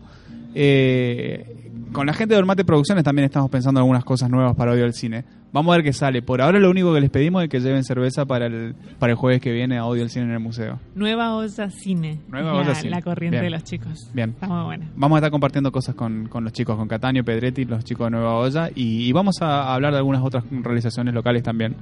Eh, 0.54 1.70
con 1.92 2.06
la 2.06 2.12
gente 2.12 2.34
de 2.34 2.40
Ormate 2.40 2.64
Producciones 2.64 3.04
también 3.04 3.24
estamos 3.26 3.50
pensando 3.50 3.80
en 3.80 3.82
algunas 3.82 4.04
cosas 4.04 4.30
nuevas 4.30 4.54
para 4.56 4.72
Odio 4.72 4.84
al 4.84 4.94
Cine. 4.94 5.24
Vamos 5.52 5.72
a 5.72 5.76
ver 5.76 5.84
qué 5.84 5.92
sale. 5.92 6.22
Por 6.22 6.40
ahora 6.40 6.58
lo 6.58 6.70
único 6.70 6.94
que 6.94 7.00
les 7.00 7.10
pedimos 7.10 7.42
es 7.42 7.48
que 7.48 7.60
lleven 7.60 7.82
cerveza 7.82 8.24
para 8.24 8.46
el, 8.46 8.74
para 8.98 9.12
el 9.12 9.16
jueves 9.16 9.40
que 9.40 9.52
viene 9.52 9.78
a 9.78 9.84
Odio 9.84 10.02
al 10.02 10.10
Cine 10.10 10.26
en 10.26 10.30
el 10.32 10.40
museo. 10.40 10.78
Nueva 10.94 11.34
olla 11.34 11.70
cine. 11.70 12.20
Nueva 12.28 12.62
la, 12.62 12.74
cine. 12.74 12.90
La 12.90 13.02
corriente 13.02 13.40
Bien. 13.40 13.44
de 13.44 13.50
los 13.50 13.64
chicos. 13.64 14.10
Bien. 14.14 14.30
Está 14.30 14.46
muy 14.46 14.64
buena. 14.64 14.86
Vamos 14.94 15.16
a 15.16 15.18
estar 15.18 15.30
compartiendo 15.30 15.72
cosas 15.72 15.94
con, 15.94 16.28
con 16.28 16.44
los 16.44 16.52
chicos, 16.52 16.76
con 16.76 16.86
Cataño, 16.86 17.24
Pedretti, 17.24 17.64
los 17.64 17.84
chicos 17.84 18.06
de 18.06 18.10
Nueva 18.12 18.34
Olla, 18.36 18.70
y, 18.74 19.08
y 19.08 19.12
vamos 19.12 19.42
a 19.42 19.74
hablar 19.74 19.92
de 19.92 19.98
algunas 19.98 20.22
otras 20.22 20.44
realizaciones 20.50 21.12
locales 21.12 21.42
también. 21.42 21.74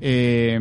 Eh, 0.00 0.58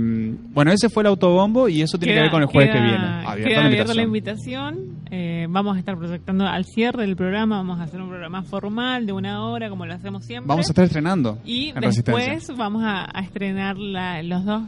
bueno, 0.54 0.72
ese 0.72 0.90
fue 0.90 1.04
el 1.04 1.08
autobombo 1.08 1.68
y 1.68 1.82
eso 1.82 1.98
tiene 1.98 2.14
que 2.16 2.22
ver 2.22 2.32
con 2.32 2.42
el 2.42 2.48
jueves 2.48 2.72
que 2.72 2.78
queda- 2.78 2.84
viene. 2.86 3.06
Queda 3.06 3.32
Abierta 3.32 3.62
la 3.62 3.68
abierta 3.68 3.94
la 3.94 4.04
invitación. 4.04 4.74
invitación. 4.76 5.06
Eh, 5.12 5.48
vamos 5.50 5.76
a 5.76 5.80
estar 5.80 5.98
proyectando 5.98 6.46
al 6.48 6.66
cierre 6.66 7.02
del 7.06 7.16
programa. 7.16 7.58
Vamos 7.58 7.80
a 7.80 7.84
hacer 7.84 8.02
un 8.02 8.10
programa 8.10 8.44
formal 8.44 9.06
de 9.06 9.12
una 9.14 9.46
hora, 9.46 9.70
como 9.70 9.86
lo 9.86 9.94
hacemos 9.94 10.26
siempre. 10.26 10.48
Vamos 10.48 10.68
a 10.68 10.72
estar 10.72 10.86
estrenando 10.86 11.40
Y 11.46 11.72
después 11.74 12.48
vamos 12.56 12.84
a, 12.84 13.06
a 13.14 13.22
estrenar 13.22 13.78
la- 13.78 14.24
los 14.24 14.46
dos 14.46 14.64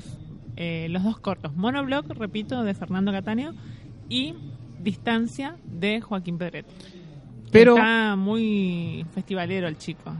eh, 0.59 0.87
los 0.89 1.03
dos 1.03 1.19
cortos. 1.19 1.55
Monoblock, 1.55 2.09
repito, 2.17 2.63
de 2.63 2.73
Fernando 2.73 3.11
Cataño 3.11 3.53
y 4.09 4.33
Distancia 4.81 5.55
de 5.65 6.01
Joaquín 6.01 6.37
Pedretti. 6.39 6.73
Pero, 7.51 7.77
Está 7.77 8.15
muy 8.15 9.05
festivalero 9.13 9.67
el 9.67 9.77
chico. 9.77 10.13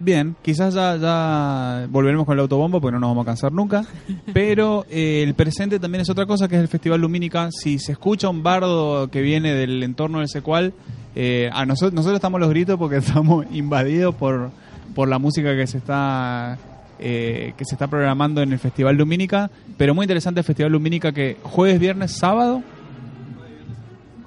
Bien, 0.00 0.34
quizás 0.42 0.74
ya, 0.74 0.96
ya 0.96 1.86
volveremos 1.90 2.26
con 2.26 2.34
el 2.34 2.40
autobombo 2.40 2.80
porque 2.80 2.94
no 2.94 3.00
nos 3.00 3.10
vamos 3.10 3.22
a 3.22 3.26
cansar 3.26 3.52
nunca. 3.52 3.84
Pero 4.32 4.84
eh, 4.90 5.22
el 5.22 5.34
presente 5.34 5.78
también 5.78 6.02
es 6.02 6.10
otra 6.10 6.26
cosa 6.26 6.48
que 6.48 6.56
es 6.56 6.62
el 6.62 6.68
Festival 6.68 7.00
Lumínica. 7.00 7.48
Si 7.52 7.78
se 7.78 7.92
escucha 7.92 8.28
un 8.28 8.42
bardo 8.42 9.08
que 9.10 9.20
viene 9.22 9.54
del 9.54 9.82
entorno 9.82 10.18
del 10.18 10.28
secual, 10.28 10.72
eh, 11.14 11.50
a 11.52 11.64
nosotros, 11.66 11.92
nosotros 11.92 12.16
estamos 12.16 12.40
los 12.40 12.50
gritos 12.50 12.78
porque 12.78 12.96
estamos 12.98 13.46
invadidos 13.52 14.14
por, 14.14 14.50
por 14.94 15.08
la 15.08 15.18
música 15.18 15.54
que 15.54 15.66
se 15.66 15.78
está 15.78 16.58
eh, 16.98 17.54
que 17.56 17.64
se 17.64 17.74
está 17.74 17.86
programando 17.88 18.42
en 18.42 18.52
el 18.52 18.58
Festival 18.58 18.96
Lumínica. 18.96 19.50
Pero 19.76 19.94
muy 19.94 20.04
interesante 20.04 20.40
el 20.40 20.44
Festival 20.44 20.72
Lumínica 20.72 21.12
que 21.12 21.36
jueves, 21.42 21.78
viernes, 21.80 22.12
sábado, 22.16 22.62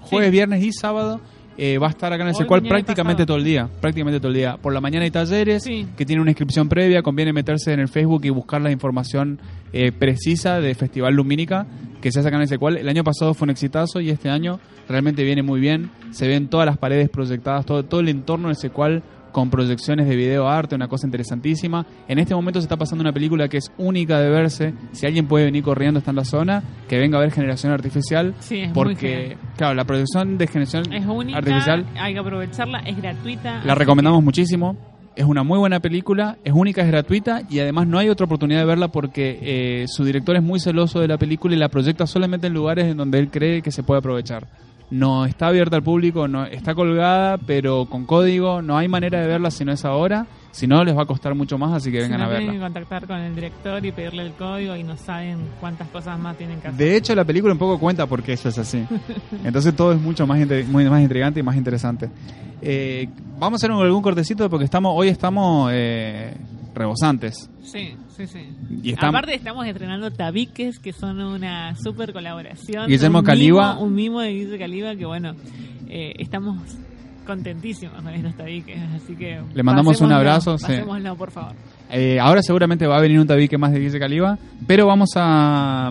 jueves, 0.01 0.27
Sí. 0.29 0.31
viernes 0.31 0.63
y 0.63 0.71
sábado. 0.73 1.19
Eh, 1.57 1.77
va 1.77 1.87
a 1.87 1.89
estar 1.91 2.11
acá 2.11 2.23
en 2.23 2.29
el 2.29 2.35
secual 2.35 2.61
prácticamente 2.63 3.23
pasado. 3.23 3.25
todo 3.27 3.37
el 3.37 3.43
día, 3.43 3.69
prácticamente 3.81 4.19
todo 4.19 4.29
el 4.29 4.35
día. 4.35 4.57
Por 4.57 4.73
la 4.73 4.81
mañana 4.81 5.05
hay 5.05 5.11
talleres 5.11 5.63
Sí. 5.63 5.87
que 5.95 6.05
tienen 6.05 6.21
una 6.21 6.31
inscripción 6.31 6.67
previa, 6.69 7.01
conviene 7.01 7.31
meterse 7.33 7.73
en 7.73 7.79
el 7.79 7.87
Facebook 7.87 8.25
y 8.25 8.29
buscar 8.29 8.61
la 8.61 8.71
información 8.71 9.39
eh, 9.71 9.91
precisa 9.91 10.59
de 10.59 10.75
Festival 10.75 11.15
Lumínica 11.15 11.65
que 12.01 12.11
se 12.11 12.19
hace 12.19 12.27
acá 12.27 12.37
en 12.37 12.43
el 12.43 12.47
secual. 12.47 12.77
El 12.77 12.89
año 12.89 13.03
pasado 13.03 13.33
fue 13.33 13.45
un 13.45 13.49
exitazo 13.51 14.01
y 14.01 14.09
este 14.09 14.29
año 14.29 14.59
realmente 14.89 15.23
viene 15.23 15.41
muy 15.41 15.59
bien. 15.59 15.89
Se 16.11 16.27
ven 16.27 16.47
todas 16.47 16.65
las 16.65 16.77
paredes 16.77 17.09
proyectadas, 17.09 17.65
todo, 17.65 17.83
todo 17.83 18.01
el 18.01 18.09
entorno 18.09 18.49
del 18.49 18.57
secual 18.57 19.03
con 19.33 19.49
proyecciones 19.49 20.07
de 20.07 20.15
video 20.15 20.47
arte, 20.47 20.75
una 20.75 20.87
cosa 20.87 21.05
interesantísima. 21.05 21.85
En 22.07 22.19
este 22.19 22.33
momento 22.33 22.61
se 22.61 22.65
está 22.65 22.77
pasando 22.77 23.01
una 23.01 23.11
película 23.11 23.49
que 23.49 23.57
es 23.57 23.69
única 23.77 24.19
de 24.19 24.29
verse. 24.29 24.73
Si 24.93 25.05
alguien 25.05 25.27
puede 25.27 25.43
venir 25.43 25.63
corriendo, 25.63 25.97
está 25.99 26.11
en 26.11 26.15
la 26.15 26.23
zona, 26.23 26.63
que 26.87 26.97
venga 26.97 27.17
a 27.17 27.21
ver 27.21 27.31
Generación 27.31 27.73
Artificial. 27.73 28.33
Sí, 28.39 28.59
es 28.59 28.71
porque, 28.71 29.35
claro, 29.57 29.73
la 29.73 29.83
proyección 29.83 30.37
de 30.37 30.47
Generación 30.47 30.93
Es 30.93 31.05
única, 31.05 31.39
Artificial 31.39 31.85
hay 31.99 32.13
que 32.13 32.19
aprovecharla, 32.19 32.79
es 32.79 32.95
gratuita. 32.95 33.61
la 33.65 33.75
recomendamos 33.75 34.23
muchísimo. 34.23 34.77
Es 35.15 35.25
una 35.25 35.43
muy 35.43 35.59
buena 35.59 35.79
película, 35.79 36.37
es 36.43 36.53
única, 36.53 36.81
es 36.81 36.87
gratuita 36.87 37.41
y 37.47 37.59
además 37.59 37.85
no 37.87 37.99
hay 37.99 38.09
otra 38.09 38.25
oportunidad 38.25 38.61
de 38.61 38.65
verla 38.65 38.87
porque 38.87 39.37
eh, 39.43 39.85
su 39.87 40.03
director 40.03 40.35
es 40.35 40.41
muy 40.41 40.59
celoso 40.59 40.99
de 40.99 41.07
la 41.07 41.19
película 41.19 41.53
y 41.53 41.57
la 41.59 41.69
proyecta 41.69 42.07
solamente 42.07 42.47
en 42.47 42.53
lugares 42.53 42.85
en 42.85 42.97
donde 42.97 43.19
él 43.19 43.29
cree 43.29 43.61
que 43.61 43.71
se 43.71 43.83
puede 43.83 43.99
aprovechar. 43.99 44.47
No 44.93 45.25
está 45.25 45.47
abierta 45.47 45.75
al 45.75 45.81
público, 45.83 46.27
no 46.27 46.45
está 46.45 46.75
colgada, 46.75 47.37
pero 47.39 47.85
con 47.85 48.05
código, 48.05 48.61
no 48.61 48.77
hay 48.77 48.87
manera 48.87 49.19
de 49.21 49.27
verla 49.27 49.49
si 49.49 49.65
no 49.65 49.71
es 49.71 49.83
ahora. 49.85 50.27
Si 50.51 50.67
no, 50.67 50.83
les 50.83 50.95
va 50.95 51.01
a 51.01 51.05
costar 51.07 51.33
mucho 51.33 51.57
más, 51.57 51.73
así 51.73 51.91
que 51.91 51.97
Si 51.97 52.03
vengan 52.03 52.19
no, 52.19 52.25
a 52.27 52.29
tienen 52.29 52.45
que 52.45 52.51
verla. 52.59 52.65
contactar 52.67 53.07
con 53.07 53.17
el 53.19 53.33
director 53.33 53.83
y 53.83 53.91
pedirle 53.91 54.21
el 54.21 54.33
código 54.33 54.75
y 54.75 54.83
no 54.83 54.95
saben 54.95 55.39
cuántas 55.59 55.87
cosas 55.89 56.19
más 56.19 56.37
tienen 56.37 56.61
que 56.61 56.67
hacer. 56.67 56.77
De 56.77 56.95
hecho, 56.95 57.15
la 57.15 57.25
película 57.25 57.53
un 57.53 57.57
poco 57.59 57.79
cuenta 57.79 58.05
por 58.05 58.21
qué 58.21 58.33
eso 58.33 58.49
es 58.49 58.57
así. 58.59 58.85
Entonces 59.43 59.75
todo 59.75 59.93
es 59.93 59.99
mucho 59.99 60.27
más, 60.27 60.39
muy 60.67 60.87
más 60.87 61.01
intrigante 61.01 61.39
y 61.39 61.43
más 61.43 61.55
interesante. 61.55 62.07
Eh, 62.61 63.09
vamos 63.39 63.53
a 63.53 63.65
hacer 63.65 63.71
un- 63.71 63.81
algún 63.83 64.03
cortecito 64.03 64.47
porque 64.47 64.65
estamos 64.65 64.93
hoy 64.95 65.07
estamos 65.07 65.71
eh, 65.73 66.35
rebosantes. 66.75 67.49
Sí, 67.63 67.95
sí, 68.15 68.27
sí. 68.27 68.39
Y 68.83 68.91
estamos- 68.91 69.15
Aparte 69.15 69.35
estamos 69.35 69.65
estrenando 69.67 70.11
Tabiques, 70.11 70.79
que 70.79 70.93
son 70.93 71.19
una 71.19 71.75
super 71.75 72.13
colaboración. 72.13 72.87
Guillermo 72.87 73.19
un 73.19 73.25
Caliba. 73.25 73.73
mimo- 73.75 73.83
un 73.85 73.95
mimo 73.95 74.21
de 74.21 74.31
Guillermo 74.33 74.57
Caliba 74.59 74.95
que 74.95 75.05
bueno, 75.05 75.33
eh, 75.89 76.13
estamos 76.19 76.59
contentísimos 77.25 78.01
con 78.01 78.09
estos 78.13 78.35
tabiques, 78.35 78.77
así 78.95 79.15
que... 79.15 79.39
Le 79.53 79.63
mandamos 79.63 80.01
un 80.01 80.09
pasémoslo, 80.09 80.15
abrazo, 80.17 80.57
sí. 80.57 80.65
Pasémoslo, 80.67 81.15
por 81.15 81.31
favor. 81.31 81.53
Eh, 81.89 82.19
ahora 82.19 82.41
seguramente 82.41 82.85
va 82.85 82.97
a 82.97 83.01
venir 83.01 83.17
un 83.19 83.27
tabique 83.27 83.57
más 83.57 83.71
de 83.71 83.79
Guille 83.79 83.97
Caliba, 83.99 84.37
pero 84.67 84.87
vamos 84.87 85.11
a 85.15 85.89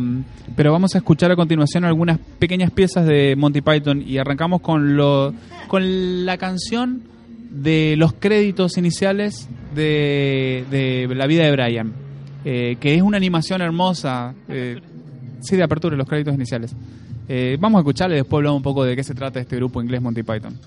pero 0.54 0.72
vamos 0.72 0.94
a 0.94 0.98
escuchar 0.98 1.30
a 1.30 1.36
continuación 1.36 1.84
algunas 1.86 2.18
pequeñas 2.38 2.70
piezas 2.70 3.06
de 3.06 3.34
Monty 3.36 3.62
Python 3.62 4.02
y 4.06 4.18
arrancamos 4.18 4.60
con 4.60 4.94
lo 4.96 5.32
con 5.68 6.26
la 6.26 6.36
canción 6.36 7.02
de 7.50 7.94
los 7.96 8.12
créditos 8.14 8.76
iniciales 8.76 9.48
de, 9.74 10.64
de 10.70 11.14
la 11.14 11.26
vida 11.26 11.44
de 11.44 11.52
Brian, 11.52 11.92
eh, 12.44 12.76
que 12.80 12.94
es 12.94 13.02
una 13.02 13.16
animación 13.16 13.62
hermosa, 13.62 14.34
eh, 14.48 14.80
sí 15.40 15.56
de 15.56 15.62
apertura 15.62 15.96
los 15.96 16.08
créditos 16.08 16.34
iniciales. 16.34 16.74
Eh, 17.28 17.56
vamos 17.60 17.78
a 17.78 17.80
escucharle 17.80 18.16
y 18.16 18.18
después 18.18 18.38
hablamos 18.38 18.58
un 18.58 18.62
poco 18.62 18.84
de 18.84 18.96
qué 18.96 19.04
se 19.04 19.14
trata 19.14 19.40
este 19.40 19.56
grupo 19.56 19.80
inglés 19.80 20.02
Monty 20.02 20.22
Python. 20.22 20.58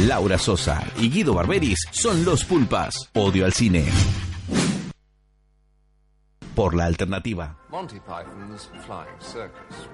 Laura 0.00 0.38
Sosa 0.38 0.82
y 0.98 1.10
Guido 1.10 1.34
Barberis 1.34 1.78
son 1.90 2.24
los 2.24 2.44
pulpas. 2.44 2.94
Odio 3.14 3.44
al 3.44 3.52
cine. 3.52 3.84
Por 6.54 6.74
la 6.74 6.86
alternativa. 6.86 7.58
Monty 7.70 8.00
Python's 8.00 8.70
Flying 8.86 9.20
Circus. 9.20 9.88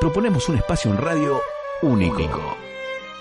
Proponemos 0.00 0.48
un 0.48 0.56
espacio 0.56 0.90
en 0.90 0.96
radio 0.96 1.40
único. 1.82 2.56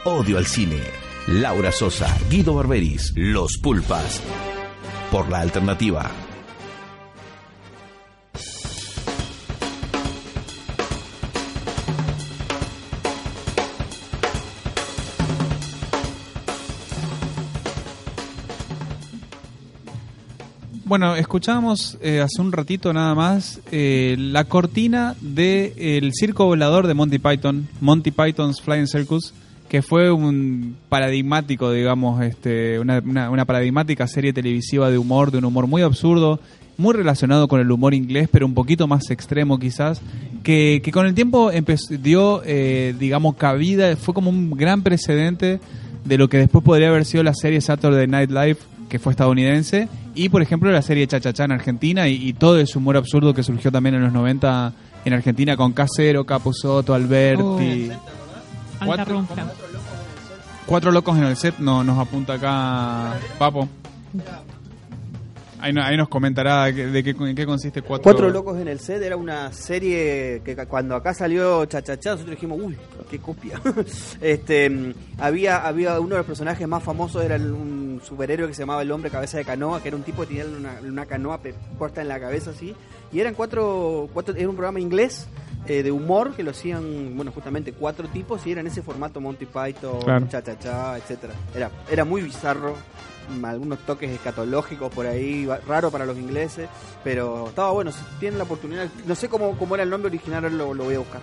Odio 0.05 0.37
al 0.37 0.47
cine. 0.47 0.79
Laura 1.27 1.71
Sosa, 1.71 2.17
Guido 2.29 2.55
Barberis, 2.55 3.11
Los 3.15 3.57
Pulpas. 3.57 4.21
Por 5.11 5.29
la 5.29 5.41
alternativa. 5.41 6.09
Bueno, 20.89 21.15
escuchábamos 21.15 21.99
eh, 22.01 22.19
hace 22.19 22.41
un 22.41 22.51
ratito 22.51 22.91
nada 22.93 23.13
más 23.13 23.59
eh, 23.71 24.15
la 24.17 24.45
cortina 24.45 25.15
de 25.21 25.71
el 25.77 26.11
circo 26.15 26.45
volador 26.45 26.87
de 26.87 26.95
Monty 26.95 27.19
Python, 27.19 27.67
Monty 27.79 28.09
Python's 28.09 28.59
Flying 28.59 28.87
Circus, 28.87 29.35
que 29.69 29.83
fue 29.83 30.11
un 30.11 30.75
paradigmático, 30.89 31.71
digamos, 31.71 32.23
este, 32.23 32.79
una, 32.79 33.03
una- 33.05 33.29
una 33.29 33.45
paradigmática 33.45 34.07
serie 34.07 34.33
televisiva 34.33 34.89
de 34.89 34.97
humor, 34.97 35.29
de 35.29 35.37
un 35.37 35.45
humor 35.45 35.67
muy 35.67 35.83
absurdo, 35.83 36.39
muy 36.75 36.95
relacionado 36.95 37.47
con 37.47 37.61
el 37.61 37.69
humor 37.69 37.93
inglés, 37.93 38.27
pero 38.31 38.47
un 38.47 38.55
poquito 38.55 38.87
más 38.87 39.11
extremo 39.11 39.59
quizás, 39.59 40.01
que, 40.41 40.81
que 40.83 40.91
con 40.91 41.05
el 41.05 41.13
tiempo 41.13 41.51
dio, 42.01 42.41
eh, 42.45 42.95
digamos, 42.97 43.35
cabida, 43.35 43.95
fue 43.95 44.15
como 44.15 44.31
un 44.31 44.49
gran 44.57 44.81
precedente 44.81 45.59
de 46.03 46.17
lo 46.17 46.29
que 46.29 46.37
después 46.37 46.63
podría 46.63 46.87
haber 46.89 47.05
sido 47.05 47.23
la 47.23 47.35
serie 47.35 47.61
Saturday 47.61 48.07
Night 48.07 48.31
Live, 48.31 48.57
que 48.89 48.99
fue 48.99 49.13
estadounidense, 49.13 49.87
y 50.15 50.29
por 50.29 50.41
ejemplo 50.41 50.71
la 50.71 50.81
serie 50.81 51.07
Cha 51.07 51.21
Cha 51.21 51.31
Cha 51.31 51.45
en 51.45 51.53
Argentina, 51.53 52.07
y, 52.07 52.15
y 52.27 52.33
todo 52.33 52.59
ese 52.59 52.77
humor 52.77 52.97
absurdo 52.97 53.33
que 53.33 53.43
surgió 53.43 53.71
también 53.71 53.95
en 53.95 54.01
los 54.01 54.11
90 54.11 54.73
en 55.05 55.13
Argentina 55.13 55.55
con 55.55 55.73
Casero, 55.73 56.25
Capusotto, 56.25 56.93
Alberti. 56.93 57.91
Cuatro 60.65 60.91
locos 60.91 61.17
en 61.17 61.23
el 61.23 61.35
set 61.35 61.57
no, 61.59 61.83
nos 61.83 61.97
apunta 61.97 62.33
acá 62.33 63.15
Papo. 63.37 63.67
Ahí, 65.61 65.73
no- 65.73 65.83
ahí 65.83 65.97
nos 65.97 66.07
comentará 66.09 66.65
de 66.65 67.03
qué, 67.03 67.09
en 67.11 67.35
qué 67.35 67.45
consiste 67.45 67.81
Cuatro, 67.81 68.03
Cuatro 68.03 68.29
Locos 68.29 68.57
en 68.59 68.67
el 68.67 68.79
Set 68.79 69.01
era 69.01 69.17
una 69.17 69.51
serie 69.51 70.41
que 70.45 70.55
cuando 70.67 70.95
acá 70.95 71.13
salió 71.13 71.65
Chachachá, 71.65 72.11
nosotros 72.11 72.35
dijimos, 72.35 72.59
uy, 72.61 72.77
qué 73.09 73.19
copia. 73.19 73.59
este, 74.21 74.69
mm, 74.69 74.93
había, 75.19 75.57
había 75.65 75.99
uno 75.99 76.09
de 76.11 76.17
los 76.17 76.25
personajes 76.25 76.67
más 76.67 76.81
famosos, 76.83 77.23
era 77.23 77.35
un 77.35 78.01
superhéroe 78.03 78.47
que 78.47 78.53
se 78.53 78.61
llamaba 78.61 78.81
el 78.81 78.91
hombre 78.91 79.09
cabeza 79.11 79.37
de 79.37 79.45
canoa, 79.45 79.81
que 79.81 79.89
era 79.89 79.97
un 79.97 80.03
tipo 80.03 80.21
que 80.21 80.27
tenía 80.27 80.45
una, 80.45 80.79
una 80.81 81.05
canoa 81.05 81.39
puesta 81.77 82.01
en 82.01 82.07
la 82.07 82.19
cabeza 82.19 82.51
así. 82.51 82.73
Y 83.11 83.19
eran 83.19 83.33
cuatro, 83.33 84.07
cuatro 84.13 84.35
era 84.37 84.47
un 84.47 84.55
programa 84.55 84.79
inglés 84.79 85.27
eh, 85.67 85.83
de 85.83 85.91
humor 85.91 86.33
que 86.35 86.43
lo 86.43 86.51
hacían, 86.51 87.15
bueno, 87.15 87.31
justamente 87.31 87.73
cuatro 87.73 88.07
tipos 88.07 88.45
y 88.47 88.51
era 88.51 88.61
en 88.61 88.67
ese 88.67 88.81
formato 88.81 89.19
Monty 89.19 89.45
Python, 89.45 89.99
Claro. 90.03 90.27
Chachachá, 90.29 90.97
etcétera. 90.97 91.33
Era, 91.55 91.69
era 91.91 92.05
muy 92.05 92.21
bizarro 92.21 92.75
algunos 93.43 93.79
toques 93.79 94.09
escatológicos 94.11 94.93
por 94.93 95.05
ahí, 95.05 95.47
raro 95.67 95.91
para 95.91 96.05
los 96.05 96.17
ingleses, 96.17 96.69
pero 97.03 97.47
estaba 97.49 97.71
bueno, 97.71 97.91
si 97.91 97.99
tienen 98.19 98.37
la 98.37 98.43
oportunidad, 98.43 98.87
no 99.05 99.15
sé 99.15 99.29
cómo, 99.29 99.57
cómo 99.57 99.75
era 99.75 99.83
el 99.83 99.89
nombre 99.89 100.07
original, 100.09 100.43
lo, 100.57 100.73
lo 100.73 100.83
voy 100.83 100.95
a 100.95 100.99
buscar. 100.99 101.21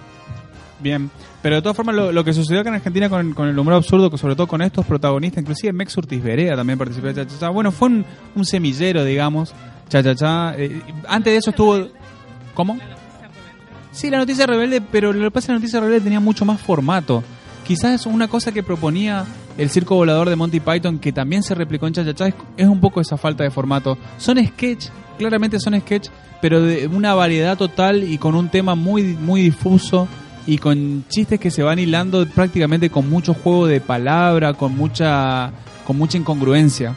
Bien, 0.78 1.10
pero 1.40 1.56
de 1.56 1.62
todas 1.62 1.76
formas 1.76 1.94
lo, 1.94 2.12
lo 2.12 2.22
que 2.22 2.34
sucedió 2.34 2.60
acá 2.60 2.68
en 2.68 2.74
Argentina 2.76 3.08
con, 3.08 3.32
con 3.32 3.48
el 3.48 3.58
humor 3.58 3.74
absurdo, 3.74 4.10
que 4.10 4.18
sobre 4.18 4.36
todo 4.36 4.46
con 4.46 4.60
estos 4.60 4.84
protagonistas, 4.84 5.40
inclusive 5.40 5.72
Mex 5.72 5.96
Urtiz 5.96 6.22
Berea 6.22 6.54
también 6.54 6.78
participó 6.78 7.06
de 7.06 7.14
Cha 7.14 7.26
Cha 7.26 7.38
Cha. 7.38 7.48
Bueno, 7.48 7.72
fue 7.72 7.88
un, 7.88 8.04
un 8.34 8.44
semillero, 8.44 9.02
digamos, 9.04 9.54
Cha 9.88 10.02
Cha 10.02 10.14
Cha. 10.14 10.54
Eh, 10.56 10.82
antes 11.08 11.32
de 11.32 11.36
eso 11.38 11.50
estuvo... 11.50 11.88
¿Cómo? 12.54 12.78
Sí, 13.90 14.10
la 14.10 14.18
noticia 14.18 14.46
rebelde, 14.46 14.82
pero 14.82 15.12
lo 15.14 15.24
que 15.24 15.30
pasa 15.30 15.44
es 15.44 15.46
que 15.46 15.52
la 15.52 15.58
noticia 15.58 15.80
rebelde 15.80 16.02
tenía 16.02 16.20
mucho 16.20 16.44
más 16.44 16.60
formato. 16.60 17.24
Quizás 17.66 18.00
es 18.00 18.06
una 18.06 18.28
cosa 18.28 18.52
que 18.52 18.62
proponía 18.62 19.24
el 19.58 19.70
circo 19.70 19.96
volador 19.96 20.28
de 20.28 20.36
Monty 20.36 20.60
Python, 20.60 20.98
que 20.98 21.12
también 21.12 21.42
se 21.42 21.54
replicó 21.54 21.86
en 21.86 21.94
Cha 21.94 22.04
Cha 22.04 22.14
Cha, 22.14 22.28
es, 22.28 22.34
es 22.56 22.66
un 22.68 22.80
poco 22.80 23.00
esa 23.00 23.16
falta 23.16 23.42
de 23.42 23.50
formato. 23.50 23.98
Son 24.18 24.38
sketch, 24.44 24.86
claramente 25.18 25.58
son 25.58 25.78
sketch, 25.80 26.08
pero 26.40 26.62
de 26.62 26.86
una 26.86 27.14
variedad 27.14 27.56
total 27.56 28.04
y 28.04 28.18
con 28.18 28.34
un 28.34 28.48
tema 28.50 28.74
muy, 28.74 29.02
muy 29.02 29.40
difuso 29.42 30.06
y 30.46 30.58
con 30.58 31.04
chistes 31.08 31.40
que 31.40 31.50
se 31.50 31.62
van 31.64 31.78
hilando 31.80 32.24
prácticamente 32.28 32.88
con 32.88 33.10
mucho 33.10 33.34
juego 33.34 33.66
de 33.66 33.80
palabra, 33.80 34.54
con 34.54 34.76
mucha, 34.76 35.50
con 35.86 35.98
mucha 35.98 36.18
incongruencia. 36.18 36.94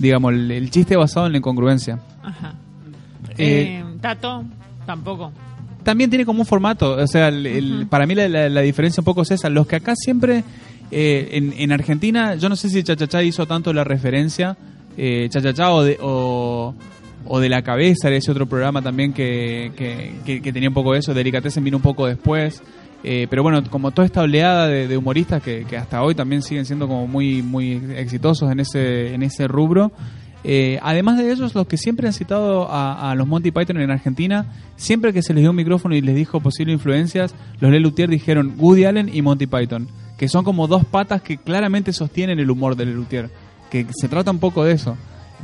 Digamos, 0.00 0.32
el, 0.32 0.50
el 0.50 0.70
chiste 0.70 0.96
basado 0.96 1.26
en 1.26 1.32
la 1.32 1.38
incongruencia. 1.38 2.00
Ajá. 2.22 2.54
Eh, 3.36 3.80
Eh, 3.80 3.84
Tato, 4.00 4.44
tampoco. 4.86 5.32
También 5.88 6.10
tiene 6.10 6.26
como 6.26 6.40
un 6.40 6.46
formato. 6.46 6.92
O 6.96 7.06
sea, 7.06 7.28
el- 7.28 7.46
el- 7.46 7.86
para 7.88 8.06
mí 8.06 8.14
la, 8.14 8.28
la- 8.28 8.50
la 8.50 8.60
diferencia 8.60 9.00
un 9.00 9.06
poco 9.06 9.22
es 9.22 9.30
esa. 9.30 9.48
Los 9.48 9.66
que 9.66 9.76
acá 9.76 9.94
siempre, 9.96 10.44
eh, 10.90 11.28
en, 11.32 11.54
en 11.56 11.72
Argentina, 11.72 12.34
yo 12.34 12.50
no 12.50 12.56
sé 12.56 12.68
si 12.68 12.82
Chachachá 12.82 13.22
hizo 13.22 13.46
tanto 13.46 13.72
la 13.72 13.84
referencia, 13.84 14.56
eh, 14.98 15.28
Chachachá 15.30 15.70
o 15.72 15.82
de, 15.82 15.96
o, 16.02 16.74
o 17.24 17.40
de 17.40 17.48
la 17.48 17.62
cabeza, 17.62 18.08
era 18.08 18.18
ese 18.18 18.30
otro 18.30 18.44
programa 18.46 18.82
también 18.82 19.14
que, 19.14 19.72
que, 19.76 20.12
que- 20.26 20.42
que 20.42 20.52
tenía 20.52 20.68
un 20.68 20.74
poco 20.74 20.94
eso. 20.94 21.14
Delicatessen 21.14 21.64
vino 21.64 21.78
un 21.78 21.82
poco 21.82 22.06
después. 22.06 22.62
Eh, 23.04 23.26
pero 23.30 23.42
bueno, 23.44 23.62
como 23.70 23.92
toda 23.92 24.04
esta 24.06 24.22
oleada 24.22 24.66
de, 24.66 24.88
de 24.88 24.96
humoristas 24.96 25.40
que, 25.42 25.64
que 25.70 25.76
hasta 25.78 26.02
hoy 26.02 26.14
también 26.16 26.42
siguen 26.42 26.66
siendo 26.66 26.86
como 26.88 27.06
muy, 27.06 27.42
muy 27.42 27.80
exitosos 27.96 28.50
en 28.52 28.60
ese, 28.60 29.14
en 29.14 29.22
ese 29.22 29.46
rubro. 29.48 29.92
Eh, 30.44 30.78
además 30.82 31.18
de 31.18 31.32
ellos, 31.32 31.54
los 31.54 31.66
que 31.66 31.76
siempre 31.76 32.06
han 32.06 32.12
citado 32.12 32.68
a, 32.70 33.14
los 33.16 33.26
Monty 33.26 33.50
Python 33.50 33.80
en 33.80 33.90
Argentina, 33.90 34.46
siempre 34.76 35.12
que 35.12 35.22
se 35.22 35.34
les 35.34 35.42
dio 35.42 35.50
un 35.50 35.56
micrófono 35.56 35.94
y 35.94 36.00
les 36.00 36.14
dijo 36.14 36.40
posibles 36.40 36.74
influencias, 36.74 37.34
los 37.60 37.70
Le 37.70 37.80
Luthier 37.80 38.08
dijeron 38.08 38.54
Woody 38.56 38.84
Allen 38.84 39.10
y 39.12 39.22
Monty 39.22 39.46
Python, 39.46 39.88
que 40.16 40.28
son 40.28 40.44
como 40.44 40.68
dos 40.68 40.84
patas 40.84 41.22
que 41.22 41.38
claramente 41.38 41.92
sostienen 41.92 42.38
el 42.38 42.50
humor 42.50 42.76
de 42.76 42.86
Le 42.86 42.94
Luthier, 42.94 43.30
que 43.70 43.86
se 43.90 44.08
trata 44.08 44.30
un 44.30 44.38
poco 44.38 44.64
de 44.64 44.72
eso. 44.72 44.96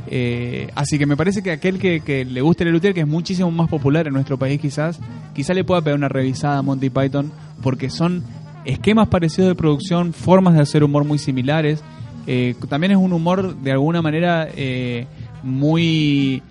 Eh, 0.07 0.69
así 0.75 0.97
que 0.97 1.05
me 1.05 1.17
parece 1.17 1.41
que 1.41 1.51
aquel 1.51 1.79
que, 1.79 2.25
le 2.25 2.41
guste 2.41 2.65
Le 2.65 2.71
Luthier, 2.71 2.93
que 2.93 3.01
es 3.01 3.07
muchísimo 3.07 3.51
más 3.51 3.69
popular 3.69 4.07
en 4.07 4.13
nuestro 4.13 4.37
país 4.37 4.59
quizás, 4.61 4.99
quizá 5.33 5.53
le 5.53 5.63
pueda 5.63 5.81
pegar 5.81 5.97
una 5.97 6.09
revisada 6.09 6.57
a 6.57 6.61
Monty 6.61 6.89
Python, 6.89 7.31
porque 7.61 7.89
son 7.89 8.23
esquemas 8.65 9.07
parecidos 9.07 9.49
de 9.49 9.55
producción, 9.55 10.13
formas 10.13 10.55
de 10.55 10.61
hacer 10.61 10.83
humor 10.83 11.03
muy 11.03 11.17
similares. 11.17 11.83
Eh, 12.27 12.55
también 12.69 12.91
es 12.91 12.97
un 12.97 13.13
humor 13.13 13.55
de 13.55 13.71
alguna 13.71 14.01
manera 14.01 14.47
eh, 14.55 15.05
muy... 15.43 16.41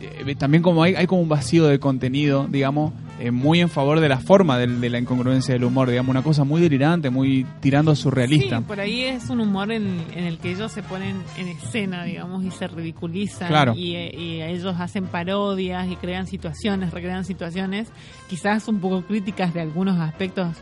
eh, 0.00 0.34
también 0.36 0.62
como 0.62 0.82
hay, 0.82 0.94
hay 0.94 1.06
como 1.06 1.20
un 1.22 1.28
vacío 1.28 1.66
de 1.66 1.78
contenido, 1.78 2.46
digamos, 2.48 2.92
eh, 3.20 3.30
muy 3.30 3.60
en 3.60 3.68
favor 3.68 4.00
de 4.00 4.08
la 4.08 4.18
forma 4.18 4.56
del- 4.58 4.80
de, 4.80 4.88
la 4.88 4.98
incongruencia 4.98 5.52
del 5.52 5.64
humor, 5.64 5.90
digamos, 5.90 6.08
una 6.10 6.22
cosa 6.22 6.42
muy 6.42 6.60
delirante, 6.62 7.10
muy 7.10 7.44
tirando 7.60 7.90
a 7.92 7.96
surrealista. 7.96 8.58
Sí, 8.58 8.64
por 8.66 8.80
ahí 8.80 9.02
es 9.02 9.28
un 9.28 9.40
humor 9.40 9.70
en, 9.72 10.02
en 10.14 10.24
el 10.24 10.38
que 10.38 10.52
ellos 10.52 10.72
se 10.72 10.82
ponen 10.82 11.16
en 11.36 11.48
escena, 11.48 12.02
digamos, 12.04 12.42
y 12.44 12.50
se 12.50 12.66
ridiculizan. 12.66 13.48
Claro. 13.48 13.74
Y, 13.76 13.94
eh, 13.94 14.14
y 14.18 14.40
ellos 14.42 14.74
hacen 14.80 15.04
parodias 15.04 15.86
y 15.90 15.96
crean 15.96 16.26
situaciones, 16.26 16.92
recrean 16.92 17.24
situaciones, 17.26 17.88
quizás 18.30 18.66
un 18.68 18.80
poco 18.80 19.02
críticas 19.02 19.52
de 19.52 19.60
algunos 19.60 20.00
aspectos 20.00 20.56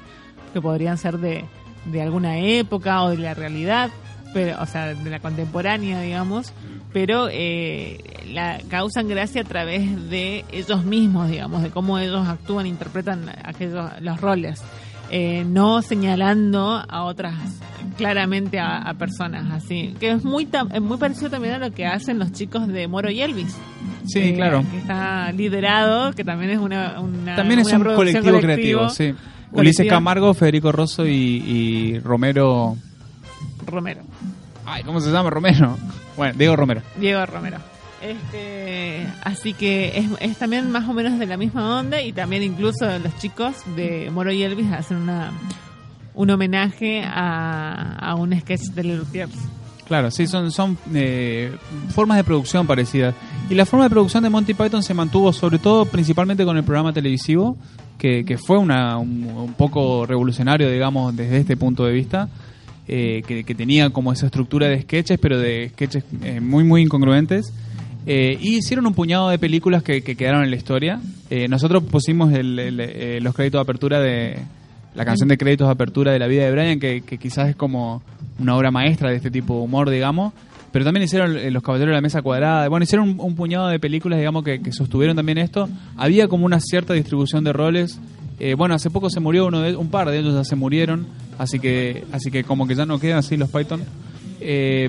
que 0.52 0.60
podrían 0.60 0.98
ser 0.98 1.18
de, 1.18 1.44
de 1.92 2.02
alguna 2.02 2.38
época 2.38 3.02
o 3.04 3.10
de 3.10 3.18
la 3.18 3.34
realidad, 3.34 3.90
pero, 4.32 4.60
o 4.60 4.66
sea, 4.66 4.94
de 4.94 5.10
la 5.10 5.20
contemporánea, 5.20 6.00
digamos, 6.00 6.52
pero 6.92 7.28
eh, 7.30 7.98
la 8.32 8.60
causan 8.68 9.08
gracia 9.08 9.42
a 9.42 9.44
través 9.44 10.10
de 10.10 10.44
ellos 10.52 10.84
mismos, 10.84 11.30
digamos, 11.30 11.62
de 11.62 11.70
cómo 11.70 11.98
ellos 11.98 12.26
actúan, 12.26 12.66
interpretan 12.66 13.30
aquellos 13.44 13.90
los 14.00 14.20
roles, 14.20 14.62
eh, 15.10 15.44
no 15.46 15.82
señalando 15.82 16.82
a 16.88 17.04
otras 17.04 17.34
claramente 17.96 18.58
a, 18.58 18.78
a 18.78 18.94
personas 18.94 19.50
así, 19.50 19.94
que 19.98 20.12
es 20.12 20.24
muy 20.24 20.48
es 20.72 20.80
muy 20.82 20.98
parecido 20.98 21.30
también 21.30 21.54
a 21.54 21.58
lo 21.58 21.72
que 21.72 21.86
hacen 21.86 22.18
los 22.18 22.32
chicos 22.32 22.68
de 22.68 22.86
Moro 22.86 23.10
y 23.10 23.20
Elvis. 23.22 23.56
Sí, 24.06 24.20
eh, 24.20 24.34
claro. 24.34 24.64
Que 24.70 24.78
está 24.78 25.32
liderado, 25.32 26.12
que 26.12 26.24
también 26.24 26.50
es 26.52 26.58
una, 26.58 27.00
una 27.00 27.36
También 27.36 27.60
es 27.60 27.66
una 27.66 27.90
un 27.90 27.96
colectivo 27.96 28.24
colectivo, 28.24 28.40
creativo, 28.40 28.88
sí. 28.90 29.14
Ulises 29.52 29.88
Camargo, 29.88 30.32
Federico 30.34 30.72
Rosso 30.72 31.06
y, 31.06 31.12
y 31.12 31.98
Romero... 32.00 32.76
Romero. 33.70 34.02
Ay, 34.66 34.82
¿cómo 34.82 35.00
se 35.00 35.10
llama 35.10 35.30
Romero? 35.30 35.76
Bueno, 36.16 36.34
Diego 36.36 36.56
Romero. 36.56 36.82
Diego 36.96 37.24
Romero. 37.26 37.58
Este, 38.02 39.06
así 39.24 39.54
que 39.54 39.98
es, 39.98 40.06
es 40.20 40.36
también 40.36 40.70
más 40.70 40.88
o 40.88 40.92
menos 40.92 41.18
de 41.18 41.26
la 41.26 41.36
misma 41.36 41.80
onda 41.80 42.00
y 42.00 42.12
también 42.12 42.42
incluso 42.42 42.86
los 42.98 43.16
chicos 43.18 43.56
de 43.74 44.10
Moro 44.12 44.30
y 44.30 44.42
Elvis 44.42 44.70
hacen 44.70 44.98
una 44.98 45.32
un 46.14 46.30
homenaje 46.30 47.02
a, 47.04 47.94
a 47.94 48.14
un 48.16 48.38
sketch 48.40 48.70
de 48.74 49.00
Tears. 49.12 49.32
Claro, 49.86 50.10
sí, 50.10 50.26
son, 50.26 50.50
son 50.50 50.76
eh, 50.92 51.50
formas 51.90 52.18
de 52.18 52.24
producción 52.24 52.66
parecidas. 52.66 53.14
Y 53.48 53.54
la 53.54 53.64
forma 53.64 53.84
de 53.84 53.90
producción 53.90 54.22
de 54.22 54.28
Monty 54.28 54.52
Python 54.52 54.82
se 54.82 54.94
mantuvo 54.94 55.32
sobre 55.32 55.58
todo 55.58 55.86
principalmente 55.86 56.44
con 56.44 56.56
el 56.56 56.64
programa 56.64 56.92
televisivo, 56.92 57.56
que, 57.96 58.24
que 58.24 58.36
fue 58.36 58.58
una, 58.58 58.98
un, 58.98 59.24
un 59.24 59.54
poco 59.54 60.06
revolucionario, 60.06 60.68
digamos, 60.70 61.16
desde 61.16 61.38
este 61.38 61.56
punto 61.56 61.84
de 61.84 61.92
vista, 61.92 62.28
eh, 62.88 63.22
que, 63.26 63.44
que 63.44 63.54
tenía 63.54 63.90
como 63.90 64.12
esa 64.12 64.26
estructura 64.26 64.66
de 64.68 64.80
sketches, 64.82 65.18
pero 65.20 65.38
de 65.38 65.68
sketches 65.70 66.04
eh, 66.22 66.40
muy, 66.40 66.64
muy 66.64 66.82
incongruentes. 66.82 67.52
Eh, 68.06 68.38
y 68.40 68.56
hicieron 68.56 68.86
un 68.86 68.94
puñado 68.94 69.28
de 69.28 69.38
películas 69.38 69.82
que, 69.82 70.02
que 70.02 70.16
quedaron 70.16 70.42
en 70.42 70.50
la 70.50 70.56
historia. 70.56 70.98
Eh, 71.28 71.46
nosotros 71.48 71.82
pusimos 71.84 72.32
el- 72.32 72.58
el, 72.58 72.80
eh, 72.80 73.18
los 73.20 73.34
créditos 73.34 73.58
de 73.58 73.62
apertura 73.62 74.00
de 74.00 74.38
la 74.94 75.04
canción 75.04 75.28
de 75.28 75.36
créditos 75.36 75.68
de 75.68 75.72
apertura 75.72 76.12
de 76.12 76.18
la 76.18 76.26
vida 76.26 76.44
de 76.44 76.50
Brian, 76.50 76.80
que, 76.80 77.02
quizás 77.20 77.50
es 77.50 77.56
como 77.56 78.02
una 78.38 78.56
obra 78.56 78.70
maestra 78.70 79.10
de 79.10 79.16
este 79.16 79.30
tipo 79.30 79.54
de 79.56 79.60
humor, 79.62 79.90
digamos. 79.90 80.32
Pero 80.72 80.84
también 80.84 81.04
hicieron 81.04 81.36
eh, 81.36 81.50
Los 81.50 81.62
Caballeros 81.62 81.90
de 81.92 81.96
la 81.96 82.00
Mesa 82.00 82.22
Cuadrada. 82.22 82.68
Bueno, 82.68 82.84
hicieron 82.84 83.16
un, 83.20 83.34
puñado 83.36 83.68
de 83.68 83.78
películas, 83.78 84.18
digamos, 84.18 84.42
que 84.44 84.60
sostuvieron 84.72 85.14
también 85.16 85.38
esto. 85.38 85.68
Había 85.96 86.28
como 86.28 86.46
una 86.46 86.60
cierta 86.60 86.94
distribución 86.94 87.44
de 87.44 87.52
roles. 87.52 88.00
Eh, 88.40 88.54
bueno, 88.54 88.74
hace 88.74 88.90
poco 88.90 89.10
se 89.10 89.20
murió 89.20 89.46
uno 89.46 89.60
de 89.62 89.74
un 89.76 89.88
par 89.90 90.08
de 90.10 90.18
ellos 90.18 90.34
ya 90.34 90.44
se 90.44 90.54
murieron, 90.56 91.06
así 91.38 91.58
que 91.58 92.04
así 92.12 92.30
que 92.30 92.44
como 92.44 92.66
que 92.68 92.74
ya 92.74 92.86
no 92.86 92.98
quedan 93.00 93.18
así 93.18 93.36
los 93.36 93.50
Python. 93.50 93.82
Eh, 94.40 94.88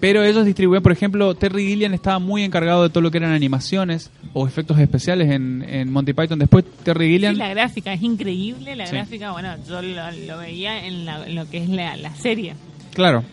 Pero 0.00 0.22
ellos 0.22 0.44
distribuían, 0.46 0.80
por 0.84 0.92
ejemplo, 0.92 1.34
Terry 1.34 1.66
Gilliam 1.66 1.92
estaba 1.92 2.20
muy 2.20 2.44
encargado 2.44 2.84
de 2.84 2.88
todo 2.90 3.00
lo 3.00 3.10
que 3.10 3.18
eran 3.18 3.32
animaciones 3.32 4.12
o 4.32 4.46
efectos 4.46 4.78
especiales 4.78 5.28
en, 5.32 5.64
en 5.68 5.90
Monty 5.92 6.12
Python. 6.12 6.38
Después 6.38 6.64
Terry 6.84 7.08
Gilliam... 7.10 7.34
Sí, 7.34 7.38
la 7.40 7.48
gráfica 7.48 7.92
es 7.92 8.02
increíble. 8.02 8.76
La 8.76 8.86
Sí. 8.86 8.94
gráfica, 8.94 9.32
bueno, 9.32 9.56
yo 9.68 9.82
lo, 9.82 10.10
lo 10.28 10.38
veía 10.38 10.86
en, 10.86 11.04
la- 11.04 11.26
en 11.26 11.34
lo 11.34 11.50
que 11.50 11.58
es 11.58 11.68
la, 11.68 11.96
la 11.96 12.14
serie. 12.14 12.54
Claro, 12.94 13.24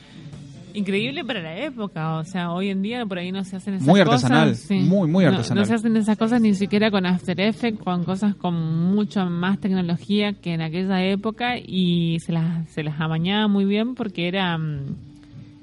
Increíble 0.76 1.24
para 1.24 1.42
la 1.42 1.58
época, 1.58 2.18
o 2.18 2.24
sea, 2.26 2.52
hoy 2.52 2.70
en 2.70 2.82
día 2.82 3.06
por 3.06 3.18
ahí 3.18 3.32
no 3.32 3.44
se 3.44 3.56
hacen 3.56 3.76
esas 3.76 3.88
Muy 3.88 4.02
cosas. 4.02 4.26
artesanal, 4.26 4.56
sí. 4.56 4.76
muy, 4.76 5.08
muy 5.08 5.26
artesanal. 5.26 5.64
No, 5.64 5.66
se 5.66 5.74
hacen 5.74 5.96
esas 5.96 6.18
cosas 6.18 6.42
ni 6.42 6.54
siquiera 6.54 6.92
con 6.92 7.06
After 7.06 7.40
Effects, 7.40 7.82
con 7.82 8.04
cosas 8.04 8.36
con 8.36 8.56
mucha 8.94 9.26
más 9.26 9.60
tecnología 9.60 10.34
que 10.34 10.54
en 10.54 10.62
aquella 10.62 11.04
época 11.06 11.58
y 11.58 12.20
se 12.20 12.34
las, 12.34 12.70
se 12.72 12.84
las 12.84 13.00
amañaba 13.00 13.48
muy 13.48 13.66
bien 13.66 13.96
porque 13.96 14.28
era 14.28 14.58
mm, 14.58 14.96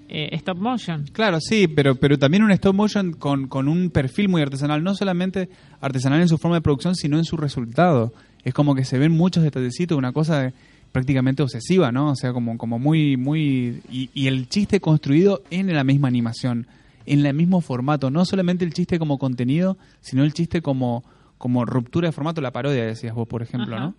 eh, 0.09 0.29
stop 0.33 0.59
motion. 0.59 1.05
Claro, 1.13 1.41
sí, 1.41 1.69
pero, 1.69 1.95
pero 1.95 2.19
también 2.19 2.43
un 2.43 2.51
stop 2.53 2.75
motion 2.75 3.13
con, 3.13 3.49
con 3.49 3.69
un 3.69 3.91
perfil 3.91 4.29
muy 4.29 4.43
artesanal, 4.43 4.83
no 4.83 4.95
solamente 4.95 5.49
artesanal 5.81 6.21
en 6.21 6.29
su 6.29 6.39
forma 6.39 6.57
de 6.57 6.63
producción, 6.63 6.95
sino 6.95 7.19
en 7.19 7.25
su 7.25 7.37
resultado. 7.37 8.13
Es 8.45 8.55
como 8.55 8.75
que 8.75 8.85
se 8.85 8.99
ven 8.99 9.13
muchos 9.13 9.43
detallecitos, 9.43 9.97
una 9.97 10.13
cosa 10.13 10.53
prácticamente 10.93 11.43
obsesiva, 11.43 11.91
¿no? 11.91 12.11
O 12.11 12.17
sea, 12.17 12.33
como, 12.33 12.57
como 12.59 12.79
muy, 12.79 13.17
muy... 13.17 13.81
Y, 13.91 14.11
y 14.15 14.27
el 14.27 14.49
chiste 14.49 14.79
construido 14.81 15.43
en 15.51 15.73
la 15.75 15.85
misma 15.85 16.09
animación, 16.09 16.67
en 17.07 17.25
el 17.27 17.35
mismo 17.35 17.61
formato, 17.63 18.11
no 18.11 18.25
solamente 18.25 18.65
el 18.65 18.73
chiste 18.75 18.99
como 18.99 19.19
contenido, 19.19 19.79
sino 20.01 20.23
el 20.23 20.33
chiste 20.35 20.61
como, 20.63 21.03
como 21.39 21.65
ruptura 21.65 22.09
de 22.09 22.13
formato, 22.13 22.41
la 22.41 22.53
parodia, 22.53 22.85
decías 22.85 23.15
vos, 23.15 23.27
por 23.27 23.43
ejemplo, 23.43 23.75
Ajá. 23.75 23.85
¿no? 23.87 23.95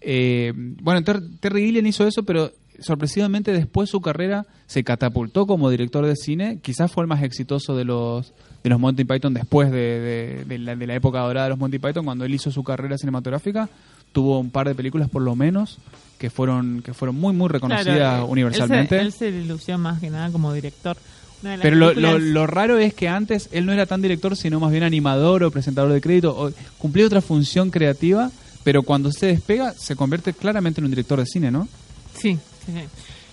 Eh, 0.00 0.52
bueno, 0.82 1.02
Ter- 1.02 1.22
Terry 1.40 1.64
Gilliam 1.66 1.86
hizo 1.86 2.06
eso, 2.06 2.22
pero 2.22 2.52
sorpresivamente 2.78 3.52
después 3.52 3.88
su 3.88 4.00
carrera 4.00 4.46
se 4.66 4.84
catapultó 4.84 5.46
como 5.46 5.70
director 5.70 6.04
de 6.04 6.14
cine. 6.14 6.58
Quizás 6.62 6.92
fue 6.92 7.02
el 7.02 7.08
más 7.08 7.22
exitoso 7.22 7.74
de 7.76 7.84
los 7.84 8.32
de 8.62 8.70
los 8.70 8.78
Monty 8.80 9.04
Python 9.04 9.32
después 9.32 9.70
de, 9.70 9.78
de- 9.78 10.44
de 10.44 10.58
la, 10.58 10.76
de 10.76 10.86
la 10.86 10.94
época 10.94 11.20
dorada 11.20 11.46
de 11.46 11.50
los 11.50 11.58
Monty 11.58 11.78
Python, 11.78 12.04
cuando 12.04 12.24
él 12.24 12.34
hizo 12.34 12.50
su 12.50 12.62
carrera 12.62 12.98
cinematográfica. 12.98 13.68
Tuvo 14.16 14.38
un 14.40 14.48
par 14.48 14.66
de 14.66 14.74
películas 14.74 15.10
por 15.10 15.20
lo 15.20 15.36
menos 15.36 15.76
que 16.16 16.30
fueron 16.30 16.80
que 16.80 16.94
fueron 16.94 17.16
muy 17.16 17.34
muy 17.34 17.50
reconocidas 17.50 17.96
Claro, 17.96 18.26
universalmente. 18.28 18.98
Él 18.98 19.12
se, 19.12 19.28
él 19.28 19.42
se 19.42 19.46
lució 19.46 19.76
más 19.76 20.00
que 20.00 20.08
nada 20.08 20.30
como 20.30 20.54
director. 20.54 20.96
Pero 21.42 21.76
lo, 21.76 21.92
lo, 21.92 22.18
lo 22.18 22.46
raro 22.46 22.78
es 22.78 22.94
que 22.94 23.10
antes 23.10 23.50
él 23.52 23.66
no 23.66 23.74
era 23.74 23.84
tan 23.84 24.00
director, 24.00 24.34
sino 24.34 24.58
más 24.58 24.72
bien 24.72 24.84
animador 24.84 25.44
o 25.44 25.50
presentador 25.50 25.92
de 25.92 26.00
crédito. 26.00 26.34
O, 26.34 26.50
cumplía 26.78 27.04
otra 27.04 27.20
función 27.20 27.68
creativa, 27.68 28.30
pero 28.64 28.82
cuando 28.84 29.12
se 29.12 29.26
despega 29.26 29.74
se 29.74 29.96
convierte 29.96 30.32
claramente 30.32 30.80
en 30.80 30.86
un 30.86 30.92
director 30.92 31.18
de 31.18 31.26
cine, 31.26 31.50
¿no? 31.50 31.68
Sí, 32.14 32.38
sí, 32.64 32.72
sí. 32.72 32.84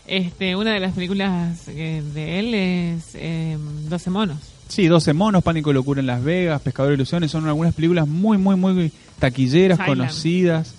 Este, 0.05 0.57
una 0.57 0.73
de 0.73 0.81
las 0.81 0.91
películas 0.93 1.65
de 1.65 2.39
él 2.39 2.53
es 2.53 3.11
eh, 3.13 3.57
12 3.87 4.09
monos. 4.09 4.52
Sí, 4.67 4.87
12 4.87 5.13
monos, 5.13 5.43
Pánico 5.43 5.71
y 5.71 5.73
Locura 5.73 5.99
en 5.99 6.07
Las 6.07 6.23
Vegas, 6.23 6.61
Pescador 6.61 6.89
de 6.89 6.95
Ilusiones, 6.95 7.31
son 7.31 7.47
algunas 7.47 7.73
películas 7.73 8.07
muy, 8.07 8.37
muy, 8.37 8.55
muy 8.55 8.91
taquilleras, 9.19 9.77
Silent. 9.77 9.97
conocidas. 9.99 10.73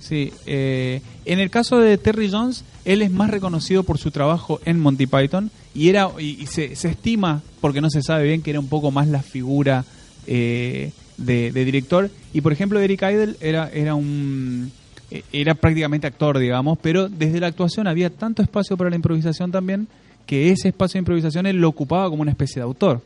Sí, 0.00 0.32
eh, 0.46 1.00
en 1.24 1.40
el 1.40 1.50
caso 1.50 1.78
de 1.78 1.96
Terry 1.98 2.30
Jones, 2.30 2.64
él 2.84 3.02
es 3.02 3.10
más 3.10 3.30
reconocido 3.30 3.82
por 3.84 3.98
su 3.98 4.10
trabajo 4.10 4.60
en 4.64 4.78
Monty 4.78 5.06
Python 5.06 5.50
y 5.74 5.88
era 5.88 6.08
y, 6.18 6.42
y 6.42 6.46
se, 6.46 6.76
se 6.76 6.88
estima, 6.88 7.42
porque 7.60 7.80
no 7.80 7.90
se 7.90 8.02
sabe 8.02 8.24
bien, 8.24 8.42
que 8.42 8.50
era 8.50 8.60
un 8.60 8.68
poco 8.68 8.90
más 8.90 9.08
la 9.08 9.22
figura 9.22 9.84
eh, 10.26 10.92
de, 11.16 11.52
de 11.52 11.64
director. 11.64 12.10
Y 12.32 12.40
por 12.42 12.52
ejemplo, 12.52 12.80
Eric 12.80 13.02
Idle 13.02 13.36
era, 13.40 13.70
era 13.72 13.94
un 13.94 14.70
eh, 15.10 15.22
era 15.32 15.54
prácticamente 15.54 16.06
actor, 16.06 16.38
digamos, 16.38 16.78
pero 16.80 17.08
desde 17.08 17.40
la 17.40 17.46
actuación 17.46 17.86
había 17.86 18.10
tanto 18.10 18.42
espacio 18.42 18.76
para 18.76 18.90
la 18.90 18.96
improvisación 18.96 19.50
también 19.52 19.86
que 20.26 20.50
ese 20.50 20.68
espacio 20.68 20.98
de 20.98 21.00
improvisación 21.00 21.46
él 21.46 21.56
lo 21.56 21.68
ocupaba 21.68 22.08
como 22.08 22.22
una 22.22 22.30
especie 22.30 22.56
de 22.56 22.64
autor. 22.64 23.02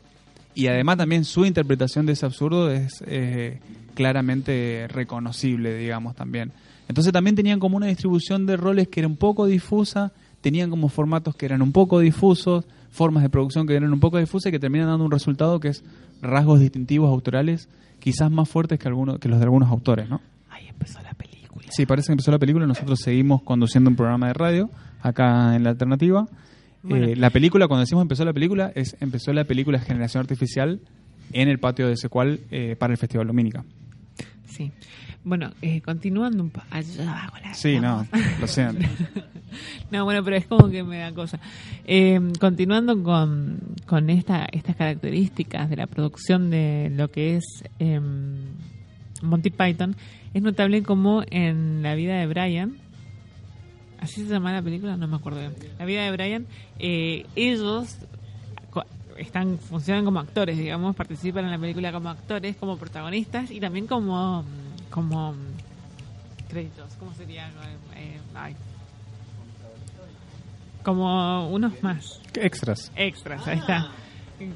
Y 0.55 0.67
además 0.67 0.97
también 0.97 1.25
su 1.25 1.45
interpretación 1.45 2.05
de 2.05 2.13
ese 2.13 2.25
absurdo 2.25 2.71
es 2.71 3.03
eh, 3.07 3.59
claramente 3.93 4.87
reconocible, 4.89 5.77
digamos, 5.77 6.15
también. 6.15 6.51
Entonces 6.87 7.13
también 7.13 7.35
tenían 7.35 7.59
como 7.59 7.77
una 7.77 7.85
distribución 7.85 8.45
de 8.45 8.57
roles 8.57 8.87
que 8.87 9.01
era 9.01 9.07
un 9.07 9.15
poco 9.17 9.45
difusa, 9.45 10.11
tenían 10.41 10.69
como 10.69 10.89
formatos 10.89 11.35
que 11.35 11.45
eran 11.45 11.61
un 11.61 11.71
poco 11.71 11.99
difusos, 11.99 12.65
formas 12.91 13.23
de 13.23 13.29
producción 13.29 13.67
que 13.67 13.75
eran 13.75 13.93
un 13.93 13.99
poco 13.99 14.17
difusas 14.17 14.49
y 14.49 14.51
que 14.51 14.59
terminan 14.59 14.87
dando 14.87 15.05
un 15.05 15.11
resultado 15.11 15.59
que 15.59 15.69
es 15.69 15.83
rasgos 16.21 16.59
distintivos 16.59 17.09
autorales 17.09 17.69
quizás 17.99 18.31
más 18.31 18.49
fuertes 18.49 18.79
que, 18.79 18.87
algunos, 18.87 19.19
que 19.19 19.29
los 19.29 19.39
de 19.39 19.43
algunos 19.43 19.69
autores, 19.69 20.09
¿no? 20.09 20.21
Ahí 20.49 20.67
empezó 20.67 20.99
la 21.01 21.13
película. 21.13 21.67
Sí, 21.69 21.85
parece 21.85 22.07
que 22.07 22.13
empezó 22.13 22.31
la 22.31 22.39
película. 22.39 22.65
Nosotros 22.65 22.99
seguimos 22.99 23.43
conduciendo 23.43 23.89
un 23.89 23.95
programa 23.95 24.27
de 24.27 24.33
radio 24.33 24.69
acá 25.01 25.55
en 25.55 25.63
la 25.63 25.71
alternativa. 25.71 26.27
Bueno. 26.83 27.07
Eh, 27.07 27.15
la 27.15 27.29
película, 27.29 27.67
cuando 27.67 27.81
decimos 27.81 28.01
empezó 28.01 28.25
la 28.25 28.33
película, 28.33 28.71
es 28.75 28.95
empezó 28.99 29.33
la 29.33 29.43
película 29.43 29.79
Generación 29.79 30.21
Artificial 30.21 30.79
en 31.33 31.49
el 31.49 31.59
patio 31.59 31.87
de 31.87 31.97
Secual 31.97 32.39
eh, 32.51 32.75
para 32.77 32.93
el 32.93 32.97
Festival 32.97 33.27
Dominica. 33.27 33.63
Sí. 34.45 34.71
Bueno, 35.23 35.51
eh, 35.61 35.81
continuando 35.81 36.41
un 36.41 36.49
poco. 36.49 36.65
Allá 36.71 37.03
abajo 37.03 37.37
la 37.43 37.53
Sí, 37.53 37.79
no, 37.79 38.07
lo 38.39 38.47
siento. 38.47 38.87
No, 39.91 40.05
bueno, 40.05 40.23
pero 40.23 40.37
es 40.37 40.45
como 40.45 40.69
que 40.69 40.83
me 40.83 40.99
da 40.99 41.11
cosa. 41.13 41.39
Eh, 41.85 42.19
continuando 42.39 43.01
con, 43.03 43.59
con 43.85 44.09
esta, 44.09 44.47
estas 44.51 44.75
características 44.75 45.69
de 45.69 45.75
la 45.75 45.87
producción 45.87 46.49
de 46.49 46.91
lo 46.95 47.11
que 47.11 47.35
es 47.35 47.63
eh, 47.79 47.99
Monty 49.21 49.49
Python, 49.49 49.95
es 50.33 50.41
notable 50.41 50.83
como 50.83 51.23
en 51.29 51.81
la 51.81 51.95
vida 51.95 52.17
de 52.17 52.27
Brian, 52.27 52.77
así 54.01 54.23
se 54.25 54.29
llama 54.33 54.51
la 54.53 54.61
película, 54.61 54.95
no 54.97 55.07
me 55.07 55.15
acuerdo 55.17 55.39
bien. 55.39 55.55
La 55.77 55.85
vida 55.85 56.03
de 56.03 56.11
Brian, 56.11 56.45
eh, 56.79 57.25
ellos 57.35 57.97
están 59.17 59.57
funcionan 59.59 60.05
como 60.05 60.19
actores, 60.21 60.57
digamos, 60.57 60.95
participan 60.95 61.43
en 61.45 61.51
la 61.51 61.57
película 61.59 61.91
como 61.91 62.07
actores, 62.09 62.55
como 62.55 62.77
protagonistas 62.77 63.51
y 63.51 63.59
también 63.59 63.85
como 63.85 64.45
como 64.89 65.35
créditos, 66.49 66.93
¿cómo 66.97 67.13
sería? 67.13 67.49
Eh, 67.97 68.17
ay. 68.33 68.55
Como 70.83 71.49
unos 71.49 71.83
más 71.83 72.21
Extras. 72.35 72.91
extras, 72.95 73.45
ahí 73.47 73.59
está. 73.59 73.91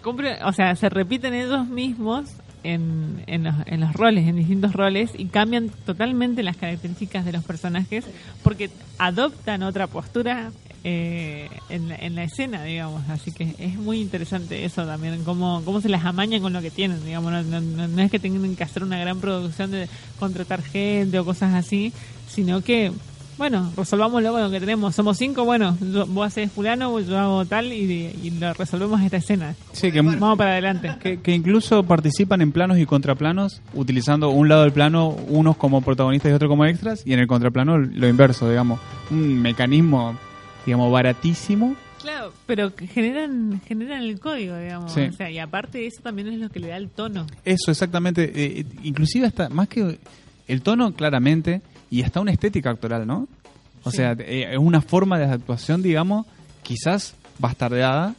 Cumple- 0.02 0.40
o 0.46 0.54
sea, 0.54 0.76
se 0.76 0.88
repiten 0.90 1.34
ellos 1.34 1.68
mismos 1.68 2.30
en, 2.64 3.24
en, 3.28 3.44
los, 3.44 3.56
en 3.66 3.80
los 3.80 3.94
roles, 3.94 4.28
en 4.28 4.36
distintos 4.36 4.74
roles, 4.74 5.12
y 5.18 5.26
cambian 5.26 5.70
totalmente 5.70 6.44
las 6.44 6.58
características 6.58 7.26
de 7.26 7.34
los 7.34 7.44
personajes 7.44 8.06
porque 8.44 8.70
adoptan 8.98 9.64
otra 9.64 9.88
postura 9.88 10.52
eh, 10.86 11.50
en, 11.70 11.88
la, 11.88 11.96
en 11.96 12.16
la 12.16 12.24
escena, 12.24 12.64
digamos. 12.64 13.08
Así 13.10 13.32
que 13.32 13.56
es 13.58 13.76
muy 13.76 14.02
interesante 14.02 14.66
eso 14.66 14.86
también, 14.86 15.24
cómo, 15.24 15.62
cómo 15.64 15.80
se 15.80 15.88
las 15.88 16.04
amañan 16.04 16.42
con 16.42 16.52
lo 16.52 16.62
que 16.62 16.72
tienen, 16.72 17.04
digamos. 17.06 17.46
No 17.46 18.02
es 18.02 18.12
que 18.12 18.20
tengan 18.20 18.56
que 18.56 18.64
hacer 18.64 18.84
una 18.84 18.98
gran 18.98 19.20
producción 19.22 19.72
de 19.72 19.88
contratar 20.20 20.62
gente 20.62 21.20
o 21.20 21.26
cosas 21.26 21.54
así, 21.54 21.94
sino 22.28 22.62
que 22.62 22.92
bueno, 23.38 23.72
resolvámoslo 23.76 24.32
con 24.32 24.42
lo 24.42 24.52
que 24.52 24.60
tenemos. 24.60 24.94
Somos 24.96 25.18
cinco, 25.18 25.44
bueno, 25.46 25.78
yo- 25.82 26.06
vos 26.06 26.28
haces 26.28 26.52
fulano, 26.52 27.00
yo 27.00 27.18
hago 27.18 27.46
tal 27.46 27.72
y, 27.74 28.16
y 28.24 28.32
lo 28.40 28.54
resolvemos 28.54 29.02
esta 29.02 29.18
escena. 29.18 29.56
Sí, 29.72 29.92
que, 29.92 30.02
Vamos 30.02 30.38
para 30.38 30.52
adelante. 30.52 30.92
que, 31.02 31.20
que 31.20 31.34
incluso 31.34 31.84
participan 31.84 32.42
en 32.42 32.52
planos 32.52 32.78
y 32.78 32.86
contraplanos, 32.86 33.62
utilizando 33.74 34.30
un 34.30 34.50
lado 34.50 34.64
del 34.64 34.72
plano, 34.72 35.10
unos 35.10 35.58
como 35.58 35.82
protagonistas 35.82 36.32
y 36.32 36.36
otros 36.36 36.50
como 36.50 36.66
extras, 36.66 37.02
y 37.06 37.14
en 37.14 37.20
el 37.20 37.28
contraplano 37.28 37.78
lo 37.78 38.08
inverso, 38.08 38.50
digamos. 38.50 38.80
Un 39.12 39.42
mecanismo, 39.42 40.18
digamos, 40.66 40.92
baratísimo. 40.92 41.76
Claro, 42.02 42.34
pero 42.46 42.72
generan 42.94 43.62
generan 43.66 44.02
el 44.04 44.20
código, 44.20 44.58
digamos. 44.58 44.92
Sí. 44.92 45.02
O 45.02 45.14
sea, 45.14 45.32
y 45.32 45.40
aparte 45.40 45.78
de 45.78 45.88
eso 45.88 46.02
también 46.04 46.28
es 46.28 46.38
lo 46.38 46.50
que 46.50 46.60
le 46.60 46.68
da 46.68 46.78
el 46.78 46.90
tono. 46.90 47.26
Eso, 47.46 47.72
exactamente. 47.72 48.32
Eh, 48.36 48.66
inclusive 48.84 49.26
hasta, 49.26 49.48
más 49.50 49.70
que 49.70 49.98
el 50.50 50.62
tono, 50.62 50.94
claramente, 50.94 51.62
y 51.94 52.02
hasta 52.04 52.20
una 52.22 52.32
estética 52.32 52.70
actoral, 52.72 53.06
¿no? 53.06 53.28
O 53.84 53.92
Sí. 53.92 53.98
sea, 53.98 54.14
eh, 54.20 54.48
es 54.54 54.58
una 54.58 54.82
forma 54.82 55.20
de 55.20 55.26
actuación, 55.26 55.82
digamos, 55.82 56.26
quizás 56.64 57.14
bastardeada, 57.40 58.16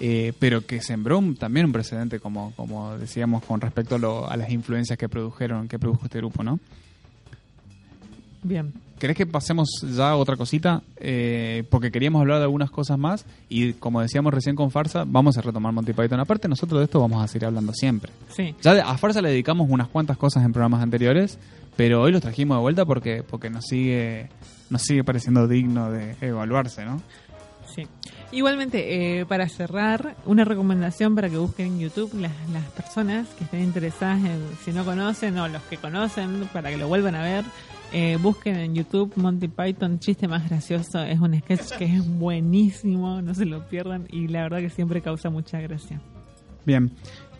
eh, 0.00 0.32
pero 0.38 0.64
que 0.64 0.80
sembró 0.80 1.18
un- 1.18 1.34
también 1.36 1.66
un 1.66 1.72
precedente, 1.72 2.20
como, 2.20 2.52
como 2.56 2.96
decíamos, 2.96 3.42
con 3.44 3.60
respecto 3.60 3.96
a, 3.96 3.98
lo- 3.98 4.30
a 4.30 4.36
las 4.36 4.50
influencias 4.50 4.96
que 4.98 5.08
produjeron, 5.08 5.66
que 5.68 5.78
produjo 5.78 6.04
este 6.04 6.18
grupo, 6.18 6.42
¿no? 6.44 6.60
Bien. 8.42 8.72
¿Querés 8.98 9.16
que 9.16 9.26
pasemos 9.26 9.68
ya 9.96 10.10
a 10.10 10.16
otra 10.16 10.36
cosita? 10.36 10.82
Eh, 10.96 11.64
porque 11.70 11.90
queríamos 11.92 12.20
hablar 12.20 12.38
de 12.38 12.44
algunas 12.44 12.70
cosas 12.70 12.98
más 12.98 13.24
y 13.48 13.72
como 13.74 14.00
decíamos 14.00 14.34
recién 14.34 14.56
con 14.56 14.70
Farsa, 14.72 15.04
vamos 15.06 15.36
a 15.38 15.40
retomar 15.42 15.72
Monty 15.72 15.92
Python. 15.92 16.18
Aparte, 16.20 16.48
nosotros 16.48 16.80
de 16.80 16.84
esto 16.84 17.00
vamos 17.00 17.22
a 17.22 17.28
seguir 17.28 17.46
hablando 17.46 17.72
siempre. 17.74 18.10
Sí. 18.34 18.54
Ya 18.62 18.72
a 18.88 18.98
Farsa 18.98 19.20
le 19.22 19.30
dedicamos 19.30 19.68
unas 19.70 19.88
cuantas 19.88 20.16
cosas 20.16 20.44
en 20.44 20.52
programas 20.52 20.82
anteriores, 20.82 21.38
pero 21.78 22.02
hoy 22.02 22.10
los 22.10 22.20
trajimos 22.20 22.56
de 22.56 22.60
vuelta 22.60 22.84
porque 22.84 23.22
porque 23.22 23.50
nos 23.50 23.64
sigue 23.66 24.28
nos 24.68 24.82
sigue 24.82 25.04
pareciendo 25.04 25.46
digno 25.46 25.92
de 25.92 26.16
evaluarse, 26.20 26.84
¿no? 26.84 27.00
Sí. 27.72 27.86
Igualmente, 28.32 29.20
eh, 29.20 29.26
para 29.26 29.48
cerrar, 29.48 30.16
una 30.26 30.44
recomendación 30.44 31.14
para 31.14 31.28
que 31.30 31.36
busquen 31.38 31.66
en 31.68 31.78
YouTube 31.78 32.12
las, 32.20 32.32
las 32.52 32.64
personas 32.72 33.28
que 33.28 33.44
estén 33.44 33.62
interesadas 33.62 34.18
en, 34.24 34.40
si 34.64 34.72
no 34.72 34.84
conocen 34.84 35.38
o 35.38 35.46
los 35.46 35.62
que 35.62 35.76
conocen, 35.76 36.48
para 36.52 36.70
que 36.70 36.76
lo 36.78 36.88
vuelvan 36.88 37.14
a 37.14 37.22
ver, 37.22 37.44
Eh, 37.90 38.18
busquen 38.20 38.56
en 38.56 38.74
YouTube 38.74 39.12
Monty 39.16 39.48
Python, 39.48 39.98
chiste 39.98 40.28
más 40.28 40.46
gracioso. 40.46 40.98
Es 41.02 41.20
un 41.20 41.32
sketch 41.40 41.78
que 41.78 41.84
es 41.86 42.06
buenísimo, 42.06 43.22
no 43.22 43.34
se 43.34 43.46
lo 43.46 43.66
pierdan 43.66 44.06
y 44.10 44.28
la 44.28 44.42
verdad 44.42 44.58
que 44.58 44.68
siempre 44.68 45.00
causa 45.00 45.30
mucha 45.30 45.58
gracia. 45.60 45.98
Bien. 46.66 46.90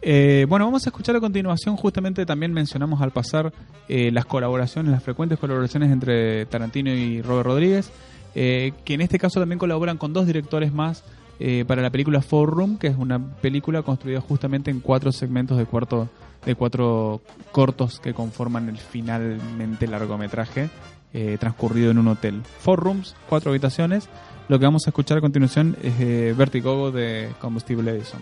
Eh, 0.01 0.47
bueno, 0.49 0.65
vamos 0.65 0.87
a 0.87 0.91
escuchar 0.91 1.17
a 1.17 1.21
continuación, 1.21 1.77
justamente 1.77 2.25
también 2.25 2.53
mencionamos 2.53 3.01
al 3.03 3.11
pasar 3.11 3.53
eh, 3.89 4.11
las 4.13 4.27
colaboraciones, 4.27 4.93
las 4.93 5.03
frecuentes 5.03 5.39
colaboraciones 5.39 5.91
entre 5.91 6.47
Tarantino 6.47 6.91
y 6.91 7.21
Robert 7.23 7.47
Rodríguez, 7.47 7.91
eh, 8.35 8.73
que 8.85 8.95
en 8.95 9.01
este 9.01 9.19
caso 9.19 9.41
también 9.41 9.59
colaboran 9.59 9.99
con 9.99 10.13
dos 10.13 10.27
directores 10.27 10.73
más 10.73 11.03
eh, 11.41 11.65
para 11.67 11.83
la 11.83 11.91
película 11.91 12.21
Four 12.21 12.51
Room, 12.51 12.79
que 12.79 12.89
es 12.89 12.97
una 12.97 13.19
película 13.19 13.83
construida 13.83 14.21
justamente 14.21 14.73
en 14.73 14.81
cuatro 14.81 15.13
segmentos 15.13 15.57
de, 15.57 15.67
cuarto, 15.67 16.09
de 16.45 16.57
cuatro 16.57 17.21
cortos 17.53 18.01
que 18.01 18.13
conforman 18.13 18.69
el 18.69 18.77
finalmente 18.77 19.87
largometraje 19.87 20.69
eh, 21.13 21.37
transcurrido 21.39 21.93
en 21.93 21.99
un 21.99 22.09
hotel. 22.09 22.43
Four 22.61 22.81
Rooms, 22.81 23.15
cuatro 23.29 23.51
habitaciones. 23.51 24.09
Lo 24.49 24.59
que 24.59 24.65
vamos 24.65 24.87
a 24.87 24.91
escuchar 24.91 25.19
a 25.19 25.21
continuación 25.21 25.77
es 25.83 25.95
eh, 26.01 26.35
Vertigo 26.37 26.91
de 26.91 27.29
Combustible 27.41 27.93
Edison. 27.93 28.21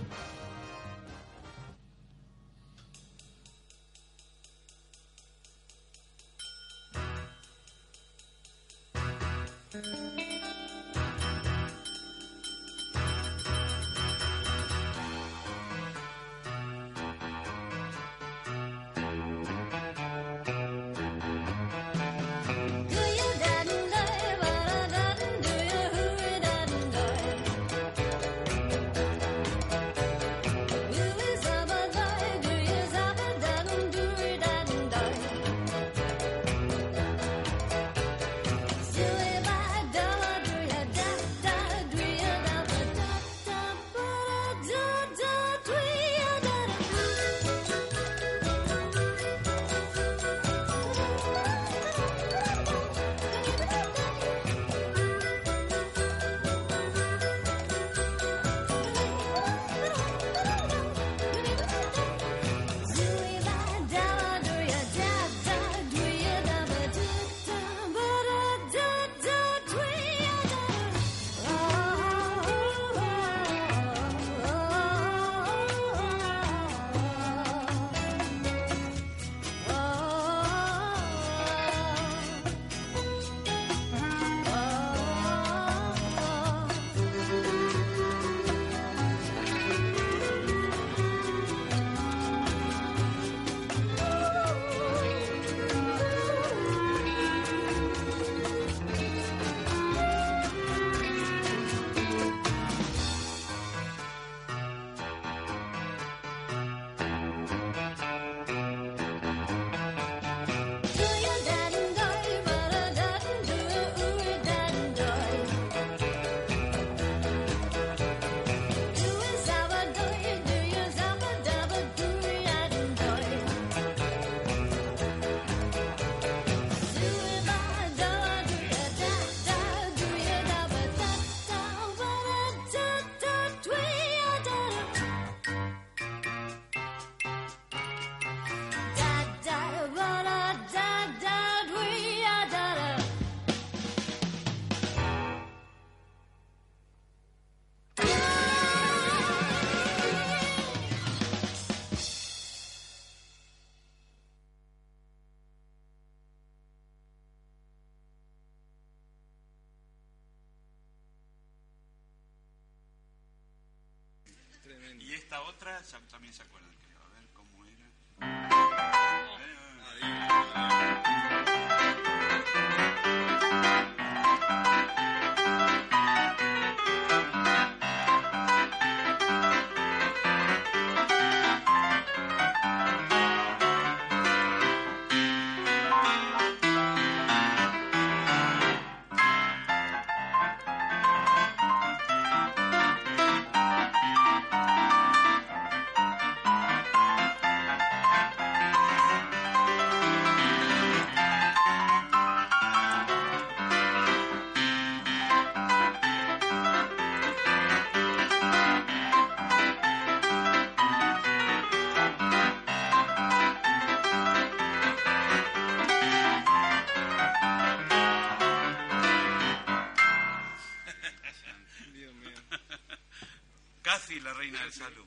Reina 224.46 224.62
del 224.62 224.72
salón. 224.72 225.06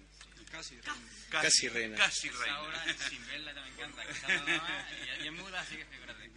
Casi 0.51 0.75
Casi, 1.29 1.69
reina. 1.69 1.97
Casi 1.97 2.29
reina. 2.29 2.55
Ahora, 2.55 2.83
sin 3.09 3.27
verla, 3.27 3.53
me 3.53 3.69
encanta. 3.69 4.05
que 4.05 4.11
está 4.11 4.27
mamá 4.27 4.87
y, 5.21 5.23
y 5.23 5.27
es 5.27 5.33
muda, 5.33 5.61
así 5.61 5.75
que 5.77 5.85
figúrate. 5.85 6.31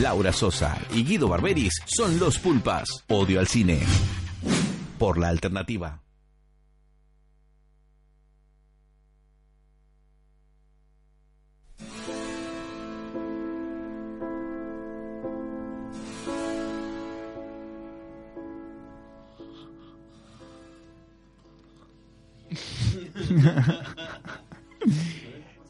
Laura 0.00 0.32
Sosa 0.32 0.78
y 0.92 1.04
Guido 1.04 1.28
Barberis 1.28 1.72
son 1.86 2.18
los 2.18 2.38
pulpas. 2.38 2.88
Odio 3.08 3.40
al 3.40 3.48
cine. 3.48 3.80
Por 4.98 5.18
la 5.18 5.28
alternativa. 5.28 6.05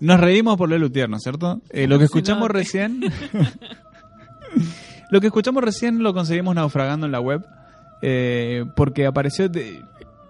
Nos 0.06 0.20
reímos 0.20 0.56
por 0.56 0.68
Lelu 0.68 0.90
Tierno, 0.90 1.18
¿cierto? 1.18 1.60
Eh, 1.70 1.88
lo 1.88 1.98
que 1.98 2.04
escuchamos 2.04 2.48
recién. 2.50 3.00
lo 5.10 5.20
que 5.20 5.26
escuchamos 5.28 5.62
recién 5.62 6.02
lo 6.02 6.12
conseguimos 6.14 6.54
naufragando 6.54 7.06
en 7.06 7.12
la 7.12 7.20
web. 7.20 7.44
eh, 8.02 8.64
porque 8.76 9.06
apareció. 9.06 9.48
de- 9.48 9.82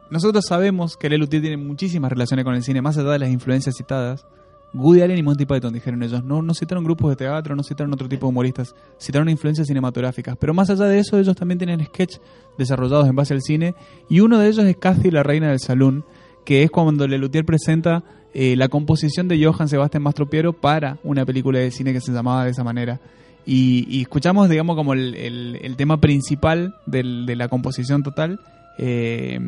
Nosotros 0.09 0.45
sabemos 0.47 0.97
que 0.97 1.09
Lelu 1.11 1.27
tiene 1.27 1.57
muchísimas 1.57 2.11
relaciones 2.11 2.45
con 2.45 2.55
el 2.55 2.63
cine, 2.63 2.81
más 2.81 2.97
allá 2.97 3.11
de 3.11 3.19
las 3.19 3.31
influencias 3.31 3.75
citadas. 3.77 4.25
Woody 4.73 5.01
Allen 5.03 5.19
y 5.19 5.23
Monty 5.23 5.47
Python 5.47 5.73
dijeron 5.73 6.03
ellos. 6.03 6.23
No, 6.23 6.43
no 6.43 6.55
citaron 6.55 6.85
grupos 6.85 7.11
de 7.11 7.17
teatro, 7.17 7.57
no 7.57 7.65
citaron 7.65 7.93
otro 7.93 8.09
tipo 8.09 8.27
de 8.27 8.31
humoristas, 8.31 8.75
citaron 9.01 9.29
influencias 9.29 9.67
cinematográficas. 9.67 10.37
Pero 10.39 10.55
más 10.55 10.71
allá 10.71 10.85
de 10.85 11.01
eso, 11.01 11.19
ellos 11.19 11.35
también 11.35 11.59
tienen 11.59 11.85
sketch 11.85 12.19
desarrollados 12.57 13.09
en 13.09 13.17
base 13.17 13.35
al 13.35 13.43
cine. 13.43 13.75
Y 14.09 14.21
uno 14.21 14.39
de 14.39 14.49
ellos 14.49 14.65
es 14.65 14.77
Cathy, 14.77 15.11
la 15.11 15.25
reina 15.25 15.49
del 15.49 15.59
salón, 15.61 16.05
que 16.45 16.63
es 16.63 16.71
cuando 16.71 17.09
Lelutier 17.09 17.45
presenta 17.45 18.05
eh, 18.39 18.55
la 18.55 18.69
composición 18.69 19.29
de 19.29 19.43
Johann 19.43 19.67
Sebastian 19.69 20.03
Mastropiero 20.03 20.53
para 20.53 20.99
una 21.03 21.25
película 21.25 21.59
de 21.59 21.71
cine 21.71 21.95
que 21.95 22.03
se 22.03 22.13
llamaba 22.13 22.45
de 22.45 22.51
esa 22.51 22.63
manera. 22.63 23.01
Y, 23.47 23.87
y 23.89 24.03
escuchamos, 24.03 24.51
digamos, 24.51 24.77
como 24.77 24.93
el, 24.93 25.15
el- 25.15 25.59
el 25.63 25.77
tema 25.77 25.99
principal 26.01 26.75
del- 26.85 27.25
de 27.25 27.35
la 27.35 27.49
composición 27.49 28.03
total, 28.03 28.41
eh, 28.77 29.41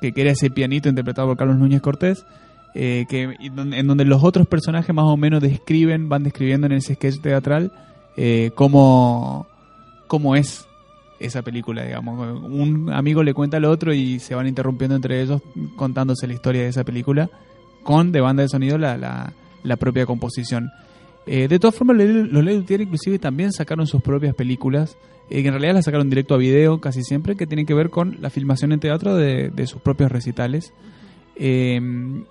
que, 0.00 0.12
era 0.16 0.30
ese 0.30 0.48
pianito 0.50 0.88
interpretado 0.88 1.28
por 1.28 1.36
Carlos 1.36 1.58
Núñez 1.58 1.82
Cortés, 1.82 2.24
eh, 2.74 3.04
que, 3.10 3.34
en 3.40 3.86
donde 3.86 4.04
los 4.06 4.24
otros 4.24 4.46
personajes 4.46 4.94
más 4.94 5.04
o 5.04 5.18
menos 5.18 5.42
describen, 5.42 6.08
van 6.08 6.22
describiendo 6.22 6.66
en 6.66 6.72
ese 6.72 6.94
sketch 6.94 7.20
teatral 7.20 7.72
eh, 8.16 8.52
cómo, 8.54 9.46
cómo 10.06 10.34
es 10.34 10.66
esa 11.18 11.42
película, 11.42 11.84
digamos. 11.84 12.40
Un 12.42 12.90
amigo 12.90 13.22
le 13.22 13.34
cuenta 13.34 13.58
al 13.58 13.66
otro 13.66 13.92
y 13.92 14.18
se 14.20 14.34
van 14.34 14.46
interrumpiendo 14.46 14.96
entre 14.96 15.20
ellos 15.20 15.42
contándose 15.76 16.26
la 16.26 16.32
historia 16.32 16.62
de 16.62 16.68
esa 16.68 16.84
película 16.84 17.28
con 17.82 18.12
de 18.12 18.20
banda 18.20 18.42
de 18.42 18.48
sonido 18.48 18.78
la, 18.78 18.96
la, 19.62 19.76
propia 19.76 20.06
composición. 20.06 20.70
Eh, 21.26 21.48
de 21.48 21.58
todas 21.58 21.74
formas, 21.74 21.96
los 21.96 22.44
Luthier 22.44 22.80
inclusive 22.80 23.18
también 23.18 23.52
sacaron 23.52 23.86
sus 23.86 24.02
propias 24.02 24.34
películas, 24.34 24.96
eh, 25.28 25.42
que 25.42 25.48
en 25.48 25.54
realidad 25.54 25.74
las 25.74 25.84
sacaron 25.84 26.08
directo 26.08 26.34
a 26.34 26.38
video 26.38 26.80
casi 26.80 27.02
siempre, 27.02 27.36
que 27.36 27.46
tienen 27.46 27.66
que 27.66 27.74
ver 27.74 27.90
con 27.90 28.16
la 28.20 28.30
filmación 28.30 28.72
en 28.72 28.80
teatro 28.80 29.14
de, 29.14 29.50
de 29.50 29.66
sus 29.66 29.80
propios 29.80 30.10
recitales. 30.10 30.72
Eh, 31.42 31.80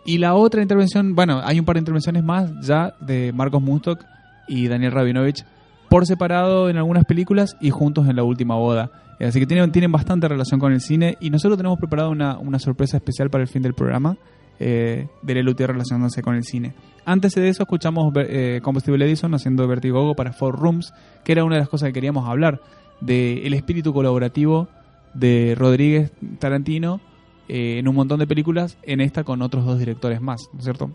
y 0.05 0.19
la 0.19 0.35
otra 0.35 0.61
intervención, 0.61 1.15
bueno, 1.15 1.41
hay 1.43 1.59
un 1.59 1.65
par 1.65 1.75
de 1.75 1.79
intervenciones 1.79 2.23
más 2.23 2.51
ya 2.61 2.93
de 2.99 3.33
Marcos 3.33 3.59
Mustok 3.59 4.05
y 4.47 4.67
Daniel 4.67 4.91
Rabinovich 4.91 5.43
por 5.89 6.05
separado 6.05 6.69
en 6.69 6.77
algunas 6.77 7.05
películas 7.05 7.57
y 7.59 7.71
juntos 7.71 8.07
en 8.07 8.15
La 8.15 8.23
Última 8.23 8.53
Boda. 8.55 8.91
Eh, 9.19 9.25
Así 9.25 9.39
que 9.39 9.47
tienen, 9.47 9.71
tienen 9.71 9.91
bastante 9.91 10.27
relación 10.27 10.59
con 10.59 10.73
el 10.73 10.81
cine 10.81 11.17
y 11.19 11.31
nosotros 11.31 11.57
tenemos 11.57 11.79
preparado 11.79 12.11
una, 12.11 12.37
una 12.37 12.59
sorpresa 12.59 12.97
especial 12.97 13.31
para 13.31 13.41
el 13.41 13.47
fin 13.47 13.63
del 13.63 13.73
programa 13.73 14.15
eh, 14.59 15.07
de 15.21 15.33
Lelutier 15.33 15.71
relacionándose 15.71 16.21
con 16.21 16.35
el 16.35 16.43
cine. 16.43 16.73
Antes 17.05 17.33
de 17.33 17.49
eso 17.49 17.63
escuchamos 17.63 18.13
eh, 18.15 18.59
Combustible 18.61 19.05
Edison 19.05 19.33
haciendo 19.33 19.67
Vertigogo 19.67 20.15
para 20.15 20.33
Four 20.33 20.59
Rooms, 20.59 20.93
que 21.23 21.31
era 21.31 21.43
una 21.43 21.55
de 21.55 21.61
las 21.61 21.69
cosas 21.69 21.87
que 21.87 21.93
queríamos 21.93 22.27
hablar, 22.27 22.61
del 23.01 23.53
espíritu 23.53 23.93
colaborativo 23.93 24.67
de 25.13 25.55
Rodríguez 25.57 26.11
Tarantino 26.39 26.99
eh, 27.47 27.79
en 27.79 27.87
un 27.87 27.95
montón 27.95 28.19
de 28.19 28.27
películas, 28.27 28.77
en 28.83 29.01
esta 29.01 29.23
con 29.23 29.41
otros 29.41 29.65
dos 29.65 29.79
directores 29.79 30.21
más, 30.21 30.49
¿no 30.53 30.59
es 30.59 30.65
cierto? 30.65 30.91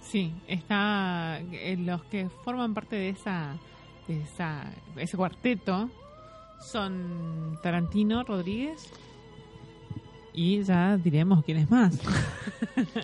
Sí, 0.00 0.32
está 0.48 1.38
eh, 1.52 1.76
los 1.78 2.02
que 2.04 2.28
forman 2.44 2.74
parte 2.74 2.96
de 2.96 3.14
de 4.08 4.20
esa 4.20 4.72
ese 4.96 5.16
cuarteto 5.16 5.88
son 6.58 7.56
Tarantino, 7.62 8.24
Rodríguez 8.24 8.92
y 10.34 10.62
ya 10.62 10.96
diremos 10.96 11.44
quién 11.44 11.58
es 11.58 11.70
más. 11.70 11.98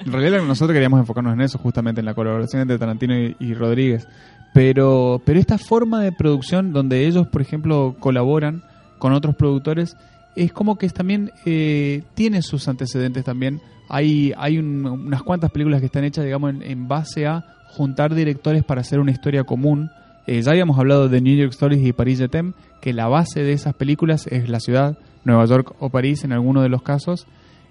En 0.05 0.13
realidad 0.13 0.43
nosotros 0.47 0.75
queríamos 0.75 1.01
enfocarnos 1.01 1.35
en 1.35 1.41
eso, 1.43 1.59
justamente 1.59 2.01
en 2.01 2.07
la 2.07 2.15
colaboración 2.15 2.63
entre 2.63 2.79
Tarantino 2.79 3.15
y, 3.39 3.55
Rodríguez. 3.55 4.07
Pero, 4.55 5.21
pero 5.25 5.39
esta 5.39 5.59
forma 5.59 6.03
de 6.03 6.13
producción 6.13 6.73
donde 6.73 7.07
ellos, 7.07 7.27
por 7.29 7.43
ejemplo, 7.43 7.97
colaboran 7.99 8.63
con 8.99 9.13
otros 9.13 9.35
productores, 9.37 9.97
es 10.37 10.53
como 10.53 10.79
que 10.79 10.89
también 10.89 11.31
eh, 11.45 12.03
tiene 12.15 12.43
sus 12.43 12.67
antecedentes 12.69 13.25
también. 13.25 13.61
Hay, 13.89 14.33
hay 14.37 14.59
un- 14.59 14.87
unas 14.87 15.23
cuantas 15.23 15.51
películas 15.51 15.81
que 15.81 15.87
están 15.87 16.05
hechas, 16.05 16.25
digamos, 16.25 16.55
en, 16.61 16.89
base 16.89 17.27
a 17.27 17.45
juntar 17.71 18.15
directores 18.15 18.65
para 18.65 18.81
hacer 18.81 19.01
una 19.01 19.11
historia 19.11 19.45
común. 19.45 19.91
Eh, 20.27 20.41
ya 20.43 20.53
habíamos 20.53 20.79
hablado 20.79 21.09
de 21.09 21.21
New 21.21 21.37
York 21.37 21.53
Stories 21.53 21.85
y 21.87 21.93
Paris 21.93 22.19
Jetem, 22.19 22.53
que 22.81 22.93
la 22.93 23.07
base 23.09 23.43
de 23.43 23.53
esas 23.53 23.75
películas 23.75 24.27
es 24.29 24.49
la 24.49 24.61
ciudad, 24.61 24.97
Nueva 25.29 25.45
York 25.47 25.75
o 25.79 25.91
París 25.91 26.25
en 26.25 26.33
alguno 26.33 26.63
de 26.63 26.69
los 26.69 26.83
casos. 26.83 27.27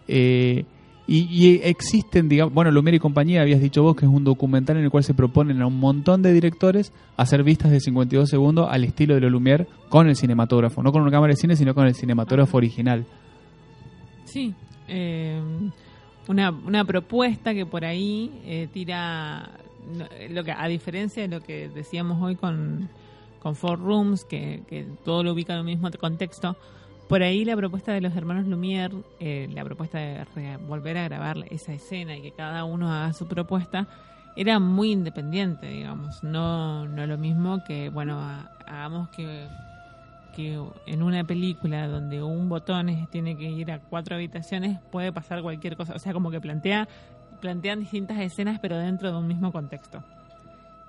Eh, 0.07 0.65
y, 1.09 1.61
existen, 1.63 2.27
digamos, 2.27 2.53
bueno, 2.53 2.69
Lumière 2.69 2.95
y 2.95 2.99
compañía, 2.99 3.41
habías 3.41 3.61
dicho 3.61 3.81
vos 3.81 3.95
que 3.95 4.05
es 4.05 4.11
un 4.11 4.25
documental 4.25 4.75
en 4.75 4.83
el 4.83 4.89
cual 4.89 5.05
se 5.05 5.13
proponen 5.13 5.61
a 5.61 5.67
un 5.67 5.79
montón 5.79 6.21
de 6.21 6.33
directores 6.33 6.91
hacer 7.15 7.43
vistas 7.43 7.71
de 7.71 7.79
52 7.79 8.29
segundos 8.29 8.67
al 8.69 8.83
estilo 8.83 9.15
de 9.15 9.21
lo 9.21 9.29
Lumière 9.29 9.67
con 9.87 10.09
el 10.09 10.17
cinematógrafo, 10.17 10.83
no 10.83 10.91
con 10.91 11.01
una 11.01 11.11
cámara 11.11 11.31
de 11.31 11.37
cine, 11.37 11.55
sino 11.55 11.73
con 11.73 11.87
el 11.87 11.95
cinematógrafo 11.95 12.57
original. 12.57 13.05
Sí, 14.25 14.53
eh, 14.89 15.41
una, 16.27 16.51
una 16.51 16.83
propuesta 16.83 17.53
que 17.53 17.65
por 17.65 17.85
ahí 17.85 18.41
eh, 18.45 18.67
tira, 18.73 19.49
lo 20.29 20.43
que 20.43 20.51
a 20.51 20.67
diferencia 20.67 21.21
de 21.21 21.29
lo 21.29 21.41
que 21.41 21.69
decíamos 21.69 22.21
hoy 22.21 22.35
con, 22.35 22.89
con 23.41 23.55
Four 23.55 23.79
Rooms, 23.79 24.25
que, 24.25 24.63
que 24.67 24.85
todo 25.05 25.23
lo 25.23 25.31
ubica 25.31 25.53
en 25.53 25.59
el 25.59 25.65
mismo 25.65 25.89
contexto, 25.97 26.57
por 27.07 27.23
ahí 27.23 27.45
la 27.45 27.55
propuesta 27.55 27.93
de 27.93 28.01
los 28.01 28.15
hermanos 28.15 28.45
Lumière, 28.47 28.93
eh, 29.19 29.47
la 29.53 29.63
propuesta 29.63 29.97
de 29.97 30.57
volver 30.67 30.97
a 30.97 31.03
grabar 31.03 31.37
esa 31.49 31.73
escena 31.73 32.17
y 32.17 32.21
que 32.21 32.31
cada 32.31 32.63
uno 32.65 32.91
haga 32.93 33.13
su 33.13 33.27
propuesta, 33.27 33.87
era 34.35 34.59
muy 34.59 34.91
independiente, 34.91 35.67
digamos. 35.67 36.23
No, 36.23 36.85
no 36.87 37.07
lo 37.07 37.17
mismo 37.17 37.63
que, 37.63 37.89
bueno, 37.89 38.19
ha- 38.19 38.51
hagamos 38.67 39.09
que 39.09 39.47
que 40.35 40.61
en 40.85 41.01
una 41.01 41.23
película 41.23 41.87
donde 41.87 42.21
un 42.21 42.47
botón 42.47 43.07
tiene 43.09 43.35
que 43.35 43.49
ir 43.49 43.71
a 43.71 43.79
cuatro 43.79 44.15
habitaciones 44.15 44.79
puede 44.91 45.11
pasar 45.11 45.41
cualquier 45.41 45.75
cosa. 45.75 45.95
O 45.95 45.99
sea, 45.99 46.13
como 46.13 46.29
que 46.29 46.39
plantea 46.39 46.87
plantean 47.41 47.79
distintas 47.79 48.19
escenas 48.19 48.59
pero 48.59 48.77
dentro 48.77 49.11
de 49.11 49.17
un 49.17 49.25
mismo 49.25 49.51
contexto. 49.51 50.03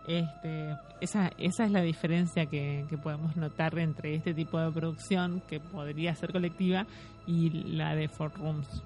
Este, 0.08 0.74
esa, 1.00 1.30
esa 1.38 1.64
es 1.64 1.70
la 1.70 1.82
diferencia 1.82 2.46
que, 2.46 2.84
que 2.88 2.96
podemos 2.96 3.36
notar 3.36 3.78
entre 3.78 4.14
este 4.14 4.32
tipo 4.34 4.58
de 4.58 4.70
producción 4.72 5.42
que 5.48 5.60
podría 5.60 6.14
ser 6.14 6.32
colectiva 6.32 6.86
y 7.26 7.50
la 7.76 7.94
de 7.94 8.08
Four 8.08 8.32
Rooms. 8.38 8.82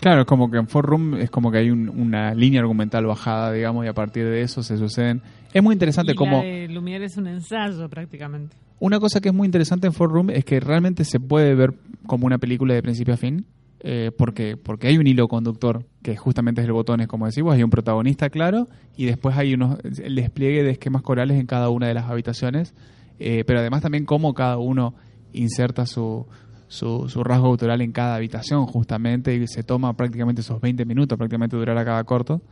Claro, 0.00 0.20
es 0.22 0.26
como 0.26 0.50
que 0.50 0.56
en 0.58 0.66
Four 0.68 0.86
Room 0.86 1.14
es 1.16 1.28
como 1.30 1.50
que 1.50 1.58
hay 1.58 1.70
un- 1.70 1.88
una 1.90 2.32
línea 2.34 2.60
argumental 2.60 3.04
bajada, 3.04 3.52
digamos, 3.52 3.84
y 3.84 3.88
a 3.88 3.92
partir 3.92 4.24
de 4.24 4.40
eso 4.42 4.62
se 4.62 4.78
suceden. 4.78 5.20
Es 5.52 5.62
muy 5.62 5.74
interesante 5.74 6.12
y 6.12 6.14
cómo... 6.14 6.38
la 6.38 6.44
de 6.44 6.68
Lumière 6.68 7.04
es 7.04 7.16
un 7.18 7.26
ensayo 7.26 7.88
prácticamente. 7.88 8.56
Una 8.78 8.98
cosa 8.98 9.20
que 9.20 9.28
es 9.28 9.34
muy 9.34 9.44
interesante 9.46 9.86
en 9.88 9.92
Four 9.92 10.10
Room 10.12 10.30
es 10.30 10.44
que 10.46 10.58
realmente 10.60 11.04
se 11.04 11.20
puede 11.20 11.54
ver 11.54 11.74
como 12.06 12.24
una 12.26 12.38
película 12.38 12.72
de 12.72 12.80
principio 12.82 13.12
a 13.12 13.16
fin, 13.18 13.44
eh, 13.80 14.10
porque, 14.16 14.56
porque 14.56 14.88
hay 14.88 14.98
un 14.98 15.06
hilo 15.06 15.28
conductor, 15.28 15.84
que 16.02 16.16
justamente 16.16 16.60
es 16.60 16.66
el 16.66 16.72
botón, 16.72 17.00
es 17.00 17.06
como 17.08 17.26
decimos, 17.26 17.54
hay 17.54 17.62
un 17.62 17.70
protagonista 17.70 18.30
claro, 18.30 18.68
y 18.96 19.06
después 19.06 19.36
hay 19.36 19.54
unos, 19.54 19.78
el 19.84 20.14
despliegue 20.14 20.62
de 20.62 20.70
esquemas 20.72 21.02
corales 21.02 21.38
en 21.38 21.46
cada 21.46 21.68
una 21.70 21.88
de 21.88 21.94
las 21.94 22.04
habitaciones, 22.10 22.74
eh, 23.18 23.44
pero 23.46 23.60
además 23.60 23.82
también 23.82 24.04
cómo 24.04 24.34
cada 24.34 24.58
uno 24.58 24.94
inserta 25.32 25.86
su, 25.86 26.26
su, 26.68 27.08
su 27.08 27.24
rasgo 27.24 27.46
autoral 27.48 27.80
en 27.80 27.92
cada 27.92 28.16
habitación, 28.16 28.66
justamente, 28.66 29.34
y 29.34 29.46
se 29.46 29.62
toma 29.62 29.96
prácticamente 29.96 30.40
esos 30.42 30.60
20 30.60 30.84
minutos, 30.84 31.16
prácticamente 31.18 31.56
durará 31.56 31.84
cada 31.84 32.04
corto. 32.04 32.42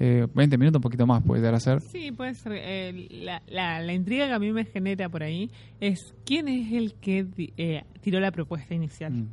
Eh, 0.00 0.26
20 0.34 0.58
minutos, 0.58 0.78
un 0.80 0.82
poquito 0.82 1.06
más 1.06 1.22
puede 1.22 1.40
llegar 1.40 1.54
a 1.54 1.60
ser. 1.60 1.80
Sí, 1.80 2.10
puede 2.10 2.34
ser. 2.34 2.52
eh, 2.56 3.06
la, 3.10 3.42
la, 3.46 3.80
la 3.80 3.92
intriga 3.92 4.26
que 4.26 4.32
a 4.32 4.38
mí 4.40 4.50
me 4.50 4.64
genera 4.64 5.08
por 5.08 5.22
ahí 5.22 5.50
es 5.80 6.14
quién 6.26 6.48
es 6.48 6.72
el 6.72 6.94
que 6.94 7.24
eh, 7.56 7.84
tiró 8.00 8.18
la 8.18 8.32
propuesta 8.32 8.74
inicial. 8.74 9.12
Mm. 9.12 9.28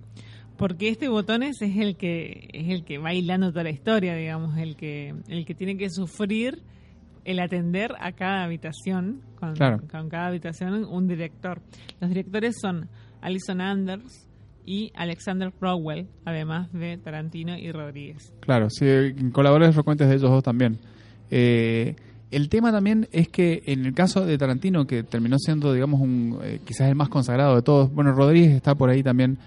Porque 0.61 0.89
este 0.89 1.09
botones 1.09 1.59
es 1.63 1.75
el 1.75 1.97
que 1.97 2.47
es 2.53 2.69
el 2.69 2.83
que 2.85 2.99
va 2.99 3.15
hilando 3.15 3.49
toda 3.49 3.63
la 3.63 3.71
historia, 3.71 4.13
digamos, 4.15 4.55
el 4.59 4.75
que 4.75 5.15
el 5.27 5.43
que 5.43 5.55
tiene 5.55 5.75
que 5.75 5.89
sufrir 5.89 6.61
el 7.25 7.39
atender 7.39 7.93
a 7.99 8.11
cada 8.11 8.43
habitación 8.43 9.21
con, 9.39 9.55
Claro. 9.55 9.79
con 9.91 10.07
cada 10.07 10.27
habitación 10.27 10.85
un 10.85 11.07
director. 11.07 11.61
Los 11.99 12.09
directores 12.11 12.57
son 12.61 12.87
Alison 13.21 13.59
Anders 13.59 14.27
y 14.63 14.91
Alexander 14.93 15.51
Rowell, 15.59 16.07
además 16.25 16.71
de 16.73 16.95
Tarantino 16.99 17.57
y 17.57 17.71
Rodríguez. 17.71 18.31
Claro, 18.41 18.69
sí, 18.69 18.85
colaboradores 19.33 19.73
frecuentes 19.73 20.07
de 20.09 20.13
ellos 20.15 20.29
dos 20.29 20.43
también. 20.43 20.77
Eh, 21.31 21.95
el 22.29 22.49
tema 22.49 22.71
también 22.71 23.07
es 23.11 23.29
que 23.29 23.63
en 23.65 23.83
el 23.87 23.95
caso 23.95 24.25
de 24.27 24.37
Tarantino, 24.37 24.85
que 24.85 25.01
terminó 25.01 25.37
siendo, 25.39 25.73
digamos, 25.73 26.01
un, 26.01 26.37
eh, 26.43 26.59
quizás 26.63 26.87
el 26.87 26.95
más 26.95 27.09
consagrado 27.09 27.55
de 27.55 27.63
todos, 27.63 27.91
bueno, 27.91 28.11
Rodríguez 28.13 28.51
está 28.51 28.75
por 28.75 28.91
ahí 28.91 29.01
también, 29.01 29.39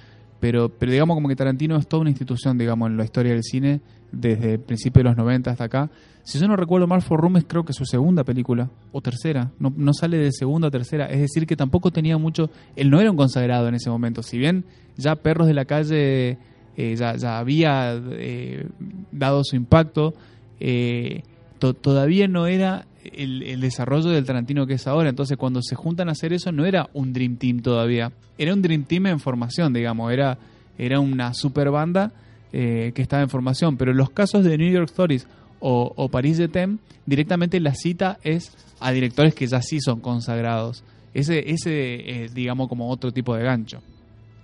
pero, 0.45 0.69
pero 0.69 0.93
digamos 0.93 1.15
como 1.17 1.27
que 1.29 1.37
Tarantino 1.37 1.75
es 1.79 1.87
toda 1.89 2.03
una 2.03 2.11
institución, 2.11 2.59
digamos, 2.59 2.91
en 2.91 2.99
la 2.99 3.05
historia 3.05 3.33
del 3.33 3.43
cine, 3.43 3.81
desde 4.13 4.53
el 4.53 4.61
principio 4.61 5.01
de 5.03 5.05
los 5.09 5.17
90 5.17 5.51
hasta 5.51 5.65
acá. 5.65 5.91
Si 6.23 6.39
yo 6.39 6.47
no 6.47 6.55
recuerdo 6.55 6.87
mal, 6.87 7.01
For 7.01 7.19
Room 7.19 7.39
es 7.39 7.45
creo 7.49 7.65
que 7.65 7.73
su 7.73 7.87
segunda 7.87 8.25
película, 8.25 8.69
o 8.93 9.01
tercera, 9.01 9.53
no, 9.59 9.73
no 9.75 9.95
sale 9.95 10.19
de 10.19 10.33
segunda 10.33 10.69
o 10.69 10.71
tercera, 10.71 11.07
es 11.07 11.19
decir, 11.19 11.47
que 11.47 11.57
tampoco 11.57 11.91
tenía 11.91 12.19
mucho, 12.19 12.51
él 12.77 12.91
no 12.91 13.01
era 13.01 13.11
un 13.11 13.17
consagrado 13.17 13.69
en 13.69 13.75
ese 13.77 13.89
momento, 13.89 14.23
si 14.23 14.37
bien 14.37 14.67
ya 14.99 15.17
Perros 15.17 15.47
de 15.47 15.55
la 15.55 15.65
Calle 15.65 16.37
eh, 16.77 16.95
ya, 16.95 17.17
ya 17.17 17.39
había 17.39 17.99
eh, 18.11 18.67
dado 19.13 19.45
su 19.45 19.57
impacto, 19.57 20.13
eh, 20.61 21.23
to- 21.59 21.73
todavía 21.73 22.29
no 22.29 22.47
era 22.49 22.85
el, 23.13 23.61
desarrollo 23.61 24.11
del 24.11 24.25
Tarantino 24.25 24.67
que 24.67 24.75
es 24.75 24.87
ahora. 24.87 25.09
Entonces, 25.09 25.37
cuando 25.37 25.61
se 25.63 25.75
juntan 25.75 26.09
a 26.09 26.13
hacer 26.13 26.33
eso, 26.33 26.53
no 26.53 26.65
era 26.65 26.89
un 26.93 27.13
Dream 27.13 27.37
Team 27.37 27.61
todavía. 27.61 28.13
Era 28.39 28.55
un 28.55 28.63
Dream 28.63 28.85
Team 28.85 29.07
en 29.07 29.21
formación, 29.21 29.73
digamos. 29.73 30.13
Era, 30.13 30.39
era 30.79 31.01
una 31.01 31.35
super 31.35 31.71
banda 31.71 32.13
eh, 32.53 32.93
que 32.95 33.03
estaba 33.03 33.23
en 33.23 33.29
formación. 33.29 33.77
Pero 33.77 33.93
los 33.93 34.11
casos 34.11 34.45
de 34.45 34.57
New 34.59 34.73
York 34.73 34.89
Stories 34.91 35.27
o, 35.61 35.93
o 35.97 36.09
Paris 36.09 36.39
de 36.39 36.49
Tem, 36.49 36.79
directamente 37.07 37.61
la 37.61 37.75
cita 37.75 38.19
es 38.23 38.57
a 38.81 38.93
directores 38.93 39.35
que 39.35 39.47
ya 39.47 39.63
sí 39.63 39.81
son 39.81 40.01
consagrados. 40.01 40.85
Ese, 41.15 41.51
ese 41.51 42.25
es, 42.25 42.35
digamos, 42.35 42.69
como 42.69 42.91
otro 42.91 43.13
tipo 43.13 43.35
de 43.37 43.45
gancho. 43.45 43.81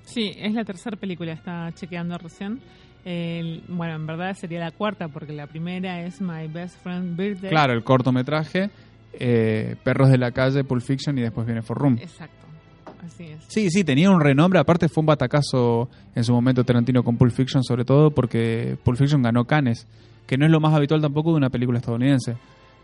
Sí, 0.04 0.32
es 0.36 0.54
la 0.54 0.64
tercera 0.64 0.96
película, 0.96 1.32
está 1.32 1.70
chequeando 1.74 2.16
recién. 2.18 2.60
El- 3.04 3.62
bueno, 3.68 3.94
en 3.94 4.06
verdad 4.06 4.34
sería 4.36 4.60
la 4.60 4.70
cuarta, 4.72 5.08
porque 5.08 5.32
la 5.32 5.46
primera 5.46 6.02
es 6.02 6.20
My 6.20 6.46
Best 6.48 6.82
Friend 6.82 7.16
Birthday. 7.16 7.50
Claro, 7.50 7.72
el 7.72 7.82
cortometraje, 7.82 8.70
eh, 9.14 9.76
Perros 9.82 10.10
de 10.10 10.18
la 10.18 10.30
Calle, 10.32 10.64
Pulp 10.64 10.82
Fiction 10.82 11.16
y 11.18 11.22
después 11.22 11.46
viene 11.46 11.62
For 11.62 11.78
Room. 11.78 11.96
Exacto, 12.00 12.46
así 13.04 13.24
es. 13.24 13.44
Sí, 13.48 13.70
sí, 13.70 13.84
tenía 13.84 14.10
un 14.10 14.20
renombre. 14.20 14.58
Aparte 14.60 14.88
fue 14.88 15.00
un 15.02 15.06
batacazo 15.06 15.88
en 16.14 16.24
su 16.24 16.32
momento 16.32 16.62
Tarantino 16.64 17.02
con 17.02 17.16
Pulp 17.16 17.32
Fiction, 17.32 17.62
sobre 17.64 17.84
todo 17.84 18.10
porque 18.10 18.76
Pulp 18.84 18.98
Fiction 18.98 19.22
ganó 19.22 19.44
Cannes, 19.46 19.86
que 20.26 20.36
no 20.36 20.44
es 20.44 20.50
lo 20.52 20.60
más 20.60 20.74
habitual 20.74 21.00
tampoco 21.00 21.30
de 21.30 21.38
una 21.38 21.50
película 21.50 21.78
estadounidense. 21.78 22.36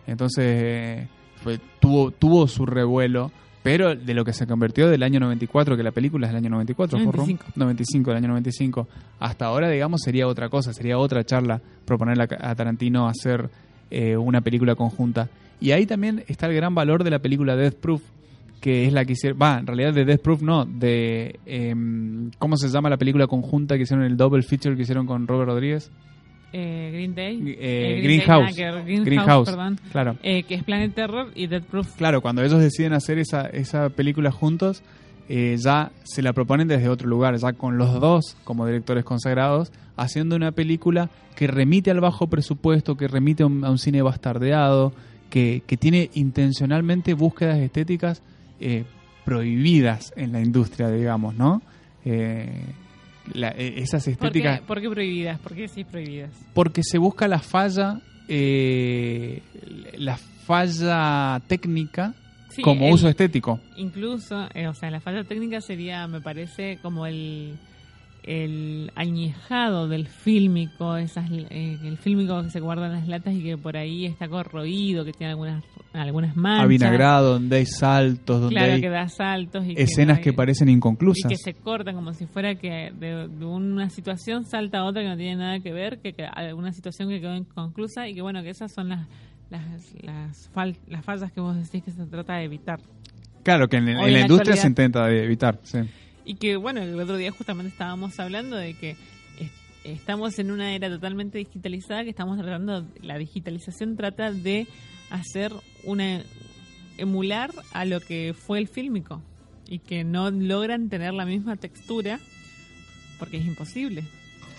Entonces 0.07 0.45
eh, 0.49 1.09
fue, 1.43 1.59
tuvo, 1.81 2.11
tuvo 2.11 2.47
su 2.49 2.65
revuelo, 2.65 3.31
pero 3.67 3.97
de 3.97 4.15
lo 4.15 4.25
que 4.25 4.33
se 4.33 4.47
convirtió 4.47 4.89
del 4.89 5.03
año 5.03 5.19
94, 5.19 5.77
que 5.77 5.83
la 5.83 5.91
película 5.91 6.29
es 6.29 6.33
del 6.33 6.39
año 6.39 6.51
94, 6.51 7.01
For 7.01 7.15
Room, 7.17 7.27
95. 7.27 7.53
95, 7.57 8.11
del 8.11 8.17
año 8.19 8.29
95, 8.29 8.87
hasta 9.19 9.47
ahora, 9.47 9.69
digamos, 9.69 10.03
sería 10.05 10.29
otra 10.29 10.49
cosa, 10.49 10.73
sería 10.73 10.99
otra 10.99 11.25
charla 11.25 11.61
proponerle 11.85 12.23
a, 12.23 12.51
a 12.51 12.55
Tarantino 12.55 13.09
hacer 13.09 13.51
eh, 13.91 14.17
una 14.17 14.41
película 14.41 14.77
conjunta. 14.77 15.29
Y 15.61 15.73
ahí 15.73 15.85
también 15.85 16.23
está 16.29 16.47
el 16.47 16.55
gran 16.55 16.77
valor 16.77 17.03
de 17.03 17.11
la 17.11 17.19
película 17.19 17.57
Death 17.57 17.75
Proof, 17.75 18.03
que 18.61 18.87
es 18.87 18.93
la 18.93 19.05
que 19.05 19.15
hicieron, 19.15 19.37
va, 19.43 19.59
en 19.59 19.67
realidad 19.67 19.93
de 19.93 20.05
Death 20.05 20.21
Proof 20.21 20.43
no, 20.43 20.65
de, 20.65 21.41
em, 21.45 22.31
¿cómo 22.39 22.57
se 22.57 22.69
llama 22.69 22.89
la 22.89 22.99
película 22.99 23.27
conjunta 23.27 23.77
que 23.77 23.83
hicieron 23.83 24.07
el 24.07 24.17
double 24.17 24.45
feature 24.45 24.77
que 24.77 24.83
hicieron 24.83 25.07
con 25.07 25.27
Robert 25.27 25.49
Rodríguez? 25.49 25.91
Eh, 26.53 26.91
Green 26.93 27.15
Day. 27.15 27.41
Eh, 27.47 27.57
Eh, 27.99 28.01
Greenhouse. 28.03 28.57
Day 28.57 28.65
Maker, 28.67 28.85
Greenhouse, 28.85 29.05
Greenhouse, 29.07 29.51
perdón. 29.51 29.81
claro. 29.93 30.17
Eh, 30.23 30.43
que 30.45 30.55
es 30.55 30.65
Planet 30.65 30.95
Terror 30.95 31.31
y 31.35 31.47
Dead 31.49 31.63
Proof. 31.63 31.97
Claro, 31.97 32.23
cuando 32.23 32.43
ellos 32.43 32.61
deciden 32.61 32.93
hacer 32.93 33.19
esa, 33.19 33.43
esa 33.47 33.89
película 33.91 34.31
juntos, 34.31 34.83
eh, 35.29 35.57
ya 35.59 35.91
se 36.05 36.23
la 36.23 36.33
proponen 36.33 36.69
desde 36.69 36.89
otro 36.89 37.09
lugar, 37.09 37.37
ya 37.37 37.53
con 37.53 37.79
los 37.79 37.93
dos 38.01 38.37
como 38.45 38.65
directores 38.67 39.05
consagrados, 39.05 39.73
haciendo 39.97 40.37
una 40.37 40.53
película 40.53 41.11
que 41.35 41.47
remite 41.49 41.91
al 41.91 42.01
bajo 42.01 42.29
presupuesto, 42.29 42.97
que 42.97 43.09
remite 43.09 43.43
a 43.43 43.47
un, 43.47 43.65
a 43.65 43.71
un 43.71 43.79
cine 43.79 44.01
bastardeado, 44.03 44.93
que, 45.29 45.63
que 45.67 45.77
tiene 45.77 46.11
intencionalmente 46.15 47.13
búsquedas 47.15 47.59
estéticas 47.59 48.23
eh, 48.61 48.85
prohibidas 49.25 50.13
en 50.17 50.33
la 50.33 50.41
industria, 50.41 50.89
digamos, 50.89 51.35
¿no? 51.35 51.61
Eh, 52.05 52.63
la- 53.35 53.51
eh, 53.51 53.75
esas 53.79 54.05
¿Por 54.05 54.13
estéticas 54.13 54.61
qué, 54.61 54.67
por 54.67 54.81
qué 54.81 54.89
prohibidas? 54.91 55.39
¿Por 55.41 55.55
qué 55.55 55.69
sí 55.69 55.85
prohibidas? 55.85 56.31
porque 56.55 56.83
se 56.83 56.99
busca 56.99 57.27
la 57.29 57.39
falla 57.39 58.01
eh, 58.29 59.43
la 59.99 60.17
falla 60.17 61.41
técnica 61.47 62.15
Sí, 62.51 62.63
como 62.63 62.87
el- 62.87 62.95
uso 62.95 63.09
estético 63.09 63.61
Incluso, 63.77 64.49
eh, 64.55 64.67
o 64.69 64.75
sea, 64.75 64.91
la 64.91 65.01
falla 65.01 65.25
técnica 65.25 65.61
sería, 65.61 66.07
me 66.09 66.21
parece, 66.21 66.79
como 66.81 67.07
el, 67.07 67.57
el 68.27 68.91
añejado 68.97 69.89
del 69.89 70.09
fílmico, 70.09 70.97
esas, 70.97 71.31
eh, 71.31 71.79
el 71.83 71.97
fílmico 71.97 72.43
que 72.43 72.51
se 72.51 72.61
guarda 72.61 72.87
en 72.87 72.93
las 72.93 73.07
latas 73.09 73.35
y 73.35 73.43
que 73.43 73.57
por 73.57 73.77
ahí 73.77 74.05
está 74.05 74.29
corroído, 74.29 75.05
que 75.05 75.13
tiene 75.13 75.31
algunas, 75.33 75.63
algunas 75.93 76.37
manchas. 76.37 76.65
avinagrado 76.65 77.35
donde 77.35 77.57
hay 77.59 77.67
saltos 77.67 78.41
donde 78.41 78.55
Claro, 78.57 78.73
hay 78.75 78.81
que 78.81 78.89
da 78.91 79.09
saltos 79.09 79.65
y 79.67 79.75
que 79.75 79.83
escenas 79.85 80.17
no 80.17 80.19
hay- 80.19 80.25
que 80.25 80.33
parecen 80.33 80.69
inconclusas 80.69 81.31
Y 81.31 81.35
que 81.35 81.39
se 81.41 81.55
cortan 81.55 81.95
como 81.95 82.13
si 82.13 82.27
fuera 82.27 82.55
que 82.57 82.91
de, 82.99 83.29
de 83.29 83.45
una 83.45 83.89
situación 83.91 84.45
salta 84.45 84.79
a 84.79 84.85
otra 84.85 85.03
que 85.03 85.09
no 85.09 85.17
tiene 85.17 85.37
nada 85.37 85.61
que 85.61 85.73
ver, 85.73 86.01
que, 86.01 86.13
que 86.13 86.25
alguna 86.25 86.73
situación 86.73 87.09
que 87.09 87.21
quedó 87.21 87.37
inconclusa 87.37 88.09
y 88.09 88.15
que 88.15 88.23
bueno, 88.23 88.43
que 88.43 88.51
esas 88.51 88.73
son 88.73 88.89
las 88.89 89.07
las, 89.49 89.63
las, 90.03 90.51
fal- 90.53 90.77
las 90.89 91.05
fallas 91.05 91.31
que 91.31 91.41
vos 91.41 91.55
decís 91.55 91.85
que 91.85 91.93
se 91.93 92.05
trata 92.07 92.35
de 92.39 92.45
evitar. 92.47 92.81
claro 93.45 93.69
que 93.69 93.77
en, 93.77 93.89
en 93.91 93.97
la 93.99 94.09
la 94.09 94.21
industria 94.23 94.57
se 94.57 94.67
intenta 94.67 95.09
evitar 95.13 95.61
sí. 95.63 95.79
Y 96.27 96.35
que 96.35 96.57
bueno, 96.57 96.83
el 96.83 96.99
otro 97.01 97.17
día 97.17 97.31
justamente 97.31 97.71
estábamos 97.71 98.19
hablando 98.19 98.57
de 98.57 98.75
que 98.75 98.91
es- 99.39 99.51
estamos 99.85 100.39
en 100.41 100.51
una 100.51 100.75
era 100.75 100.89
totalmente 100.91 101.39
digitalizada, 101.39 102.03
que 102.05 102.11
estamos 102.11 102.37
tratando, 102.37 102.85
la 103.01 103.17
digitalización 103.17 103.97
trata 103.97 104.33
de 104.33 104.67
hacer 105.11 105.53
una 105.85 106.23
emular 106.99 107.51
a 107.73 107.85
lo 107.85 108.01
que 108.01 108.35
fue 108.37 108.59
el 108.59 108.69
fílmico 108.69 109.23
y 109.69 109.79
que 109.79 110.03
no 110.05 110.31
logran 110.31 110.89
tener 110.89 111.13
la 111.15 111.25
misma 111.27 111.57
textura 111.57 112.19
porque 113.19 113.37
es 113.39 113.47
imposible. 113.47 114.05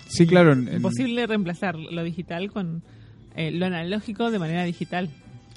sí 0.08 0.26
claro 0.26 0.52
en- 0.52 0.68
en- 0.68 0.76
Imposible 0.76 1.26
reemplazar 1.26 1.76
lo 1.76 2.02
digital 2.02 2.50
con 2.50 2.82
eh, 3.36 3.50
lo 3.50 3.66
analógico 3.66 4.30
de 4.30 4.38
manera 4.38 4.64
digital. 4.64 5.10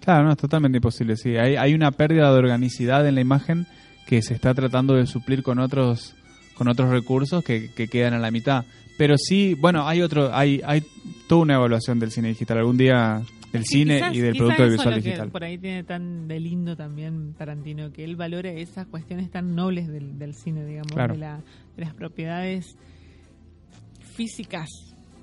claro 0.03 0.25
no 0.25 0.31
es 0.31 0.37
totalmente 0.37 0.77
imposible 0.79 1.15
sí 1.15 1.37
hay, 1.37 1.55
hay 1.55 1.73
una 1.73 1.91
pérdida 1.91 2.31
de 2.31 2.37
organicidad 2.39 3.07
en 3.07 3.15
la 3.15 3.21
imagen 3.21 3.65
que 4.05 4.21
se 4.21 4.33
está 4.33 4.53
tratando 4.53 4.93
de 4.95 5.05
suplir 5.05 5.43
con 5.43 5.59
otros 5.59 6.15
con 6.55 6.67
otros 6.67 6.89
recursos 6.89 7.43
que, 7.43 7.71
que 7.73 7.87
quedan 7.87 8.13
a 8.13 8.19
la 8.19 8.29
mitad. 8.31 8.65
Pero 8.97 9.15
sí 9.17 9.53
bueno 9.55 9.87
hay 9.87 10.01
otro 10.01 10.33
hay 10.35 10.61
hay 10.65 10.83
toda 11.27 11.41
una 11.41 11.55
evaluación 11.55 11.99
del 11.99 12.11
cine 12.11 12.27
digital. 12.29 12.57
Algún 12.59 12.77
día 12.77 13.21
del 13.51 13.63
Sí, 13.65 13.79
cine 13.79 13.95
quizás- 13.97 14.15
y 14.15 14.19
del 14.19 14.35
producto 14.35 14.63
eso 14.63 14.65
es 14.65 14.71
visual 14.77 14.95
lo 14.95 15.01
que 15.01 15.07
digital. 15.09 15.29
por 15.29 15.43
ahí 15.43 15.57
tiene 15.57 15.83
tan 15.83 16.27
de 16.27 16.39
lindo 16.39 16.75
también 16.77 17.33
Tarantino, 17.37 17.91
que 17.91 18.03
él 18.03 18.15
valora 18.15 18.51
esas 18.51 18.85
cuestiones 18.87 19.29
tan 19.31 19.55
nobles 19.55 19.87
del, 19.87 20.17
del 20.19 20.33
cine, 20.35 20.65
digamos, 20.65 20.91
Claro. 20.93 21.13
de, 21.15 21.19
la- 21.19 21.41
de 21.75 21.83
las 21.85 21.93
propiedades 21.93 22.75
físicas 24.15 24.67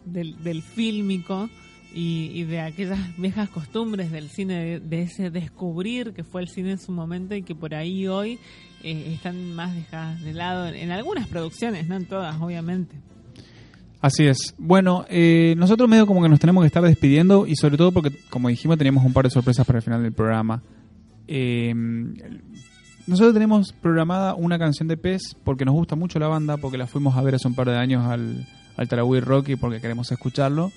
del, 0.05 0.43
del 0.43 0.63
fílmico 0.63 1.49
y, 1.95 2.31
y 2.35 2.45
de 2.45 2.61
aquellas 2.61 2.99
viejas 3.19 3.49
costumbres 3.49 4.11
del 4.11 4.29
cine, 4.29 4.63
de, 4.65 4.81
de 4.81 5.03
ese 5.03 5.31
descubrir 5.31 6.13
que 6.13 6.25
fue 6.25 6.43
el 6.43 6.49
cine 6.49 6.73
en 6.73 6.79
su 6.79 6.93
momento 6.93 7.35
y 7.35 7.43
que 7.43 7.55
por 7.55 7.75
ahí 7.75 8.07
hoy 8.09 8.39
eh, 8.83 9.13
están 9.15 9.55
más 9.55 9.75
dejadas 9.75 10.23
de 10.23 10.33
lado 10.33 10.67
en, 10.67 10.91
algunas 10.91 11.27
producciones, 11.29 11.89
no 11.89 11.97
en 11.97 12.07
todas, 12.07 12.41
obviamente. 12.41 12.97
Así 14.01 14.27
es. 14.27 14.55
Bueno, 14.59 15.05
eh, 15.09 15.55
nosotros 15.57 15.89
medio 15.89 16.07
como 16.07 16.23
que 16.23 16.29
nos 16.29 16.39
tenemos 16.39 16.63
que 16.63 16.69
estar 16.69 16.83
despidiendo 16.83 17.47
y 17.47 17.57
sobre 17.57 17.77
todo 17.77 17.93
porque, 17.93 18.13
como 18.31 18.49
dijimos, 18.49 18.79
teníamos 18.79 19.05
un 19.05 19.13
par 19.13 19.25
de 19.25 19.31
sorpresas 19.31 19.67
para 19.67 19.79
el 19.79 19.83
final 19.83 20.03
del 20.03 20.13
programa. 20.13 20.63
Eh, 21.27 21.75
nosotros 23.09 23.35
tenemos 23.35 23.73
programada 23.73 24.35
una 24.35 24.59
canción 24.59 24.87
de 24.87 24.97
Pez 24.97 25.35
porque 25.43 25.65
nos 25.65 25.75
gusta 25.75 25.97
mucho 25.97 26.19
la 26.19 26.29
banda, 26.29 26.59
porque 26.59 26.79
la 26.79 26.87
fuimos 26.87 27.17
a 27.17 27.23
ver 27.23 27.35
hace 27.35 27.49
un 27.49 27.55
par 27.55 27.69
de 27.69 27.77
años 27.77 28.05
al, 28.05 28.47
al 28.77 28.89
Tarahui 28.89 29.21
Rock 29.21 29.49
y 29.49 29.57
porque 29.57 29.81
queremos 29.81 30.13
escucharlo. 30.13 30.71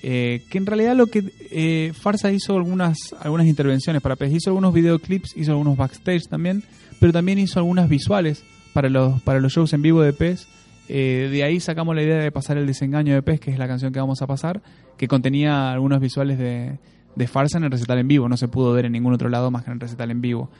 Eh, 0.00 0.42
que 0.48 0.58
en 0.58 0.66
realidad 0.66 0.94
lo 0.94 1.08
que 1.08 1.24
eh, 1.50 1.92
Farsa 1.92 2.30
hizo 2.30 2.54
algunas 2.54 3.16
algunas 3.18 3.48
intervenciones 3.48 4.00
para 4.00 4.14
Pez, 4.14 4.32
hizo 4.32 4.50
algunos 4.50 4.72
videoclips, 4.72 5.36
hizo 5.36 5.52
algunos 5.52 5.76
backstage 5.76 6.28
también, 6.28 6.62
pero 7.00 7.12
también 7.12 7.38
hizo 7.38 7.58
algunas 7.58 7.88
visuales 7.88 8.44
para 8.72 8.88
los 8.88 9.20
para 9.22 9.40
los 9.40 9.52
shows 9.52 9.72
en 9.72 9.82
vivo 9.82 10.02
de 10.02 10.12
Pez. 10.12 10.46
Eh, 10.88 11.28
de 11.30 11.44
ahí 11.44 11.60
sacamos 11.60 11.94
la 11.94 12.02
idea 12.02 12.16
de 12.18 12.32
pasar 12.32 12.56
el 12.56 12.66
desengaño 12.66 13.14
de 13.14 13.22
Pez, 13.22 13.40
que 13.40 13.50
es 13.50 13.58
la 13.58 13.68
canción 13.68 13.92
que 13.92 14.00
vamos 14.00 14.22
a 14.22 14.26
pasar, 14.26 14.62
que 14.96 15.06
contenía 15.08 15.70
algunos 15.70 16.00
visuales 16.00 16.38
de, 16.38 16.78
de 17.14 17.26
Farsa 17.26 17.58
en 17.58 17.64
el 17.64 17.70
recital 17.70 17.98
en 17.98 18.08
vivo, 18.08 18.28
no 18.28 18.36
se 18.36 18.48
pudo 18.48 18.72
ver 18.72 18.86
en 18.86 18.92
ningún 18.92 19.12
otro 19.12 19.28
lado 19.28 19.50
más 19.50 19.64
que 19.64 19.70
en 19.70 19.74
el 19.74 19.80
recital 19.80 20.10
en 20.10 20.20
vivo. 20.22 20.50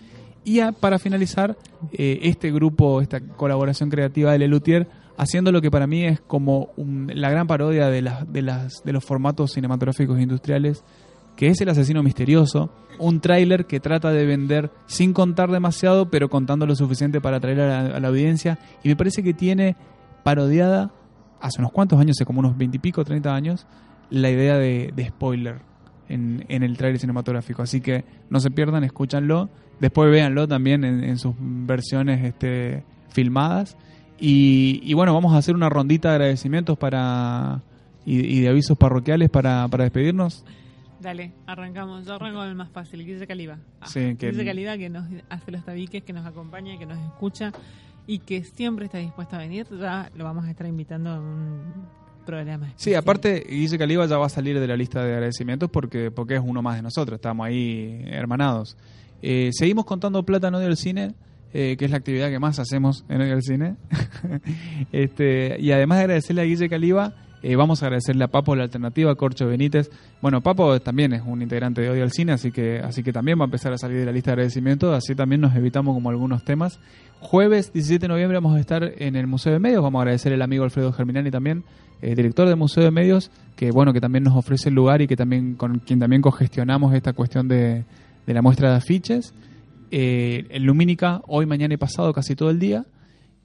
Y 0.44 0.60
a- 0.60 0.72
para 0.72 0.98
finalizar, 0.98 1.56
eh, 1.92 2.20
este 2.22 2.50
grupo, 2.52 3.00
esta 3.00 3.20
colaboración 3.20 3.88
creativa 3.90 4.32
de 4.32 4.38
Lelutier, 4.38 4.86
haciendo 5.16 5.50
lo 5.50 5.60
que 5.62 5.70
para 5.70 5.86
mí 5.86 6.04
es 6.04 6.20
como 6.20 6.70
un- 6.76 7.10
la 7.14 7.30
gran 7.30 7.46
parodia 7.46 7.88
de, 7.88 8.02
las, 8.02 8.30
de, 8.32 8.42
las, 8.42 8.82
de 8.84 8.92
los 8.92 9.04
formatos 9.04 9.52
cinematográficos 9.52 10.20
industriales, 10.20 10.84
que 11.38 11.46
es 11.46 11.60
El 11.60 11.68
asesino 11.68 12.02
misterioso, 12.02 12.68
un 12.98 13.20
tráiler 13.20 13.66
que 13.66 13.78
trata 13.78 14.10
de 14.10 14.26
vender 14.26 14.72
sin 14.86 15.12
contar 15.12 15.52
demasiado, 15.52 16.10
pero 16.10 16.28
contando 16.28 16.66
lo 16.66 16.74
suficiente 16.74 17.20
para 17.20 17.36
atraer 17.36 17.60
a 17.60 18.00
la, 18.00 18.08
audiencia, 18.08 18.58
y 18.82 18.88
me 18.88 18.96
parece 18.96 19.22
que 19.22 19.34
tiene 19.34 19.76
parodiada 20.24 20.90
hace 21.40 21.60
unos 21.60 21.70
cuantos 21.70 22.00
años, 22.00 22.16
hace 22.16 22.24
como 22.24 22.40
unos 22.40 22.58
20 22.58 22.78
y 22.78 22.80
pico, 22.80 23.04
30 23.04 23.32
años, 23.32 23.68
la 24.10 24.30
idea 24.30 24.58
de, 24.58 24.92
de 24.96 25.08
spoiler 25.10 25.60
en, 26.08 26.44
en 26.48 26.64
el 26.64 26.76
trailer 26.76 26.98
cinematográfico. 26.98 27.62
Así 27.62 27.80
que 27.80 28.04
no 28.30 28.40
se 28.40 28.50
pierdan, 28.50 28.82
escúchanlo. 28.82 29.48
Después 29.78 30.10
véanlo 30.10 30.48
también 30.48 30.82
en, 30.82 31.04
en 31.04 31.18
sus 31.18 31.36
versiones 31.38 32.24
este, 32.24 32.82
filmadas. 33.10 33.76
Y, 34.18 34.80
y 34.82 34.92
bueno, 34.94 35.14
vamos 35.14 35.34
a 35.34 35.36
hacer 35.36 35.54
una 35.54 35.68
rondita 35.68 36.08
de 36.08 36.14
agradecimientos 36.16 36.76
para 36.76 37.62
y, 38.04 38.38
y 38.38 38.40
de 38.40 38.48
avisos 38.48 38.76
parroquiales 38.76 39.30
para, 39.30 39.68
para 39.68 39.84
despedirnos. 39.84 40.44
Dale, 41.00 41.32
arrancamos. 41.46 42.04
Yo 42.06 42.14
arranco 42.14 42.38
con 42.38 42.48
el 42.48 42.54
más 42.54 42.70
fácil, 42.70 43.04
Guille 43.04 43.26
Caliba. 43.26 43.58
Ah, 43.80 43.86
Sí, 43.86 44.16
que- 44.16 44.30
Guille 44.30 44.44
Caliba 44.44 44.76
que 44.76 44.88
nos 44.90 45.04
hace 45.28 45.50
los 45.52 45.64
tabiques, 45.64 46.02
que 46.02 46.12
nos 46.12 46.26
acompaña, 46.26 46.76
que 46.78 46.86
nos 46.86 46.98
escucha 46.98 47.52
y 48.06 48.18
que 48.20 48.42
siempre 48.42 48.86
está 48.86 48.98
dispuesto 48.98 49.36
a 49.36 49.38
venir. 49.38 49.66
Ya 49.78 50.10
lo 50.16 50.24
vamos 50.24 50.44
a 50.46 50.50
estar 50.50 50.66
invitando 50.66 51.14
en 51.14 51.20
un 51.22 51.62
programa. 52.26 52.72
Sí, 52.76 52.94
aparte, 52.94 53.46
Guille 53.48 53.78
Caliba 53.78 54.06
ya 54.06 54.18
va 54.18 54.26
a 54.26 54.30
salir 54.30 54.58
de 54.58 54.66
la 54.66 54.76
lista 54.76 55.02
de 55.04 55.12
agradecimientos 55.14 55.70
porque, 55.70 56.10
porque 56.10 56.34
es 56.34 56.42
uno 56.44 56.62
más 56.62 56.76
de 56.76 56.82
nosotros, 56.82 57.16
estamos 57.16 57.46
ahí 57.46 58.02
hermanados. 58.06 58.76
Eh, 59.22 59.50
seguimos 59.52 59.84
contando 59.84 60.22
plata 60.24 60.48
Odio 60.48 60.58
del 60.66 60.76
Cine, 60.76 61.14
eh, 61.54 61.76
que 61.78 61.84
es 61.86 61.90
la 61.90 61.96
actividad 61.96 62.28
que 62.28 62.38
más 62.38 62.58
hacemos 62.58 63.04
en 63.08 63.20
del 63.20 63.42
Cine. 63.42 63.76
este, 64.92 65.56
y 65.60 65.72
además 65.72 65.98
de 65.98 66.04
agradecerle 66.04 66.42
a 66.42 66.44
Guille 66.44 66.68
Caliba, 66.68 67.14
eh, 67.42 67.56
vamos 67.56 67.82
a 67.82 67.86
agradecerle 67.86 68.24
a 68.24 68.28
Papo 68.28 68.56
la 68.56 68.64
alternativa, 68.64 69.14
Corcho 69.14 69.46
Benítez. 69.46 69.90
Bueno, 70.20 70.40
Papo 70.40 70.80
también 70.80 71.12
es 71.12 71.22
un 71.24 71.42
integrante 71.42 71.80
de 71.80 71.90
Odio 71.90 72.02
al 72.02 72.12
Cine, 72.12 72.32
así 72.32 72.50
que, 72.50 72.80
así 72.80 73.02
que 73.02 73.12
también 73.12 73.38
va 73.38 73.44
a 73.44 73.46
empezar 73.46 73.72
a 73.72 73.78
salir 73.78 73.98
de 73.98 74.06
la 74.06 74.12
lista 74.12 74.30
de 74.30 74.34
agradecimientos, 74.34 74.94
así 74.94 75.14
también 75.14 75.40
nos 75.40 75.54
evitamos 75.54 75.94
como 75.94 76.10
algunos 76.10 76.44
temas. 76.44 76.80
Jueves 77.20 77.72
17 77.72 78.02
de 78.02 78.08
noviembre 78.08 78.36
vamos 78.38 78.56
a 78.56 78.60
estar 78.60 78.92
en 78.96 79.16
el 79.16 79.26
Museo 79.26 79.52
de 79.52 79.58
Medios, 79.58 79.82
vamos 79.82 80.00
a 80.00 80.02
agradecer 80.02 80.32
al 80.32 80.42
amigo 80.42 80.64
Alfredo 80.64 80.92
Germinani 80.92 81.30
también, 81.30 81.64
eh, 82.02 82.14
director 82.14 82.46
del 82.48 82.56
Museo 82.56 82.84
de 82.84 82.90
Medios, 82.90 83.30
que 83.56 83.70
bueno, 83.70 83.92
que 83.92 84.00
también 84.00 84.24
nos 84.24 84.36
ofrece 84.36 84.68
el 84.68 84.74
lugar 84.74 85.02
y 85.02 85.06
que 85.06 85.16
también 85.16 85.54
con 85.54 85.80
quien 85.80 85.98
también 85.98 86.22
cogestionamos 86.22 86.94
esta 86.94 87.12
cuestión 87.12 87.48
de, 87.48 87.84
de 88.26 88.34
la 88.34 88.42
muestra 88.42 88.70
de 88.70 88.76
afiches. 88.76 89.34
Eh, 89.90 90.46
en 90.50 90.66
Lumínica, 90.66 91.22
hoy, 91.26 91.46
mañana 91.46 91.74
y 91.74 91.76
pasado, 91.78 92.12
casi 92.12 92.36
todo 92.36 92.50
el 92.50 92.58
día. 92.58 92.84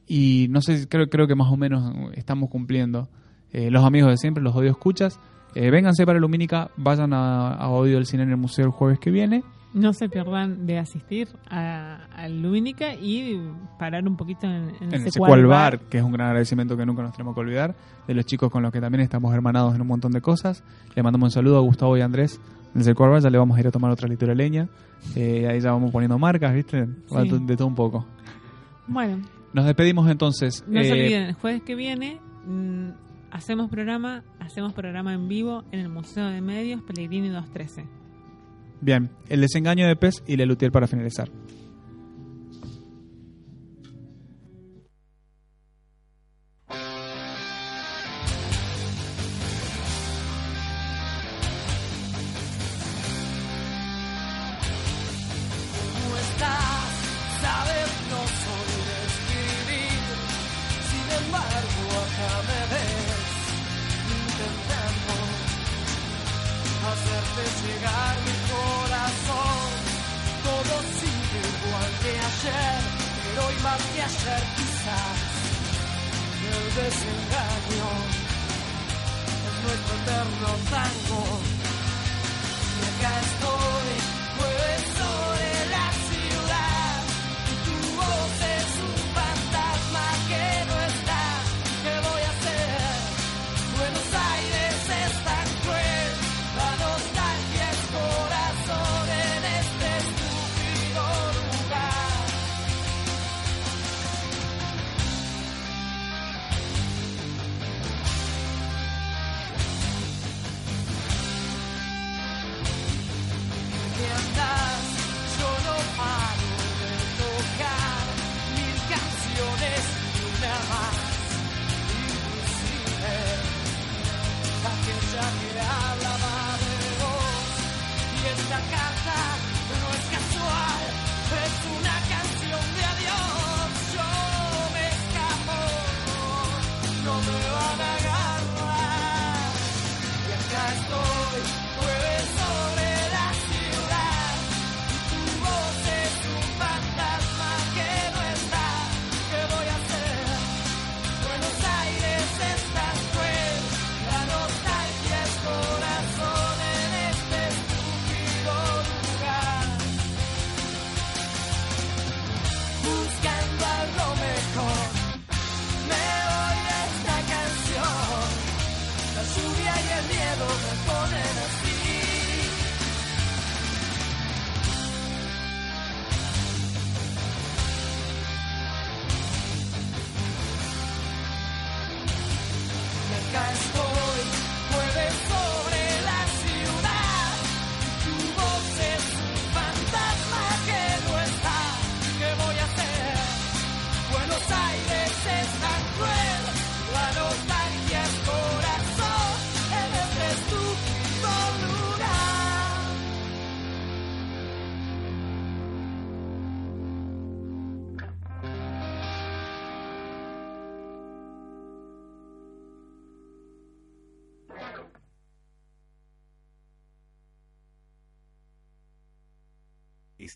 Y 0.08 0.48
no 0.50 0.62
sé, 0.62 0.88
creo, 0.90 1.10
creo 1.10 1.28
que 1.28 1.36
más 1.36 1.52
o 1.52 1.58
menos 1.58 1.94
estamos 2.16 2.50
cumpliendo. 2.50 3.08
Eh, 3.54 3.72
los 3.72 3.86
amigos 3.86 4.10
de 4.12 4.18
siempre, 4.18 4.44
los 4.44 4.56
odio 4.56 4.72
escuchas, 4.72 5.20
eh, 5.56 5.70
vénganse 5.70 6.06
para 6.06 6.20
Lumínica, 6.20 6.72
vayan 6.76 7.14
a, 7.14 7.54
a 7.54 7.70
Odio 7.70 7.96
del 7.96 8.06
Cine 8.06 8.24
en 8.24 8.32
el 8.32 8.38
museo 8.38 8.66
el 8.66 8.72
jueves 8.72 9.00
que 9.00 9.12
viene. 9.12 9.44
No 9.74 9.94
se 9.94 10.08
pierdan 10.08 10.68
de 10.68 10.78
asistir 10.78 11.30
a, 11.50 12.06
a 12.16 12.28
Lumínica 12.30 12.94
y 12.94 13.40
parar 13.80 14.08
un 14.08 14.18
poquito 14.18 14.46
en, 14.46 14.70
en 14.82 14.94
En 14.94 14.94
el 15.06 15.12
Secual 15.12 15.46
Bar. 15.48 15.78
Bar, 15.78 15.80
que 15.90 15.98
es 15.98 16.04
un 16.04 16.12
gran 16.12 16.28
agradecimiento 16.28 16.78
que 16.78 16.86
nunca 16.86 17.02
nos 17.02 17.14
tenemos 17.14 17.34
que 17.34 17.40
olvidar, 17.42 17.76
de 18.08 18.14
los 18.14 18.26
chicos 18.26 18.52
con 18.52 18.62
los 18.62 18.72
que 18.72 18.80
también 18.82 19.02
estamos 19.02 19.34
hermanados 19.34 19.74
en 19.74 19.82
un 19.82 19.88
montón 19.88 20.12
de 20.12 20.22
cosas. 20.22 20.64
Le 20.96 21.02
mandamos 21.02 21.28
un 21.28 21.32
saludo 21.32 21.58
a 21.58 21.62
Gustavo 21.62 21.98
y 21.98 22.02
a 22.02 22.06
Andrés 22.06 22.40
del 22.74 22.84
Secual 22.84 23.12
Bar, 23.12 23.22
ya 23.22 23.30
le 23.30 23.38
vamos 23.38 23.58
a 23.58 23.60
ir 23.60 23.68
a 23.68 23.72
tomar 23.72 23.92
otra 23.92 24.08
de 24.08 24.36
leña. 24.36 24.68
Eh, 25.16 25.48
ahí 25.48 25.60
ya 25.60 25.72
vamos 25.72 25.92
poniendo 25.92 26.18
marcas, 26.18 26.54
¿viste? 26.54 26.88
Sí. 27.08 27.40
De 27.46 27.58
todo 27.58 27.68
un 27.68 27.76
poco. 27.76 28.06
Bueno, 28.88 29.20
Nos 29.54 29.66
despedimos 29.66 30.10
entonces. 30.10 30.64
no 30.68 30.84
se 30.84 30.92
olviden, 30.92 31.24
el 31.24 31.34
jueves 31.34 31.62
que 31.64 31.76
viene 31.76 32.20
mm, 32.46 32.90
hacemos 33.34 33.70
programa, 33.70 34.24
hacemos 34.40 34.74
programa 34.74 35.14
en 35.14 35.28
vivo 35.28 35.64
en 35.72 35.80
el 35.80 35.90
Museo 35.90 36.28
de 36.28 36.40
Medios 36.40 36.82
Pellegrini 36.84 37.30
213. 37.30 37.86
Bien, 38.80 39.10
el 39.28 39.42
desengaño 39.42 39.88
de 39.88 39.96
Pez 39.96 40.24
y 40.28 40.38
Lelutier 40.38 40.72
para 40.72 40.88
finalizar. 40.88 41.30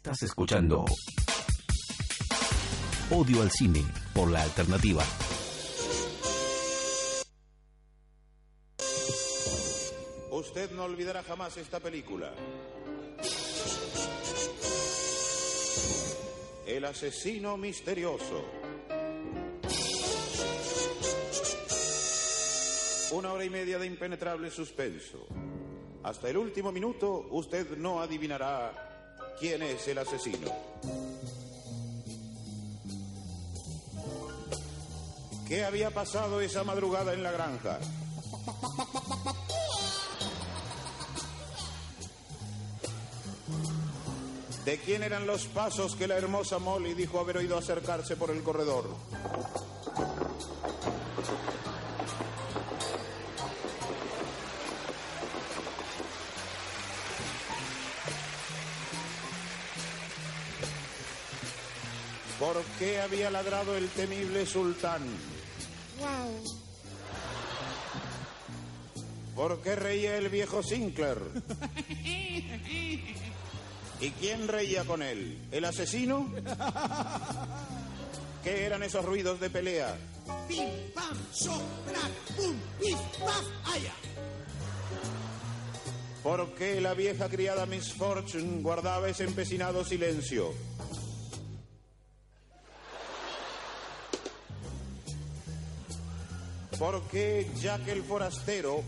Estás 0.07 0.23
escuchando 0.23 0.85
Odio 3.11 3.41
al 3.41 3.51
Cine 3.51 3.83
por 4.13 4.31
la 4.31 4.41
alternativa. 4.41 5.03
Usted 10.31 10.71
no 10.71 10.85
olvidará 10.85 11.23
jamás 11.23 11.57
esta 11.57 11.81
película. 11.81 12.31
El 16.65 16.85
asesino 16.85 17.57
misterioso. 17.57 18.45
Una 23.11 23.33
hora 23.33 23.43
y 23.43 23.49
media 23.49 23.77
de 23.77 23.87
impenetrable 23.87 24.51
suspenso. 24.51 25.27
Hasta 26.03 26.29
el 26.29 26.37
último 26.37 26.71
minuto 26.71 27.27
usted 27.31 27.75
no 27.75 27.99
adivinará 27.99 28.87
quién 29.39 29.61
es 29.61 29.87
el 29.87 29.97
asesino. 29.99 30.51
¿Qué 35.47 35.63
había 35.63 35.91
pasado 35.91 36.41
esa 36.41 36.63
madrugada 36.63 37.13
en 37.13 37.23
la 37.23 37.31
granja? 37.31 37.79
¿De 44.65 44.77
quién 44.79 45.03
eran 45.03 45.25
los 45.25 45.45
pasos 45.45 45.95
que 45.95 46.07
la 46.07 46.17
hermosa 46.17 46.59
Molly 46.59 46.93
dijo 46.93 47.21
haber 47.21 47.37
oído 47.37 47.57
acercarse 47.57 48.17
por 48.17 48.31
el 48.31 48.43
corredor? 48.43 48.85
Qué 62.79 63.01
había 63.01 63.29
ladrado 63.29 63.75
el 63.75 63.87
temible 63.89 64.45
sultán? 64.45 65.01
¿Por 69.35 69.61
qué 69.61 69.75
reía 69.75 70.17
el 70.17 70.29
viejo 70.29 70.63
Sinclair? 70.63 71.19
¿Y 73.99 74.11
quién 74.19 74.47
reía 74.47 74.83
con 74.85 75.01
él? 75.01 75.39
¿El 75.51 75.65
asesino? 75.65 76.31
¿Qué 78.43 78.65
eran 78.65 78.83
esos 78.83 79.03
ruidos 79.03 79.39
de 79.39 79.49
pelea? 79.49 79.95
Pim, 80.47 80.69
pam, 80.93 81.17
sopra, 81.31 81.99
pum, 82.35 82.55
pif, 82.79 82.97
paf, 83.19 83.45
allá. 83.65 83.93
¿Por 86.23 86.53
qué 86.55 86.81
la 86.81 86.93
vieja 86.93 87.29
criada 87.29 87.65
Miss 87.65 87.93
Fortune 87.93 88.61
guardaba 88.61 89.09
ese 89.09 89.23
empecinado 89.23 89.83
silencio? 89.83 90.53
¿Por 96.79 97.01
qué 97.07 97.49
Jack 97.55 97.87
el 97.87 98.03
forastero 98.03 98.83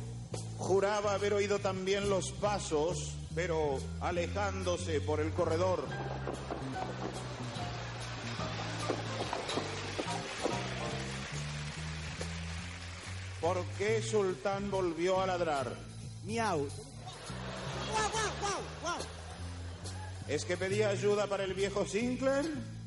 juraba 0.59 1.13
haber 1.13 1.33
oído 1.33 1.57
también 1.57 2.07
los 2.07 2.31
pasos, 2.33 3.15
pero 3.33 3.79
alejándose 3.99 5.01
por 5.01 5.19
el 5.19 5.31
corredor? 5.31 5.83
¿Por 13.41 13.65
qué 13.79 14.03
Sultán 14.03 14.69
volvió 14.69 15.19
a 15.19 15.25
ladrar? 15.25 15.73
Miau. 16.25 16.59
Guau, 16.59 18.11
guau, 18.11 18.31
guau, 18.39 18.61
guau. 18.83 18.99
¿Es 20.27 20.45
que 20.45 20.57
pedía 20.57 20.89
ayuda 20.89 21.25
para 21.25 21.43
el 21.43 21.55
viejo 21.55 21.85
Sinclair? 21.87 22.78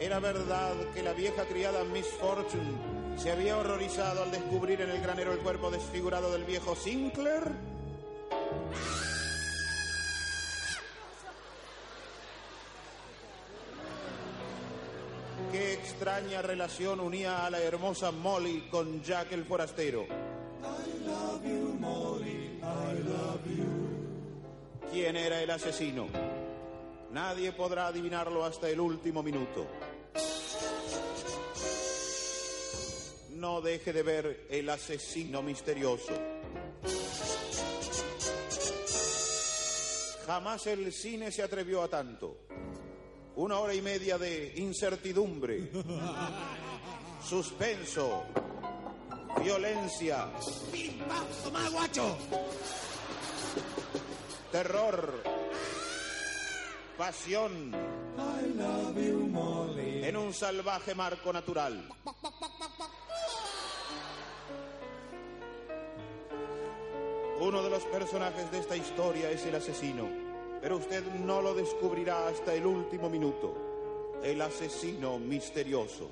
Era 0.00 0.20
verdad 0.20 0.74
que 0.94 1.02
la 1.02 1.12
vieja 1.12 1.44
criada 1.44 1.82
Miss 1.84 2.06
Fortune 2.06 2.98
se 3.16 3.32
había 3.32 3.58
horrorizado 3.58 4.22
al 4.22 4.30
descubrir 4.30 4.80
en 4.80 4.90
el 4.90 5.00
granero 5.00 5.32
el 5.32 5.40
cuerpo 5.40 5.72
desfigurado 5.72 6.30
del 6.32 6.44
viejo 6.44 6.76
Sinclair. 6.76 7.50
Qué 15.50 15.72
extraña 15.72 16.42
relación 16.42 17.00
unía 17.00 17.44
a 17.44 17.50
la 17.50 17.60
hermosa 17.60 18.12
Molly 18.12 18.68
con 18.70 19.02
Jack 19.02 19.32
el 19.32 19.44
forastero. 19.44 20.06
¿Quién 24.92 25.16
era 25.16 25.42
el 25.42 25.50
asesino? 25.50 26.06
Nadie 27.10 27.52
podrá 27.52 27.88
adivinarlo 27.88 28.44
hasta 28.44 28.68
el 28.68 28.78
último 28.80 29.22
minuto. 29.22 29.66
No 33.30 33.60
deje 33.60 33.92
de 33.92 34.02
ver 34.02 34.46
el 34.50 34.68
asesino 34.68 35.42
misterioso. 35.42 36.12
Jamás 40.26 40.66
el 40.66 40.92
cine 40.92 41.32
se 41.32 41.42
atrevió 41.42 41.82
a 41.82 41.88
tanto. 41.88 42.36
Una 43.36 43.60
hora 43.60 43.72
y 43.72 43.80
media 43.80 44.18
de 44.18 44.52
incertidumbre, 44.56 45.70
suspenso, 47.24 48.24
violencia, 49.42 50.28
terror, 54.50 55.22
pasión 56.98 57.72
en 60.08 60.16
un 60.16 60.32
salvaje 60.32 60.94
marco 60.94 61.32
natural. 61.32 61.86
Uno 67.40 67.62
de 67.62 67.70
los 67.70 67.84
personajes 67.84 68.50
de 68.50 68.58
esta 68.58 68.76
historia 68.76 69.30
es 69.30 69.44
el 69.46 69.54
asesino, 69.54 70.08
pero 70.60 70.78
usted 70.78 71.04
no 71.20 71.40
lo 71.42 71.54
descubrirá 71.54 72.26
hasta 72.26 72.54
el 72.54 72.66
último 72.66 73.08
minuto. 73.08 73.54
El 74.24 74.42
asesino 74.42 75.18
misterioso. 75.18 76.08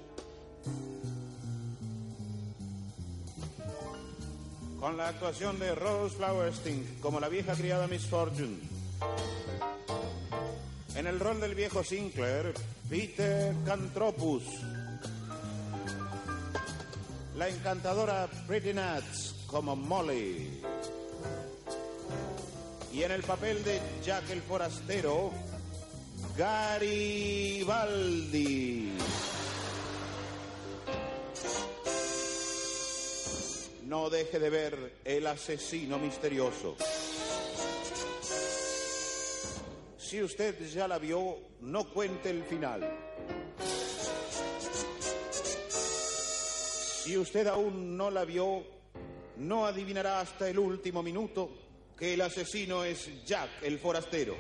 Con 4.79 4.97
la 4.97 5.09
actuación 5.09 5.59
de 5.59 5.75
Rose 5.75 6.17
Flowerstein 6.17 6.99
como 7.01 7.19
la 7.19 7.29
vieja 7.29 7.55
criada 7.55 7.89
Miss 7.89 8.07
Fortune. 8.07 8.59
En 10.97 11.07
el 11.07 11.21
rol 11.21 11.39
del 11.41 11.55
viejo 11.55 11.85
Sinclair, 11.85 12.55
Peter 12.89 13.55
Cantropus. 13.67 14.45
La 17.37 17.51
encantadora 17.51 18.27
Pretty 18.47 18.73
Nuts 18.73 19.45
como 19.47 19.77
Molly. 19.77 20.63
Y 22.95 23.03
en 23.03 23.13
el 23.13 23.23
papel 23.25 23.63
de 23.63 23.79
Jack 24.03 24.31
el 24.31 24.41
Forastero, 24.41 25.33
Garibaldi. 26.35 27.77
No 33.85 34.09
deje 34.09 34.39
de 34.39 34.49
ver 34.49 34.95
el 35.05 35.27
asesino 35.27 35.99
misterioso. 35.99 36.75
Si 40.09 40.23
usted 40.23 40.55
ya 40.69 40.87
la 40.87 41.01
vio, 41.01 41.37
no 41.63 41.93
cuente 41.93 42.31
el 42.31 42.45
final. 42.45 42.89
Si 47.03 47.19
usted 47.19 47.49
aún 47.49 47.97
no 47.97 48.09
la 48.13 48.25
vio, 48.25 48.63
no 49.39 49.67
adivinará 49.67 50.21
hasta 50.21 50.49
el 50.49 50.61
último 50.61 51.03
minuto 51.03 51.51
que 51.99 52.15
el 52.15 52.21
asesino 52.21 52.85
es 52.85 53.25
Jack 53.25 53.51
el 53.63 53.81
forastero. 53.81 54.37